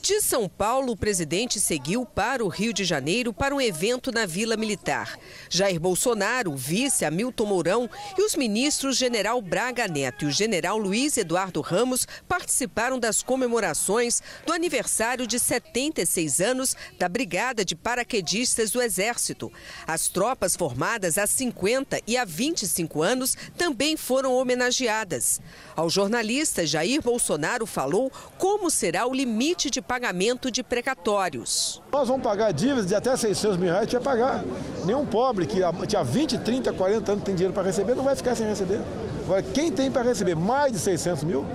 De 0.00 0.20
São 0.20 0.48
Paulo, 0.48 0.92
o 0.92 0.96
presidente 0.96 1.58
seguiu 1.60 2.06
para 2.06 2.44
o 2.44 2.48
Rio 2.48 2.72
de 2.72 2.84
Janeiro 2.84 3.32
para 3.32 3.54
um 3.54 3.60
evento 3.60 4.12
na 4.12 4.26
Vila 4.26 4.56
Militar. 4.56 5.18
Jair 5.50 5.78
Bolsonaro, 5.78 6.52
o 6.52 6.56
vice 6.56 7.04
Hamilton 7.04 7.44
Mourão 7.44 7.90
e 8.16 8.22
os 8.22 8.36
ministros 8.36 8.96
General 8.96 9.42
Braga 9.42 9.88
Neto 9.88 10.24
e 10.24 10.28
o 10.28 10.30
General 10.30 10.78
Luiz 10.78 11.16
Eduardo 11.16 11.60
Ramos 11.60 12.06
participaram 12.28 12.98
das 12.98 13.22
comemorações 13.22 14.22
do 14.46 14.52
aniversário 14.52 15.26
de 15.26 15.38
76 15.38 16.40
anos 16.40 16.76
da 16.96 17.08
Brigada 17.08 17.64
de 17.64 17.74
Paraquedistas 17.74 18.70
do 18.70 18.80
Exército. 18.80 19.52
As 19.86 20.08
tropas 20.08 20.54
formadas 20.56 21.18
há 21.18 21.26
50 21.26 22.00
e 22.06 22.16
há 22.16 22.24
25 22.24 23.02
anos 23.02 23.36
também 23.58 23.96
foram 23.96 24.32
homenageadas. 24.32 25.40
Ao 25.74 25.90
jornalista, 25.90 26.66
Jair 26.66 27.02
Bolsonaro 27.02 27.66
falou 27.66 28.10
como 28.38 28.70
será 28.70 29.06
o 29.06 29.12
limite 29.12 29.70
de 29.70 29.82
pagamento 29.88 30.50
de 30.50 30.62
precatórios. 30.62 31.82
Nós 31.90 32.06
vamos 32.06 32.22
pagar 32.22 32.52
dívidas 32.52 32.86
de 32.86 32.94
até 32.94 33.16
600 33.16 33.56
mil 33.56 33.72
reais, 33.72 33.88
tinha 33.88 34.00
pagar. 34.02 34.44
Nenhum 34.84 35.06
pobre 35.06 35.46
que 35.46 35.60
tinha 35.86 36.04
20, 36.04 36.38
30, 36.38 36.72
40 36.74 37.12
anos 37.12 37.24
tem 37.24 37.34
dinheiro 37.34 37.54
para 37.54 37.62
receber, 37.62 37.94
não 37.94 38.04
vai 38.04 38.14
ficar 38.14 38.34
sem 38.34 38.46
receber. 38.46 38.82
Agora, 39.24 39.42
quem 39.42 39.72
tem 39.72 39.90
para 39.90 40.02
receber 40.02 40.36
mais 40.36 40.72
de 40.72 40.78
600 40.78 41.24
mil, 41.24 41.46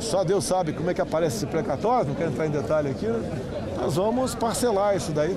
só 0.00 0.22
Deus 0.22 0.44
sabe 0.44 0.74
como 0.74 0.90
é 0.90 0.94
que 0.94 1.00
aparece 1.00 1.36
esse 1.36 1.46
precatório, 1.46 2.08
não 2.08 2.14
quero 2.14 2.30
entrar 2.30 2.46
em 2.46 2.50
detalhe 2.50 2.90
aqui, 2.90 3.06
né? 3.06 3.76
nós 3.78 3.96
vamos 3.96 4.34
parcelar 4.34 4.94
isso 4.94 5.12
daí. 5.12 5.34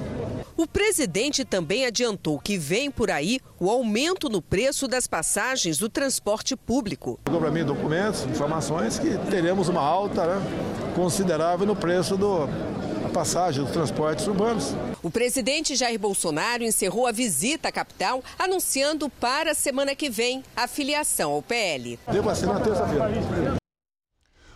O 0.58 0.68
presidente 0.68 1.46
também 1.46 1.86
adiantou 1.86 2.38
que 2.38 2.58
vem 2.58 2.92
por 2.92 3.10
aí 3.10 3.40
o 3.58 3.70
aumento 3.70 4.28
no 4.28 4.42
preço 4.42 4.90
das 4.90 5.08
passagens 5.08 5.78
do 5.78 5.88
transporte 5.88 6.54
público. 6.54 7.18
Chegou 7.26 7.40
para 7.40 7.50
mim 7.50 7.64
documentos, 7.64 8.26
informações 8.26 9.00
que 9.00 9.18
teremos 9.30 9.70
uma 9.70 9.80
alta 9.80 10.26
né, 10.26 10.42
considerável 11.00 11.66
no 11.66 11.78
preço 11.78 12.18
do, 12.18 12.46
da 13.02 13.08
passagem 13.14 13.64
dos 13.64 13.72
transportes 13.72 14.28
urbanos. 14.28 14.76
O 15.02 15.10
presidente 15.10 15.74
Jair 15.74 15.98
Bolsonaro 15.98 16.62
encerrou 16.62 17.08
a 17.08 17.12
visita 17.14 17.70
à 17.70 17.72
capital, 17.72 18.22
anunciando 18.38 19.10
para 19.10 19.52
a 19.52 19.56
semana 19.56 19.96
que 19.96 20.10
vem 20.10 20.44
a 20.58 20.68
filiação 20.68 21.32
ao 21.32 21.42
PL. 21.42 21.98
Devo 22.12 22.30
assinar 22.30 22.62
terça-feira. 22.62 23.58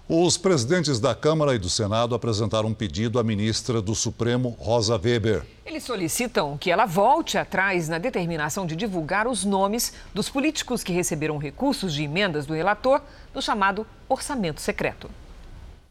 Os 0.09 0.37
presidentes 0.37 0.99
da 0.99 1.15
Câmara 1.15 1.55
e 1.55 1.57
do 1.57 1.69
Senado 1.69 2.13
apresentaram 2.13 2.67
um 2.67 2.73
pedido 2.73 3.19
à 3.19 3.23
ministra 3.23 3.81
do 3.81 3.95
Supremo, 3.95 4.49
Rosa 4.59 4.99
Weber. 5.01 5.43
Eles 5.65 5.85
solicitam 5.85 6.57
que 6.57 6.69
ela 6.69 6.85
volte 6.85 7.37
atrás 7.37 7.87
na 7.87 7.97
determinação 7.97 8.65
de 8.65 8.75
divulgar 8.75 9.29
os 9.29 9.45
nomes 9.45 9.93
dos 10.13 10.29
políticos 10.29 10.83
que 10.83 10.91
receberam 10.91 11.37
recursos 11.37 11.93
de 11.93 12.03
emendas 12.03 12.45
do 12.45 12.53
relator 12.53 13.01
do 13.33 13.41
chamado 13.41 13.87
orçamento 14.09 14.59
secreto. 14.59 15.09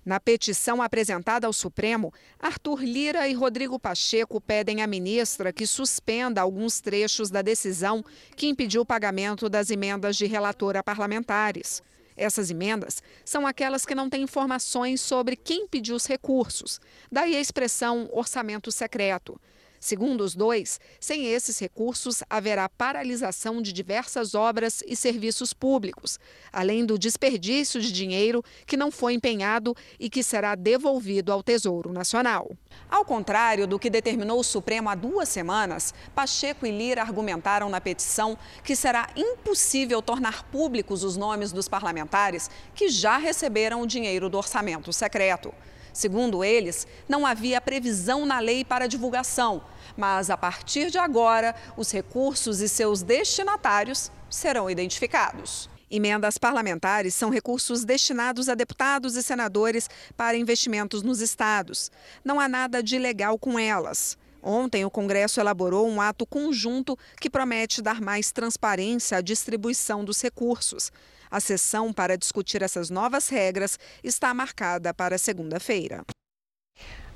Na 0.05 0.19
petição 0.19 0.83
apresentada 0.83 1.47
ao 1.47 1.53
Supremo, 1.53 2.13
Arthur 2.39 2.83
Lira 2.83 3.29
e 3.29 3.35
Rodrigo 3.35 3.79
Pacheco 3.79 4.41
pedem 4.41 4.83
à 4.83 4.87
ministra 4.87 5.53
que 5.53 5.65
suspenda 5.65 6.41
alguns 6.41 6.81
trechos 6.81 7.31
da 7.31 7.41
decisão 7.41 8.05
que 8.37 8.49
impediu 8.49 8.83
o 8.83 8.87
pagamento 8.87 9.49
das 9.49 9.71
emendas 9.71 10.17
de 10.17 10.27
relator 10.27 10.77
a 10.77 10.83
parlamentares. 10.83 11.83
Essas 12.17 12.51
emendas 12.51 13.01
são 13.25 13.47
aquelas 13.47 13.87
que 13.87 13.95
não 13.95 14.11
têm 14.11 14.23
informações 14.23 15.01
sobre 15.01 15.37
quem 15.37 15.69
pediu 15.69 15.95
os 15.95 16.07
recursos, 16.07 16.81
daí 17.11 17.37
a 17.37 17.41
expressão 17.41 18.09
orçamento 18.13 18.73
secreto. 18.73 19.41
Segundo 19.83 20.21
os 20.21 20.37
dois, 20.37 20.79
sem 21.01 21.27
esses 21.27 21.59
recursos 21.59 22.23
haverá 22.31 22.69
paralisação 22.69 23.61
de 23.61 23.73
diversas 23.73 24.33
obras 24.33 24.81
e 24.87 24.95
serviços 24.95 25.53
públicos, 25.53 26.21
além 26.53 26.87
do 26.87 26.97
desperdício 26.97 27.81
de 27.81 27.91
dinheiro 27.91 28.45
que 28.65 28.77
não 28.77 28.93
foi 28.93 29.15
empenhado 29.15 29.75
e 29.99 30.09
que 30.09 30.23
será 30.23 30.55
devolvido 30.55 31.33
ao 31.33 31.43
Tesouro 31.43 31.93
Nacional. 31.93 32.53
Ao 32.89 33.05
contrário 33.05 33.67
do 33.67 33.77
que 33.77 33.91
determinou 33.91 34.39
o 34.39 34.45
Supremo 34.45 34.89
há 34.89 34.95
duas 34.95 35.29
semanas, 35.29 35.93
Pacheco 36.15 36.65
e 36.65 36.71
Lira 36.71 37.03
argumentaram 37.03 37.69
na 37.69 37.81
petição 37.81 38.39
que 38.63 38.77
será 38.77 39.11
impossível 39.17 40.01
tornar 40.01 40.45
públicos 40.45 41.03
os 41.03 41.17
nomes 41.17 41.51
dos 41.51 41.67
parlamentares 41.67 42.49
que 42.73 42.89
já 42.89 43.17
receberam 43.17 43.83
o 43.83 43.87
dinheiro 43.89 44.31
do 44.31 44.39
orçamento 44.39 44.93
secreto. 44.93 45.53
Segundo 45.93 46.43
eles, 46.43 46.87
não 47.09 47.27
havia 47.27 47.61
previsão 47.61 48.25
na 48.25 48.39
lei 48.39 48.65
para 48.65 48.87
divulgação, 48.87 49.63
mas 49.97 50.31
a 50.31 50.37
partir 50.37 50.91
de 50.91 50.99
agora, 50.99 51.55
os 51.77 51.93
recursos 51.93 52.61
e 52.61 52.69
seus 52.69 53.03
destinatários 53.03 54.11
serão 54.31 54.71
identificados. 54.71 55.69
Emendas 55.91 56.39
parlamentares 56.39 57.15
são 57.15 57.29
recursos 57.29 57.85
destinados 57.85 58.49
a 58.49 58.55
deputados 58.55 59.15
e 59.15 59.23
senadores 59.23 59.91
para 60.17 60.39
investimentos 60.39 61.03
nos 61.03 61.21
estados. 61.21 61.91
Não 62.25 62.41
há 62.41 62.49
nada 62.49 62.83
de 62.83 62.97
ilegal 62.97 63.39
com 63.39 63.59
elas. 63.59 64.17
Ontem, 64.43 64.87
o 64.87 64.91
Congresso 64.91 65.39
elaborou 65.39 65.87
um 65.87 66.01
ato 66.01 66.27
conjunto 66.27 66.99
que 67.21 67.29
promete 67.29 67.83
dar 67.83 68.01
mais 68.01 68.33
transparência 68.33 69.19
à 69.19 69.21
distribuição 69.21 70.03
dos 70.03 70.21
recursos. 70.21 70.91
A 71.33 71.41
sessão 71.41 71.95
para 71.95 72.19
discutir 72.19 72.61
essas 72.61 72.91
novas 72.91 73.31
regras 73.31 73.79
está 74.05 74.35
marcada 74.35 74.93
para 74.93 75.17
segunda-feira. 75.17 76.05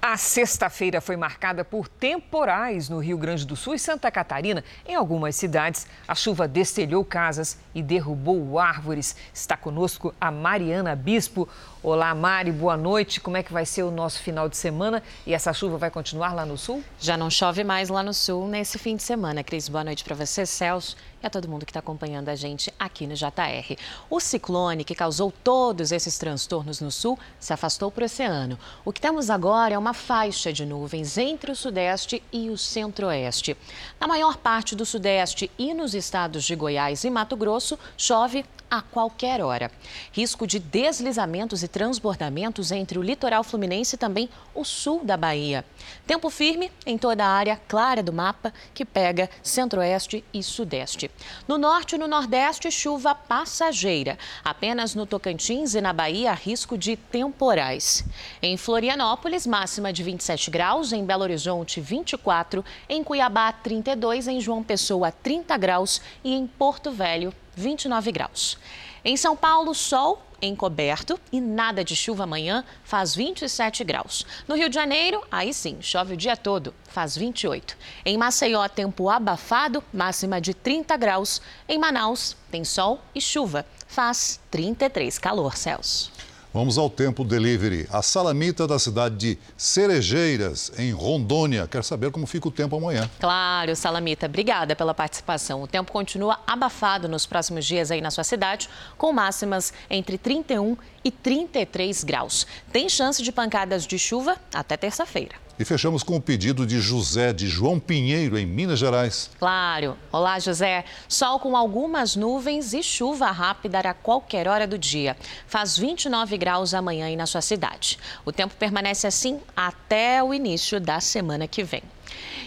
A 0.00 0.16
sexta-feira 0.16 1.02
foi 1.02 1.16
marcada 1.16 1.66
por 1.66 1.86
temporais 1.86 2.88
no 2.88 2.98
Rio 2.98 3.18
Grande 3.18 3.44
do 3.44 3.54
Sul 3.54 3.74
e 3.74 3.78
Santa 3.78 4.10
Catarina. 4.10 4.64
Em 4.86 4.94
algumas 4.94 5.36
cidades, 5.36 5.86
a 6.08 6.14
chuva 6.14 6.48
destelhou 6.48 7.04
casas 7.04 7.58
e 7.74 7.82
derrubou 7.82 8.58
árvores. 8.58 9.14
Está 9.34 9.54
conosco 9.54 10.14
a 10.18 10.30
Mariana 10.30 10.96
Bispo. 10.96 11.46
Olá, 11.82 12.14
Mari, 12.14 12.50
boa 12.50 12.76
noite. 12.76 13.20
Como 13.20 13.36
é 13.36 13.42
que 13.42 13.52
vai 13.52 13.66
ser 13.66 13.82
o 13.82 13.90
nosso 13.90 14.18
final 14.20 14.48
de 14.48 14.56
semana? 14.56 15.02
E 15.26 15.34
essa 15.34 15.52
chuva 15.52 15.76
vai 15.76 15.90
continuar 15.90 16.32
lá 16.32 16.44
no 16.44 16.56
sul? 16.56 16.82
Já 16.98 17.18
não 17.18 17.28
chove 17.28 17.62
mais 17.62 17.90
lá 17.90 18.02
no 18.02 18.14
sul 18.14 18.48
nesse 18.48 18.78
fim 18.78 18.96
de 18.96 19.02
semana. 19.02 19.44
Cris, 19.44 19.68
boa 19.68 19.84
noite 19.84 20.02
para 20.02 20.16
você, 20.16 20.46
Celso, 20.46 20.96
e 21.22 21.26
a 21.26 21.30
todo 21.30 21.46
mundo 21.46 21.66
que 21.66 21.70
está 21.70 21.80
acompanhando 21.80 22.30
a 22.30 22.34
gente 22.34 22.72
aqui 22.78 23.06
no 23.06 23.14
JR. 23.14 23.76
O 24.08 24.18
ciclone 24.18 24.84
que 24.84 24.94
causou 24.94 25.30
todos 25.44 25.92
esses 25.92 26.16
transtornos 26.16 26.80
no 26.80 26.90
sul 26.90 27.18
se 27.38 27.52
afastou 27.52 27.90
para 27.90 28.02
o 28.02 28.06
oceano. 28.06 28.58
O 28.82 28.90
que 28.90 29.00
temos 29.00 29.28
agora 29.28 29.74
é 29.74 29.78
uma 29.78 29.92
faixa 29.92 30.50
de 30.52 30.64
nuvens 30.64 31.18
entre 31.18 31.52
o 31.52 31.56
sudeste 31.56 32.22
e 32.32 32.48
o 32.48 32.56
centro-oeste. 32.56 33.54
Na 34.00 34.08
maior 34.08 34.38
parte 34.38 34.74
do 34.74 34.86
sudeste 34.86 35.50
e 35.58 35.74
nos 35.74 35.94
estados 35.94 36.42
de 36.44 36.56
Goiás 36.56 37.04
e 37.04 37.10
Mato 37.10 37.36
Grosso, 37.36 37.78
chove 37.98 38.46
a 38.70 38.82
qualquer 38.82 39.42
hora. 39.42 39.70
Risco 40.12 40.46
de 40.46 40.58
deslizamentos 40.58 41.62
e 41.62 41.68
transbordamentos 41.68 42.70
entre 42.72 42.98
o 42.98 43.02
litoral 43.02 43.44
fluminense 43.44 43.96
e 43.96 43.98
também 43.98 44.28
o 44.54 44.64
sul 44.64 45.04
da 45.04 45.16
Bahia. 45.16 45.64
Tempo 46.06 46.30
firme 46.30 46.70
em 46.84 46.98
toda 46.98 47.24
a 47.24 47.28
área 47.28 47.60
clara 47.68 48.02
do 48.02 48.12
mapa 48.12 48.52
que 48.74 48.84
pega 48.84 49.30
centro-oeste 49.42 50.24
e 50.32 50.42
sudeste. 50.42 51.10
No 51.46 51.58
norte 51.58 51.94
e 51.94 51.98
no 51.98 52.08
nordeste, 52.08 52.70
chuva 52.70 53.14
passageira. 53.14 54.18
Apenas 54.44 54.94
no 54.94 55.06
Tocantins 55.06 55.74
e 55.74 55.80
na 55.80 55.92
Bahia, 55.92 56.32
risco 56.32 56.76
de 56.76 56.96
temporais. 56.96 58.04
Em 58.42 58.56
Florianópolis, 58.56 59.46
máxima 59.46 59.92
de 59.92 60.02
27 60.02 60.50
graus. 60.50 60.92
Em 60.92 61.04
Belo 61.04 61.22
Horizonte, 61.22 61.80
24. 61.80 62.64
Em 62.88 63.02
Cuiabá, 63.02 63.52
32. 63.52 64.28
Em 64.28 64.40
João 64.40 64.62
Pessoa, 64.62 65.10
30 65.10 65.56
graus. 65.56 66.00
E 66.24 66.34
em 66.34 66.46
Porto 66.46 66.90
Velho, 66.90 67.32
29 67.57 68.12
graus. 68.12 68.59
Em 69.04 69.16
São 69.16 69.36
Paulo, 69.36 69.74
sol 69.74 70.22
encoberto 70.40 71.18
e 71.32 71.40
nada 71.40 71.82
de 71.82 71.96
chuva 71.96 72.24
amanhã, 72.24 72.64
faz 72.84 73.14
27 73.14 73.82
graus. 73.84 74.26
No 74.46 74.54
Rio 74.54 74.68
de 74.68 74.74
Janeiro, 74.74 75.22
aí 75.30 75.52
sim, 75.52 75.78
chove 75.80 76.14
o 76.14 76.16
dia 76.16 76.36
todo, 76.36 76.74
faz 76.88 77.16
28. 77.16 77.76
Em 78.04 78.18
Maceió, 78.18 78.68
tempo 78.68 79.09
abafado, 79.09 79.82
máxima 79.92 80.40
de 80.40 80.52
30 80.52 80.96
graus. 80.96 81.40
Em 81.68 81.78
Manaus, 81.78 82.36
tem 82.50 82.64
sol 82.64 83.00
e 83.14 83.20
chuva, 83.20 83.64
faz 83.86 84.40
33 84.50 85.18
calor, 85.18 85.57
Celsius. 85.57 86.15
Vamos 86.57 86.78
ao 86.78 86.88
tempo 86.88 87.22
delivery. 87.22 87.86
A 87.92 88.00
salamita 88.00 88.66
da 88.66 88.78
cidade 88.78 89.14
de 89.14 89.38
Cerejeiras, 89.59 90.72
em 90.78 90.90
Rondônia, 90.90 91.68
quer 91.70 91.84
saber 91.84 92.11
como 92.11 92.26
fica 92.26 92.48
o 92.48 92.50
tempo 92.50 92.74
amanhã. 92.74 93.11
Claro, 93.20 93.76
Salamita, 93.76 94.24
obrigada 94.24 94.74
pela 94.74 94.94
participação. 94.94 95.62
O 95.62 95.66
tempo 95.66 95.92
continua 95.92 96.40
abafado 96.46 97.09
nos 97.09 97.26
próximos 97.26 97.66
dias 97.66 97.90
aí 97.90 98.00
na 98.00 98.11
sua 98.11 98.24
cidade, 98.24 98.70
com 98.96 99.12
máximas 99.12 99.70
entre 99.90 100.16
31 100.16 100.78
e 101.04 101.11
33 101.11 102.02
graus. 102.02 102.46
Tem 102.72 102.88
chance 102.88 103.22
de 103.22 103.30
pancadas 103.30 103.86
de 103.86 103.98
chuva 103.98 104.38
até 104.54 104.78
terça-feira. 104.78 105.45
E 105.59 105.64
fechamos 105.64 106.02
com 106.02 106.16
o 106.16 106.20
pedido 106.20 106.66
de 106.66 106.80
José 106.80 107.32
de 107.32 107.48
João 107.48 107.80
Pinheiro, 107.80 108.38
em 108.38 108.44
Minas 108.44 108.78
Gerais. 108.78 109.30
Claro. 109.38 109.96
Olá, 110.12 110.38
José. 110.38 110.84
Sol 111.09 111.40
com 111.40 111.57
algumas 111.57 112.14
nuvens 112.14 112.74
e 112.74 112.82
chuva 112.82 113.30
rápida 113.30 113.78
a 113.78 113.94
qualquer 113.94 114.48
hora 114.48 114.66
do 114.66 114.76
dia. 114.76 115.16
Faz 115.46 115.78
29 115.78 116.36
graus 116.36 116.74
amanhã 116.74 117.07
aí 117.07 117.16
na 117.16 117.24
sua 117.24 117.40
cidade. 117.40 117.98
O 118.22 118.32
tempo 118.32 118.54
permanece 118.54 119.07
assim 119.07 119.40
até 119.57 120.22
o 120.22 120.34
início 120.34 120.78
da 120.78 121.00
semana 121.00 121.48
que 121.48 121.64
vem. 121.64 121.82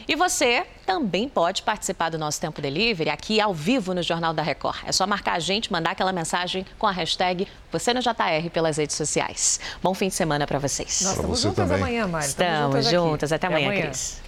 E 0.07 0.15
você 0.15 0.65
também 0.85 1.29
pode 1.29 1.61
participar 1.61 2.09
do 2.09 2.17
nosso 2.17 2.41
Tempo 2.41 2.61
Delivery 2.61 3.09
aqui 3.09 3.39
ao 3.39 3.53
vivo 3.53 3.93
no 3.93 4.01
Jornal 4.01 4.33
da 4.33 4.41
Record. 4.41 4.77
É 4.85 4.91
só 4.91 5.05
marcar 5.05 5.33
a 5.33 5.39
gente, 5.39 5.71
mandar 5.71 5.91
aquela 5.91 6.11
mensagem 6.11 6.65
com 6.77 6.87
a 6.87 6.91
hashtag 6.91 7.47
você 7.71 7.93
no 7.93 8.01
JR 8.01 8.49
pelas 8.51 8.77
redes 8.77 8.95
sociais. 8.95 9.59
Bom 9.83 9.93
fim 9.93 10.07
de 10.07 10.15
semana 10.15 10.47
para 10.47 10.57
vocês. 10.57 11.01
Nós 11.01 11.15
estamos 11.15 11.41
juntas 11.41 11.67
também. 11.67 11.77
amanhã, 11.77 12.07
Mari. 12.07 12.25
Estamos, 12.25 12.85
estamos 12.85 12.89
juntas. 12.89 13.31
Até, 13.31 13.47
Até 13.47 13.55
amanhã, 13.55 13.67
amanhã, 13.67 13.85
Cris. 13.87 14.21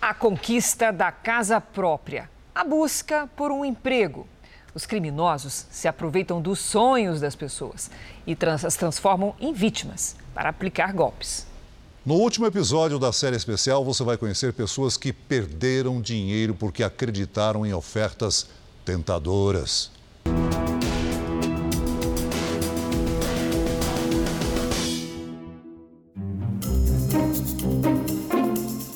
A 0.00 0.14
conquista 0.14 0.92
da 0.92 1.10
casa 1.10 1.60
própria. 1.60 2.30
A 2.54 2.62
busca 2.62 3.28
por 3.34 3.50
um 3.50 3.64
emprego. 3.64 4.28
Os 4.74 4.86
criminosos 4.86 5.66
se 5.70 5.86
aproveitam 5.86 6.40
dos 6.40 6.58
sonhos 6.58 7.20
das 7.20 7.36
pessoas 7.36 7.90
e 8.26 8.34
trans 8.34 8.64
as 8.64 8.76
transformam 8.76 9.34
em 9.40 9.52
vítimas 9.52 10.16
para 10.34 10.48
aplicar 10.48 10.92
golpes. 10.92 11.46
No 12.06 12.16
último 12.16 12.44
episódio 12.44 12.98
da 12.98 13.14
série 13.14 13.34
especial, 13.34 13.82
você 13.82 14.04
vai 14.04 14.18
conhecer 14.18 14.52
pessoas 14.52 14.94
que 14.94 15.10
perderam 15.10 16.02
dinheiro 16.02 16.54
porque 16.54 16.82
acreditaram 16.82 17.64
em 17.64 17.72
ofertas 17.72 18.46
tentadoras. 18.84 19.90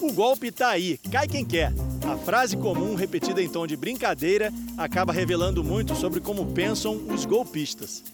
O 0.02 0.12
golpe 0.12 0.52
tá 0.52 0.68
aí, 0.68 0.98
cai 1.10 1.26
quem 1.26 1.46
quer. 1.46 1.72
A 2.06 2.18
frase 2.18 2.58
comum, 2.58 2.94
repetida 2.94 3.42
em 3.42 3.48
tom 3.48 3.66
de 3.66 3.74
brincadeira, 3.74 4.52
acaba 4.76 5.14
revelando 5.14 5.64
muito 5.64 5.94
sobre 5.94 6.20
como 6.20 6.52
pensam 6.52 7.00
os 7.08 7.24
golpistas. 7.24 8.04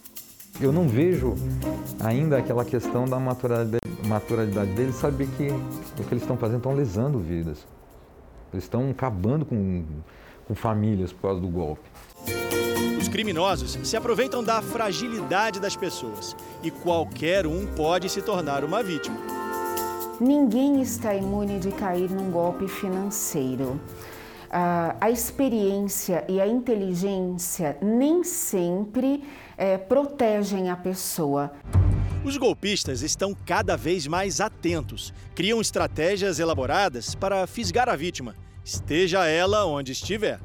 Eu 0.61 0.73
não 0.73 0.87
vejo 0.89 1.35
ainda 2.01 2.39
aquela 2.39 2.65
questão 2.65 3.07
da 3.07 3.19
maturidade, 3.19 3.79
maturidade 4.07 4.71
deles, 4.73 4.95
saber 4.95 5.27
que 5.37 5.49
o 5.49 6.05
que 6.05 6.13
eles 6.13 6.23
estão 6.23 6.37
fazendo 6.37 6.59
estão 6.59 6.75
lesando 6.75 7.19
vidas. 7.19 7.67
Eles 8.53 8.65
estão 8.65 8.89
acabando 8.91 9.45
com, 9.45 9.85
com 10.47 10.55
famílias 10.55 11.13
por 11.13 11.23
causa 11.23 11.41
do 11.41 11.49
golpe. 11.49 11.83
Os 13.01 13.09
criminosos 13.09 13.79
se 13.83 13.97
aproveitam 13.97 14.45
da 14.45 14.63
fragilidade 14.63 15.59
das 15.59 15.75
pessoas 15.75 16.37
e 16.63 16.71
qualquer 16.71 17.47
um 17.47 17.67
pode 17.75 18.09
se 18.09 18.23
tornar 18.23 18.63
uma 18.63 18.83
vítima. 18.83 19.17
Ninguém 20.21 20.81
está 20.81 21.13
imune 21.13 21.59
de 21.59 21.73
cair 21.73 22.09
num 22.09 22.31
golpe 22.31 22.69
financeiro. 22.69 23.81
Uh, 24.47 24.95
a 25.01 25.11
experiência 25.11 26.25
e 26.29 26.41
a 26.41 26.47
inteligência 26.47 27.77
nem 27.83 28.23
sempre 28.23 29.25
é, 29.57 29.77
protegem 29.79 30.71
a 30.71 30.77
pessoa. 30.77 31.53
Os 32.25 32.37
golpistas 32.37 33.03
estão 33.03 33.37
cada 33.45 33.77
vez 33.77 34.07
mais 34.07 34.41
atentos, 34.41 35.13
criam 35.35 35.61
estratégias 35.61 36.39
elaboradas 36.39 37.15
para 37.15 37.47
fisgar 37.47 37.89
a 37.89 37.97
vítima, 37.97 38.35
esteja 38.65 39.27
ela 39.27 39.67
onde 39.67 39.93
estiver. 39.93 40.41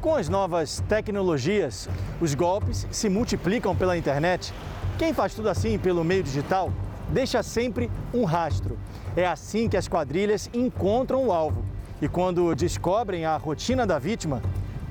Com 0.00 0.16
as 0.16 0.28
novas 0.28 0.82
tecnologias, 0.88 1.88
os 2.20 2.34
golpes 2.34 2.86
se 2.90 3.08
multiplicam 3.08 3.76
pela 3.76 3.96
internet. 3.96 4.52
Quem 4.98 5.12
faz 5.12 5.34
tudo 5.34 5.48
assim 5.48 5.78
pelo 5.78 6.02
meio 6.02 6.22
digital 6.22 6.72
deixa 7.10 7.42
sempre 7.42 7.90
um 8.12 8.24
rastro. 8.24 8.78
É 9.16 9.26
assim 9.26 9.68
que 9.68 9.76
as 9.76 9.88
quadrilhas 9.88 10.48
encontram 10.54 11.26
o 11.26 11.32
alvo. 11.32 11.64
E 12.00 12.08
quando 12.08 12.54
descobrem 12.54 13.26
a 13.26 13.36
rotina 13.36 13.86
da 13.86 13.98
vítima, 13.98 14.40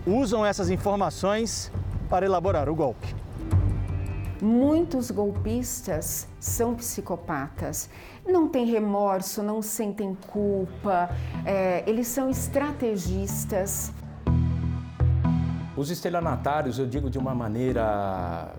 usam 0.06 0.45
essas 0.45 0.70
informações 0.70 1.72
para 2.10 2.26
elaborar 2.26 2.68
o 2.70 2.76
golpe. 2.76 3.16
Muitos 4.41 5.12
golpistas 5.12 6.28
são 6.39 6.74
psicopatas. 6.74 7.89
Não 8.26 8.47
têm 8.47 8.66
remorso, 8.66 9.43
não 9.43 9.62
sentem 9.62 10.18
culpa, 10.28 11.10
é, 11.45 11.84
eles 11.86 12.07
são 12.07 12.30
estrategistas. 12.30 13.91
Os 15.76 15.89
estelionatários, 15.89 16.80
eu 16.80 16.86
digo 16.86 17.10
de 17.10 17.18
uma 17.18 17.36
maneira 17.36 18.53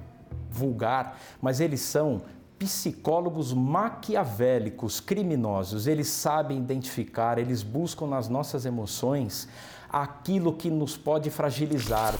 vulgar, 0.50 1.18
mas 1.40 1.60
eles 1.60 1.80
são 1.80 2.22
psicólogos 2.58 3.54
maquiavélicos, 3.54 5.00
criminosos. 5.00 5.86
Eles 5.86 6.08
sabem 6.08 6.58
identificar, 6.58 7.38
eles 7.38 7.62
buscam 7.62 8.06
nas 8.06 8.28
nossas 8.28 8.66
emoções 8.66 9.48
aquilo 9.88 10.52
que 10.52 10.70
nos 10.70 10.96
pode 10.96 11.30
fragilizar. 11.30 12.14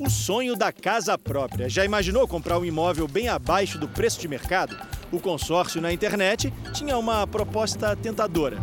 O 0.00 0.08
sonho 0.08 0.54
da 0.54 0.70
casa 0.70 1.18
própria. 1.18 1.68
Já 1.68 1.84
imaginou 1.84 2.26
comprar 2.28 2.56
um 2.56 2.64
imóvel 2.64 3.08
bem 3.08 3.28
abaixo 3.28 3.78
do 3.78 3.88
preço 3.88 4.20
de 4.20 4.28
mercado? 4.28 4.78
O 5.10 5.18
consórcio 5.18 5.80
na 5.80 5.92
internet 5.92 6.52
tinha 6.72 6.96
uma 6.96 7.26
proposta 7.26 7.96
tentadora. 7.96 8.58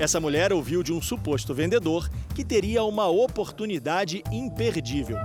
Essa 0.00 0.18
mulher 0.18 0.52
ouviu 0.52 0.82
de 0.82 0.92
um 0.92 1.00
suposto 1.00 1.54
vendedor 1.54 2.10
que 2.34 2.44
teria 2.44 2.82
uma 2.82 3.06
oportunidade 3.06 4.24
imperdível: 4.32 5.18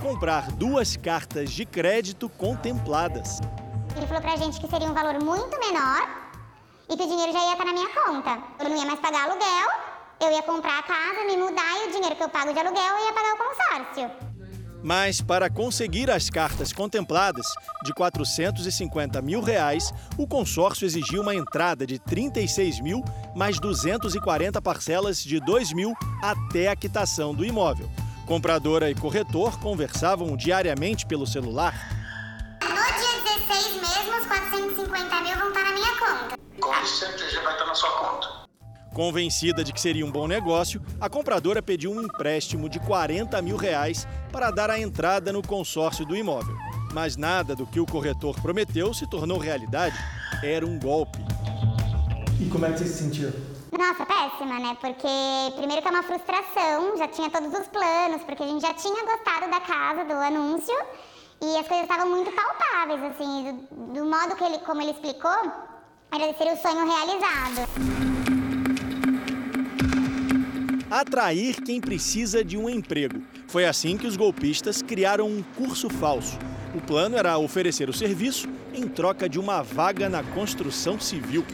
comprar 0.00 0.52
duas 0.52 0.96
cartas 0.96 1.50
de 1.50 1.64
crédito 1.64 2.28
contempladas. 2.28 3.40
Ele 3.96 4.06
falou 4.06 4.22
pra 4.22 4.36
gente 4.36 4.60
que 4.60 4.68
seria 4.68 4.88
um 4.88 4.94
valor 4.94 5.14
muito 5.14 5.58
menor 5.58 6.08
e 6.88 6.96
que 6.96 7.02
o 7.02 7.08
dinheiro 7.08 7.32
já 7.32 7.40
ia 7.46 7.52
estar 7.52 7.64
na 7.64 7.72
minha 7.72 7.88
conta. 7.88 8.38
Eu 8.60 8.68
não 8.68 8.76
ia 8.76 8.86
mais 8.86 9.00
pagar 9.00 9.28
aluguel, 9.28 9.89
eu 10.20 10.30
ia 10.30 10.42
comprar 10.42 10.78
a 10.78 10.82
casa, 10.82 11.24
me 11.26 11.36
mudar 11.36 11.76
e 11.82 11.88
o 11.88 11.92
dinheiro 11.92 12.14
que 12.14 12.22
eu 12.22 12.28
pago 12.28 12.52
de 12.52 12.58
aluguel 12.58 12.84
eu 12.84 13.06
ia 13.06 13.12
pagar 13.12 13.34
o 13.34 13.38
consórcio. 13.38 14.30
Mas 14.82 15.20
para 15.20 15.50
conseguir 15.50 16.10
as 16.10 16.30
cartas 16.30 16.72
contempladas 16.72 17.46
de 17.82 17.92
450 17.92 19.20
mil 19.20 19.40
reais, 19.40 19.92
o 20.16 20.26
consórcio 20.26 20.86
exigiu 20.86 21.22
uma 21.22 21.34
entrada 21.34 21.86
de 21.86 21.98
36 21.98 22.80
mil 22.80 23.04
mais 23.34 23.58
240 23.58 24.60
parcelas 24.62 25.22
de 25.22 25.38
2 25.40 25.72
mil 25.72 25.92
até 26.22 26.68
a 26.68 26.76
quitação 26.76 27.34
do 27.34 27.44
imóvel. 27.44 27.90
Compradora 28.26 28.90
e 28.90 28.94
corretor 28.94 29.58
conversavam 29.58 30.36
diariamente 30.36 31.04
pelo 31.04 31.26
celular. 31.26 31.74
No 32.62 32.68
dia 32.68 33.36
16 33.48 33.74
mesmo, 33.74 34.18
os 34.18 34.26
450 34.26 35.20
mil 35.20 35.36
vão 35.36 35.48
estar 35.48 35.64
na 35.64 35.72
minha 35.72 35.98
conta. 35.98 36.38
Com 36.58 36.86
certeza 36.86 37.42
vai 37.42 37.52
estar 37.52 37.66
na 37.66 37.74
sua 37.74 37.90
conta. 37.90 38.39
Convencida 38.94 39.62
de 39.62 39.72
que 39.72 39.80
seria 39.80 40.04
um 40.04 40.10
bom 40.10 40.26
negócio, 40.26 40.82
a 41.00 41.08
compradora 41.08 41.62
pediu 41.62 41.92
um 41.92 42.02
empréstimo 42.02 42.68
de 42.68 42.80
40 42.80 43.40
mil 43.40 43.56
reais 43.56 44.06
para 44.32 44.50
dar 44.50 44.68
a 44.68 44.80
entrada 44.80 45.32
no 45.32 45.46
consórcio 45.46 46.04
do 46.04 46.16
imóvel. 46.16 46.56
Mas 46.92 47.16
nada 47.16 47.54
do 47.54 47.64
que 47.66 47.78
o 47.78 47.86
corretor 47.86 48.34
prometeu 48.42 48.92
se 48.92 49.08
tornou 49.08 49.38
realidade. 49.38 49.96
Era 50.42 50.66
um 50.66 50.76
golpe. 50.76 51.18
E 52.40 52.48
como 52.50 52.66
é 52.66 52.72
que 52.72 52.80
você 52.80 52.86
se 52.86 53.04
sentiu? 53.04 53.32
Nossa, 53.70 54.04
péssima, 54.04 54.58
né? 54.58 54.76
Porque 54.80 55.06
primeiro 55.56 55.82
que 55.82 55.88
é 55.88 55.90
uma 55.90 56.02
frustração, 56.02 56.96
já 56.98 57.06
tinha 57.06 57.30
todos 57.30 57.56
os 57.56 57.68
planos, 57.68 58.22
porque 58.24 58.42
a 58.42 58.46
gente 58.46 58.60
já 58.60 58.74
tinha 58.74 59.04
gostado 59.04 59.48
da 59.50 59.60
casa, 59.60 60.04
do 60.04 60.14
anúncio, 60.14 60.74
e 61.40 61.56
as 61.56 61.66
coisas 61.68 61.84
estavam 61.84 62.10
muito 62.10 62.32
palpáveis, 62.32 63.02
assim, 63.04 63.66
do, 63.70 63.94
do 63.94 64.04
modo 64.04 64.34
que 64.34 64.42
ele, 64.42 64.58
como 64.58 64.82
ele 64.82 64.90
explicou, 64.90 65.30
era 66.12 66.34
ser 66.36 66.52
o 66.52 66.56
sonho 66.56 66.86
realizado 66.86 68.39
atrair 70.90 71.60
quem 71.62 71.80
precisa 71.80 72.44
de 72.44 72.58
um 72.58 72.68
emprego. 72.68 73.22
Foi 73.46 73.64
assim 73.64 73.96
que 73.96 74.08
os 74.08 74.16
golpistas 74.16 74.82
criaram 74.82 75.28
um 75.28 75.42
curso 75.56 75.88
falso. 75.88 76.36
O 76.74 76.80
plano 76.80 77.16
era 77.16 77.38
oferecer 77.38 77.88
o 77.88 77.92
serviço 77.92 78.48
em 78.74 78.88
troca 78.88 79.28
de 79.28 79.38
uma 79.38 79.62
vaga 79.62 80.08
na 80.08 80.22
construção 80.22 80.98
civil. 80.98 81.44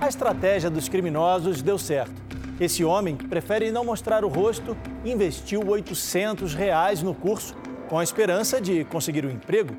A 0.00 0.08
estratégia 0.08 0.68
dos 0.68 0.88
criminosos 0.88 1.62
deu 1.62 1.78
certo. 1.78 2.22
Esse 2.60 2.84
homem, 2.84 3.16
prefere 3.16 3.70
não 3.70 3.84
mostrar 3.84 4.24
o 4.24 4.28
rosto, 4.28 4.76
investiu 5.04 5.66
800 5.66 6.54
reais 6.54 7.02
no 7.02 7.14
curso 7.14 7.56
com 7.88 7.98
a 7.98 8.04
esperança 8.04 8.60
de 8.60 8.84
conseguir 8.84 9.24
um 9.24 9.30
emprego. 9.30 9.76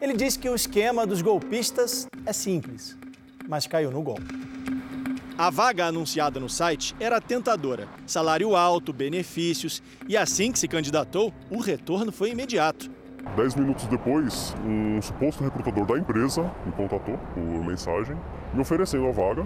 Ele 0.00 0.14
disse 0.14 0.38
que 0.38 0.48
o 0.48 0.54
esquema 0.54 1.06
dos 1.06 1.22
golpistas 1.22 2.06
é 2.24 2.32
simples, 2.32 2.96
mas 3.48 3.66
caiu 3.66 3.90
no 3.90 4.02
golpe. 4.02 4.44
A 5.36 5.50
vaga 5.50 5.86
anunciada 5.86 6.38
no 6.38 6.48
site 6.48 6.94
era 7.00 7.20
tentadora: 7.20 7.88
salário 8.06 8.54
alto, 8.54 8.92
benefícios, 8.92 9.82
e 10.08 10.16
assim 10.16 10.52
que 10.52 10.58
se 10.58 10.68
candidatou, 10.68 11.34
o 11.50 11.58
retorno 11.58 12.12
foi 12.12 12.30
imediato. 12.30 12.88
Dez 13.36 13.56
minutos 13.56 13.86
depois, 13.86 14.54
um 14.64 15.02
suposto 15.02 15.42
recrutador 15.42 15.86
da 15.86 15.98
empresa 15.98 16.42
me 16.64 16.70
contatou 16.72 17.18
por 17.34 17.64
mensagem, 17.64 18.16
me 18.52 18.60
oferecendo 18.60 19.08
a 19.08 19.10
vaga. 19.10 19.44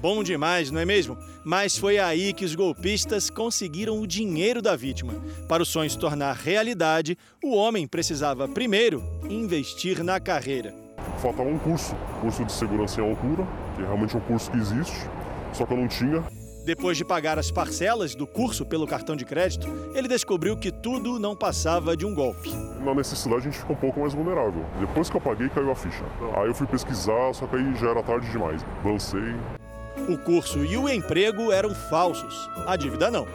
Bom 0.00 0.24
demais, 0.24 0.70
não 0.72 0.80
é 0.80 0.84
mesmo? 0.84 1.16
Mas 1.44 1.78
foi 1.78 1.98
aí 1.98 2.32
que 2.32 2.44
os 2.44 2.54
golpistas 2.54 3.30
conseguiram 3.30 4.00
o 4.00 4.06
dinheiro 4.06 4.60
da 4.60 4.74
vítima. 4.74 5.14
Para 5.48 5.62
o 5.62 5.66
sonho 5.66 5.88
se 5.88 5.98
tornar 5.98 6.34
realidade, 6.34 7.16
o 7.42 7.54
homem 7.54 7.86
precisava 7.86 8.48
primeiro 8.48 9.02
investir 9.30 10.02
na 10.02 10.18
carreira. 10.18 10.74
Faltava 11.22 11.48
um 11.48 11.58
curso, 11.58 11.94
curso 12.20 12.44
de 12.44 12.52
segurança 12.52 13.00
em 13.00 13.08
altura, 13.08 13.46
que 13.74 13.82
é 13.82 13.84
realmente 13.84 14.16
um 14.16 14.20
curso 14.20 14.50
que 14.50 14.56
existe, 14.56 14.96
só 15.52 15.66
que 15.66 15.72
eu 15.72 15.76
não 15.76 15.88
tinha. 15.88 16.22
Depois 16.64 16.96
de 16.96 17.04
pagar 17.04 17.38
as 17.38 17.50
parcelas 17.50 18.14
do 18.14 18.26
curso 18.26 18.64
pelo 18.64 18.86
cartão 18.86 19.14
de 19.14 19.24
crédito, 19.24 19.68
ele 19.94 20.08
descobriu 20.08 20.56
que 20.56 20.72
tudo 20.72 21.18
não 21.18 21.36
passava 21.36 21.94
de 21.94 22.06
um 22.06 22.14
golpe. 22.14 22.50
Na 22.82 22.94
necessidade 22.94 23.42
a 23.42 23.44
gente 23.44 23.58
fica 23.58 23.72
um 23.72 23.76
pouco 23.76 24.00
mais 24.00 24.14
vulnerável. 24.14 24.64
Depois 24.80 25.10
que 25.10 25.16
eu 25.16 25.20
paguei, 25.20 25.50
caiu 25.50 25.70
a 25.70 25.74
ficha. 25.74 26.04
Aí 26.36 26.46
eu 26.46 26.54
fui 26.54 26.66
pesquisar, 26.66 27.34
só 27.34 27.46
que 27.46 27.56
aí 27.56 27.74
já 27.74 27.90
era 27.90 28.02
tarde 28.02 28.30
demais. 28.30 28.64
Lancei. 28.82 29.34
O 30.08 30.18
curso 30.18 30.64
e 30.64 30.76
o 30.76 30.88
emprego 30.88 31.52
eram 31.52 31.74
falsos, 31.74 32.48
a 32.66 32.76
dívida 32.76 33.10
não. 33.10 33.26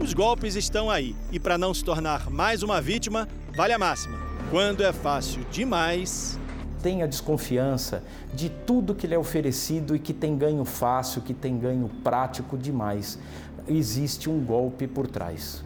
Os 0.00 0.14
golpes 0.14 0.56
estão 0.56 0.90
aí 0.90 1.14
e 1.30 1.38
para 1.38 1.58
não 1.58 1.74
se 1.74 1.84
tornar 1.84 2.30
mais 2.30 2.62
uma 2.62 2.80
vítima, 2.80 3.28
vale 3.54 3.72
a 3.72 3.78
máxima. 3.78 4.18
Quando 4.50 4.82
é 4.82 4.92
fácil 4.92 5.44
demais, 5.50 6.39
tenha 6.82 7.06
desconfiança 7.06 8.02
de 8.32 8.48
tudo 8.48 8.94
que 8.94 9.06
lhe 9.06 9.14
é 9.14 9.18
oferecido 9.18 9.94
e 9.94 9.98
que 9.98 10.12
tem 10.12 10.36
ganho 10.36 10.64
fácil, 10.64 11.22
que 11.22 11.34
tem 11.34 11.58
ganho 11.58 11.90
prático 12.02 12.56
demais. 12.56 13.18
Existe 13.68 14.28
um 14.28 14.40
golpe 14.44 14.86
por 14.86 15.06
trás. 15.06 15.62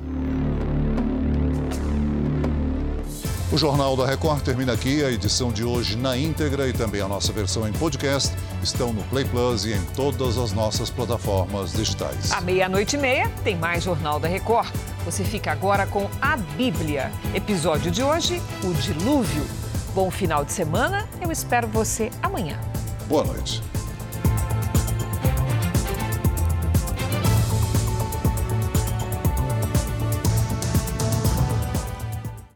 O 3.52 3.56
Jornal 3.56 3.96
da 3.96 4.04
Record 4.04 4.42
termina 4.42 4.72
aqui. 4.72 5.04
A 5.04 5.12
edição 5.12 5.52
de 5.52 5.62
hoje 5.62 5.96
na 5.96 6.16
íntegra 6.16 6.66
e 6.66 6.72
também 6.72 7.00
a 7.00 7.06
nossa 7.06 7.32
versão 7.32 7.68
em 7.68 7.72
podcast 7.72 8.34
estão 8.60 8.92
no 8.92 9.02
Play 9.04 9.24
Plus 9.26 9.64
e 9.64 9.72
em 9.72 9.84
todas 9.94 10.36
as 10.36 10.52
nossas 10.52 10.90
plataformas 10.90 11.72
digitais. 11.72 12.32
À 12.32 12.40
meia-noite 12.40 12.96
e 12.96 12.98
meia 12.98 13.30
tem 13.44 13.56
mais 13.56 13.84
Jornal 13.84 14.18
da 14.18 14.26
Record. 14.26 14.74
Você 15.04 15.22
fica 15.22 15.52
agora 15.52 15.86
com 15.86 16.10
a 16.20 16.36
Bíblia. 16.36 17.12
Episódio 17.32 17.92
de 17.92 18.02
hoje: 18.02 18.42
O 18.64 18.74
Dilúvio. 18.74 19.63
Bom 19.94 20.10
final 20.10 20.44
de 20.44 20.52
semana. 20.52 21.08
Eu 21.20 21.30
espero 21.30 21.68
você 21.68 22.10
amanhã. 22.20 22.58
Boa 23.06 23.22
noite. 23.22 23.62